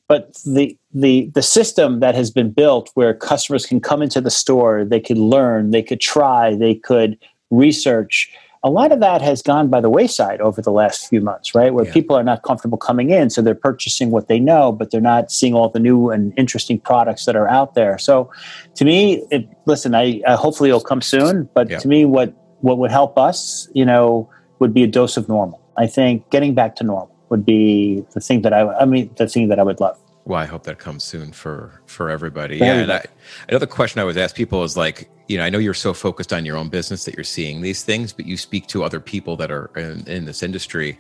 but 0.09 0.37
the 0.45 0.77
the 0.93 1.31
the 1.35 1.43
system 1.43 2.01
that 2.01 2.15
has 2.15 2.31
been 2.31 2.51
built 2.51 2.91
where 2.95 3.15
customers 3.15 3.67
can 3.67 3.81
come 3.81 4.03
into 4.03 4.21
the 4.21 4.31
store, 4.31 4.85
they 4.85 5.01
could 5.01 5.19
learn, 5.19 5.71
they 5.71 5.83
could 5.83 6.01
try, 6.01 6.55
they 6.55 6.75
could 6.75 7.19
research 7.51 8.31
a 8.65 8.71
lot 8.71 8.93
of 8.93 9.01
that 9.01 9.21
has 9.21 9.43
gone 9.43 9.69
by 9.69 9.81
the 9.81 9.91
wayside 9.91 10.41
over 10.41 10.63
the 10.63 10.71
last 10.71 11.09
few 11.09 11.21
months, 11.21 11.55
right? 11.55 11.75
Where 11.75 11.85
yeah. 11.85 11.93
people 11.93 12.15
are 12.15 12.23
not 12.23 12.43
comfortable 12.43 12.79
coming 12.79 13.11
in, 13.11 13.29
so 13.29 13.43
they're 13.43 13.55
purchasing 13.55 14.11
what 14.11 14.29
they 14.29 14.39
know, 14.39 14.71
but 14.71 14.91
they're 14.91 15.01
not 15.01 15.33
seeing 15.33 15.55
all 15.55 15.69
the 15.69 15.81
new 15.81 16.11
and 16.11 16.33
interesting 16.37 16.79
products 16.79 17.25
that 17.25 17.35
are 17.35 17.49
out 17.49 17.75
there. 17.75 17.99
So, 17.99 18.31
to 18.77 18.85
me, 18.85 19.25
it, 19.31 19.49
listen, 19.67 19.95
I, 19.95 20.23
I 20.27 20.37
hopefully 20.37 20.69
it'll 20.69 20.81
come 20.81 21.03
soon, 21.03 21.49
but 21.55 21.69
yeah. 21.69 21.79
to 21.79 21.89
me, 21.89 22.05
what 22.05 22.35
what 22.61 22.79
would 22.79 22.93
help 22.93 23.19
us, 23.19 23.69
you 23.75 23.85
know, 23.85 24.31
would 24.61 24.73
be 24.73 24.85
a 24.85 24.87
dose 24.87 25.17
of 25.17 25.29
normal. 25.29 25.61
I 25.77 25.89
think 25.89 26.31
getting 26.31 26.55
back 26.55 26.77
to 26.77 26.85
normal 26.85 27.15
would 27.31 27.45
be 27.45 28.05
the 28.13 28.21
thing 28.21 28.43
that 28.43 28.53
I, 28.53 28.61
I 28.75 28.85
mean, 28.85 29.11
the 29.17 29.27
thing 29.27 29.49
that 29.49 29.59
I 29.59 29.65
would 29.65 29.81
love. 29.81 29.99
Well, 30.25 30.39
I 30.39 30.45
hope 30.45 30.63
that 30.65 30.79
comes 30.79 31.03
soon 31.03 31.33
for 31.33 31.83
for 31.87 32.09
everybody. 32.09 32.59
yeah, 32.59 32.75
and 32.75 32.93
I, 32.93 33.05
another 33.49 33.67
question 33.67 33.99
I 33.99 34.03
always 34.03 34.17
ask 34.17 34.37
people 34.37 34.63
is 34.63 34.77
like, 34.77 35.11
you 35.33 35.39
know, 35.39 35.45
I 35.45 35.51
know 35.51 35.59
you're 35.59 35.73
so 35.73 35.95
focused 35.95 36.31
on 36.31 36.45
your 36.45 36.59
own 36.59 36.69
business 36.69 37.07
that 37.07 37.17
you're 37.17 37.25
seeing 37.25 37.63
these 37.63 37.83
things, 37.83 38.13
but 38.13 38.27
you 38.27 38.37
speak 38.37 38.67
to 38.67 38.85
other 38.85 39.01
people 39.01 39.35
that 39.39 39.51
are 39.51 39.71
in, 39.77 40.07
in 40.07 40.27
this 40.27 40.43
industry. 40.43 40.99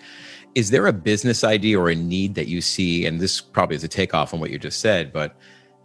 Is 0.55 0.71
there 0.71 0.87
a 0.87 0.93
business 0.93 1.45
idea 1.45 1.79
or 1.79 1.91
a 1.91 1.95
need 1.95 2.35
that 2.37 2.49
you 2.49 2.63
see? 2.63 3.05
And 3.05 3.21
this 3.21 3.43
probably 3.43 3.77
is 3.77 3.85
a 3.85 3.89
takeoff 3.89 4.33
on 4.33 4.41
what 4.41 4.51
you 4.51 4.59
just 4.59 4.81
said, 4.81 5.13
but 5.13 5.37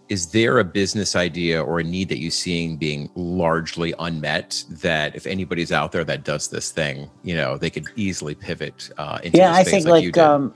is 0.08 0.28
there 0.28 0.60
a 0.60 0.64
business 0.64 1.14
idea 1.14 1.62
or 1.62 1.82
a 1.82 1.84
need 1.84 2.08
that 2.08 2.20
you're 2.20 2.32
seeing 2.32 2.78
being 2.78 3.10
largely 3.16 3.94
unmet 4.00 4.64
that 4.70 5.14
if 5.14 5.28
anybody's 5.28 5.74
out 5.74 5.92
there 5.92 6.06
that 6.06 6.24
does 6.24 6.48
this 6.48 6.72
thing, 6.72 7.10
you 7.24 7.36
know, 7.36 7.58
they 7.58 7.70
could 7.70 7.86
easily 7.98 8.34
pivot 8.34 8.90
uh, 8.98 9.20
into 9.24 9.38
yeah, 9.38 9.54
I 9.54 9.66
think 9.66 9.86
like, 9.86 10.06
like 10.06 10.18
um, 10.18 10.54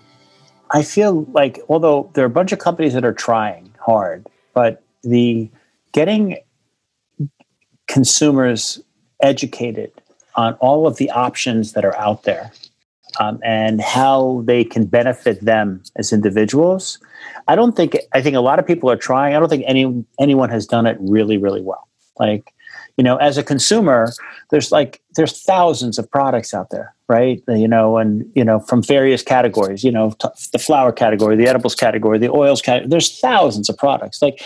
I 0.72 0.82
feel 0.82 1.26
like 1.34 1.60
although 1.68 2.10
there 2.14 2.24
are 2.24 2.28
a 2.28 2.30
bunch 2.30 2.54
of 2.54 2.60
companies 2.60 2.94
that 2.94 3.04
are 3.04 3.14
trying 3.14 3.74
hard, 3.86 4.28
but 4.54 4.82
the 5.04 5.52
getting 5.92 6.38
consumers 7.92 8.82
educated 9.22 9.92
on 10.36 10.54
all 10.56 10.88
of 10.88 10.96
the 10.98 11.12
options 11.12 11.74
that 11.74 11.84
are 11.84 11.96
out 11.98 12.24
there 12.24 12.52
um, 13.20 13.40
and 13.44 13.82
how 13.82 14.42
they 14.46 14.64
can 14.64 14.86
benefit 14.86 15.42
them 15.42 15.84
as 15.98 16.14
individuals. 16.14 17.00
I 17.48 17.56
don't 17.56 17.76
think 17.76 17.98
I 18.14 18.22
think 18.22 18.36
a 18.36 18.42
lot 18.42 18.60
of 18.60 18.66
people 18.66 18.90
are 18.90 18.96
trying. 18.96 19.36
I 19.36 19.40
don't 19.40 19.50
think 19.50 19.66
any 19.68 20.06
anyone 20.20 20.50
has 20.50 20.66
done 20.66 20.86
it 20.86 20.98
really, 21.02 21.38
really 21.38 21.62
well. 21.62 21.88
Like, 22.18 22.54
you 22.98 23.04
know, 23.04 23.18
as 23.18 23.38
a 23.38 23.44
consumer, 23.44 24.12
there's 24.52 24.72
like 24.72 25.02
there's 25.16 25.42
thousands 25.44 26.00
of 26.00 26.10
products 26.10 26.54
out 26.54 26.70
there, 26.70 26.96
right? 27.08 27.44
You 27.48 27.68
know, 27.68 27.98
and 27.98 28.30
you 28.36 28.46
know 28.46 28.60
from 28.60 28.82
various 28.82 29.22
categories. 29.22 29.84
You 29.84 29.92
know, 29.92 30.12
t- 30.12 30.30
the 30.54 30.60
flour 30.60 30.92
category, 30.92 31.36
the 31.36 31.48
edibles 31.48 31.76
category, 31.76 32.20
the 32.20 32.32
oils 32.32 32.62
category. 32.62 32.90
There's 32.90 33.20
thousands 33.20 33.70
of 33.70 33.78
products. 33.78 34.22
Like, 34.22 34.42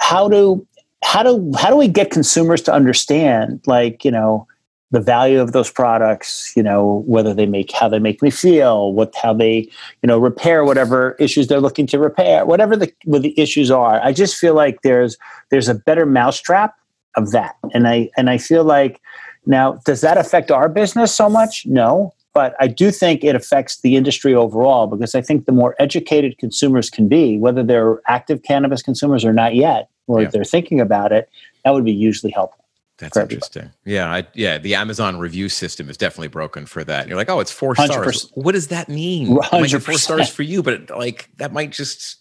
how 0.00 0.28
do 0.28 0.66
how 1.02 1.22
do 1.22 1.52
how 1.58 1.70
do 1.70 1.76
we 1.76 1.88
get 1.88 2.10
consumers 2.10 2.62
to 2.62 2.72
understand 2.72 3.60
like 3.66 4.04
you 4.04 4.10
know 4.10 4.46
the 4.90 5.00
value 5.00 5.40
of 5.40 5.52
those 5.52 5.70
products 5.70 6.52
you 6.56 6.62
know 6.62 7.02
whether 7.06 7.32
they 7.32 7.46
make 7.46 7.70
how 7.72 7.88
they 7.88 7.98
make 7.98 8.20
me 8.22 8.30
feel 8.30 8.92
what 8.92 9.14
how 9.14 9.32
they 9.32 9.68
you 10.02 10.06
know 10.06 10.18
repair 10.18 10.64
whatever 10.64 11.16
issues 11.18 11.46
they're 11.46 11.60
looking 11.60 11.86
to 11.86 11.98
repair 11.98 12.44
whatever 12.44 12.76
the 12.76 12.92
what 13.04 13.22
the 13.22 13.38
issues 13.38 13.70
are? 13.70 14.00
I 14.02 14.12
just 14.12 14.36
feel 14.36 14.54
like 14.54 14.82
there's 14.82 15.16
there's 15.50 15.68
a 15.68 15.74
better 15.74 16.06
mousetrap 16.06 16.74
of 17.16 17.30
that. 17.32 17.56
And 17.74 17.88
i 17.88 18.10
and 18.16 18.30
i 18.30 18.38
feel 18.38 18.64
like 18.64 19.00
now 19.46 19.80
does 19.84 20.00
that 20.02 20.18
affect 20.18 20.50
our 20.50 20.68
business 20.68 21.14
so 21.14 21.28
much? 21.28 21.64
No. 21.66 22.12
But 22.32 22.54
i 22.60 22.68
do 22.68 22.92
think 22.92 23.24
it 23.24 23.34
affects 23.34 23.80
the 23.80 23.96
industry 23.96 24.34
overall 24.34 24.86
because 24.86 25.16
i 25.16 25.20
think 25.20 25.46
the 25.46 25.52
more 25.52 25.74
educated 25.80 26.38
consumers 26.38 26.88
can 26.88 27.08
be 27.08 27.36
whether 27.38 27.64
they're 27.64 28.00
active 28.06 28.42
cannabis 28.42 28.82
consumers 28.82 29.24
or 29.24 29.32
not 29.32 29.56
yet 29.56 29.88
or 30.06 30.22
yeah. 30.22 30.28
they're 30.28 30.44
thinking 30.44 30.80
about 30.80 31.12
it 31.12 31.28
that 31.64 31.70
would 31.72 31.84
be 31.84 31.94
hugely 31.94 32.30
helpful 32.30 32.60
that's 33.00 33.16
interesting. 33.16 33.70
Yeah, 33.84 34.12
I, 34.12 34.26
yeah. 34.34 34.58
The 34.58 34.74
Amazon 34.74 35.18
review 35.18 35.48
system 35.48 35.88
is 35.88 35.96
definitely 35.96 36.28
broken 36.28 36.66
for 36.66 36.84
that. 36.84 37.08
You're 37.08 37.16
like, 37.16 37.30
oh, 37.30 37.40
it's 37.40 37.50
4 37.50 37.74
stars. 37.74 38.30
What 38.34 38.52
does 38.52 38.68
that 38.68 38.88
mean? 38.88 39.34
Might 39.52 39.70
four 39.82 39.94
stars 39.94 40.28
for 40.28 40.42
you, 40.42 40.62
but 40.62 40.90
like 40.90 41.30
that 41.38 41.52
might 41.52 41.72
just 41.72 42.18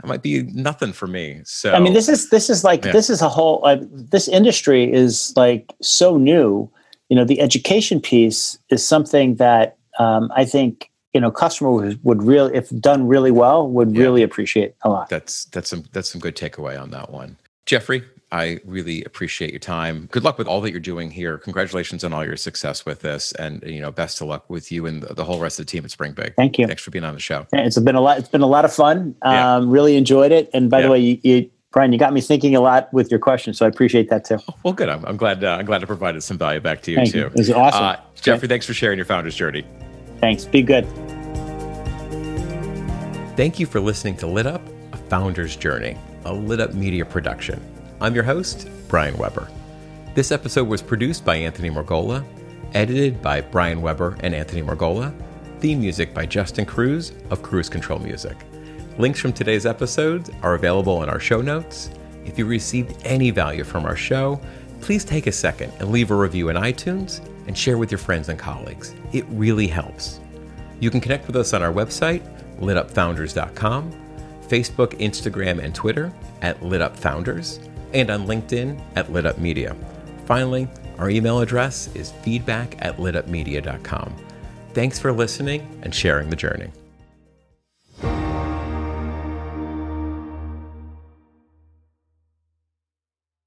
that 0.00 0.06
might 0.06 0.22
be 0.22 0.42
nothing 0.42 0.92
for 0.92 1.06
me. 1.06 1.40
So 1.44 1.72
I 1.72 1.80
mean, 1.80 1.94
this 1.94 2.08
is 2.08 2.30
this 2.30 2.50
is 2.50 2.64
like 2.64 2.84
yeah. 2.84 2.92
this 2.92 3.10
is 3.10 3.22
a 3.22 3.28
whole. 3.28 3.64
Uh, 3.64 3.78
this 3.90 4.28
industry 4.28 4.92
is 4.92 5.32
like 5.36 5.72
so 5.80 6.16
new. 6.16 6.70
You 7.08 7.16
know, 7.16 7.24
the 7.24 7.40
education 7.40 8.00
piece 8.00 8.58
is 8.68 8.86
something 8.86 9.36
that 9.36 9.76
um, 9.98 10.30
I 10.34 10.44
think 10.44 10.89
you 11.12 11.20
know 11.20 11.30
customers 11.30 11.96
would 12.02 12.22
really, 12.22 12.54
if 12.54 12.70
done 12.80 13.06
really 13.06 13.30
well, 13.30 13.68
would 13.68 13.94
yeah. 13.94 14.02
really 14.02 14.22
appreciate 14.22 14.74
a 14.82 14.88
lot. 14.88 15.08
That's 15.08 15.46
that's 15.46 15.70
some 15.70 15.84
that's 15.92 16.10
some 16.10 16.20
good 16.20 16.36
takeaway 16.36 16.80
on 16.80 16.90
that 16.90 17.10
one. 17.10 17.36
Jeffrey, 17.66 18.02
I 18.32 18.60
really 18.64 19.02
appreciate 19.04 19.50
your 19.50 19.60
time. 19.60 20.08
Good 20.12 20.24
luck 20.24 20.38
with 20.38 20.46
all 20.46 20.60
that 20.60 20.70
you're 20.70 20.80
doing 20.80 21.10
here. 21.10 21.38
Congratulations 21.38 22.04
on 22.04 22.12
all 22.12 22.24
your 22.24 22.36
success 22.36 22.86
with 22.86 23.00
this, 23.00 23.32
and 23.32 23.62
you 23.64 23.80
know, 23.80 23.90
best 23.90 24.20
of 24.20 24.28
luck 24.28 24.48
with 24.48 24.70
you 24.70 24.86
and 24.86 25.02
the 25.02 25.24
whole 25.24 25.40
rest 25.40 25.58
of 25.58 25.66
the 25.66 25.70
team 25.70 25.84
at 25.84 25.90
Springbig. 25.90 26.34
Thank 26.36 26.58
you. 26.58 26.66
Thanks 26.66 26.82
for 26.82 26.90
being 26.90 27.04
on 27.04 27.14
the 27.14 27.20
show. 27.20 27.46
It's 27.52 27.78
been 27.78 27.96
a 27.96 28.00
lot. 28.00 28.18
It's 28.18 28.28
been 28.28 28.42
a 28.42 28.46
lot 28.46 28.64
of 28.64 28.72
fun. 28.72 29.14
Yeah. 29.24 29.56
Um, 29.56 29.70
really 29.70 29.96
enjoyed 29.96 30.32
it. 30.32 30.48
And 30.54 30.70
by 30.70 30.78
yeah. 30.78 30.86
the 30.86 30.92
way, 30.92 30.98
you, 31.00 31.20
you, 31.22 31.50
Brian, 31.72 31.92
you 31.92 31.98
got 31.98 32.12
me 32.12 32.20
thinking 32.20 32.54
a 32.54 32.60
lot 32.60 32.92
with 32.92 33.10
your 33.10 33.20
question, 33.20 33.52
so 33.52 33.66
I 33.66 33.68
appreciate 33.68 34.10
that 34.10 34.24
too. 34.24 34.38
Oh, 34.48 34.54
well, 34.62 34.74
good. 34.74 34.88
I'm, 34.88 35.04
I'm 35.04 35.16
glad. 35.16 35.42
Uh, 35.42 35.56
I'm 35.58 35.66
glad 35.66 35.80
to 35.80 35.86
provide 35.86 36.20
some 36.22 36.38
value 36.38 36.60
back 36.60 36.82
to 36.82 36.92
you 36.92 36.98
Thank 36.98 37.12
too. 37.12 37.18
You. 37.18 37.26
It 37.26 37.34
was 37.34 37.50
awesome, 37.50 37.84
uh, 37.84 37.96
Jeffrey. 38.14 38.46
Thanks 38.46 38.66
for 38.66 38.74
sharing 38.74 38.96
your 38.96 39.06
founder's 39.06 39.34
journey. 39.34 39.64
Thanks. 40.20 40.44
Be 40.44 40.62
good. 40.62 40.86
Thank 43.36 43.58
you 43.58 43.66
for 43.66 43.80
listening 43.80 44.16
to 44.18 44.26
Lit 44.26 44.46
Up, 44.46 44.60
a 44.92 44.96
founder's 44.96 45.56
journey, 45.56 45.96
a 46.24 46.32
Lit 46.32 46.60
Up 46.60 46.74
media 46.74 47.04
production. 47.04 47.60
I'm 48.00 48.14
your 48.14 48.24
host, 48.24 48.68
Brian 48.88 49.16
Weber. 49.16 49.48
This 50.14 50.30
episode 50.30 50.68
was 50.68 50.82
produced 50.82 51.24
by 51.24 51.36
Anthony 51.36 51.70
Morgola, 51.70 52.24
edited 52.74 53.22
by 53.22 53.40
Brian 53.40 53.80
Weber 53.80 54.18
and 54.20 54.34
Anthony 54.34 54.62
Morgola, 54.62 55.14
theme 55.60 55.80
music 55.80 56.12
by 56.12 56.26
Justin 56.26 56.66
Cruz 56.66 57.12
of 57.30 57.42
Cruise 57.42 57.68
Control 57.68 57.98
Music. 57.98 58.36
Links 58.98 59.20
from 59.20 59.32
today's 59.32 59.64
episodes 59.64 60.30
are 60.42 60.54
available 60.54 61.02
in 61.02 61.08
our 61.08 61.20
show 61.20 61.40
notes. 61.40 61.90
If 62.26 62.38
you 62.38 62.44
received 62.44 63.00
any 63.06 63.30
value 63.30 63.64
from 63.64 63.86
our 63.86 63.96
show, 63.96 64.40
please 64.80 65.04
take 65.04 65.26
a 65.26 65.32
second 65.32 65.72
and 65.78 65.90
leave 65.90 66.10
a 66.10 66.14
review 66.14 66.50
in 66.50 66.56
iTunes 66.56 67.20
and 67.50 67.58
share 67.58 67.78
with 67.78 67.90
your 67.90 67.98
friends 67.98 68.28
and 68.28 68.38
colleagues. 68.38 68.94
It 69.12 69.24
really 69.28 69.66
helps. 69.66 70.20
You 70.78 70.88
can 70.88 71.00
connect 71.00 71.26
with 71.26 71.34
us 71.34 71.52
on 71.52 71.64
our 71.64 71.72
website, 71.72 72.22
litupfounders.com, 72.60 73.92
Facebook, 74.46 74.96
Instagram, 75.00 75.60
and 75.60 75.74
Twitter 75.74 76.12
at 76.42 76.60
litupfounders 76.60 77.58
and 77.92 78.08
on 78.08 78.28
LinkedIn 78.28 78.80
at 78.94 79.08
litupmedia. 79.08 79.76
Finally, 80.26 80.68
our 80.98 81.10
email 81.10 81.40
address 81.40 81.92
is 81.96 82.12
feedback 82.22 82.76
at 82.78 82.98
litupmedia.com. 82.98 84.14
Thanks 84.72 85.00
for 85.00 85.10
listening 85.10 85.80
and 85.82 85.92
sharing 85.92 86.30
the 86.30 86.36
journey. 86.36 86.70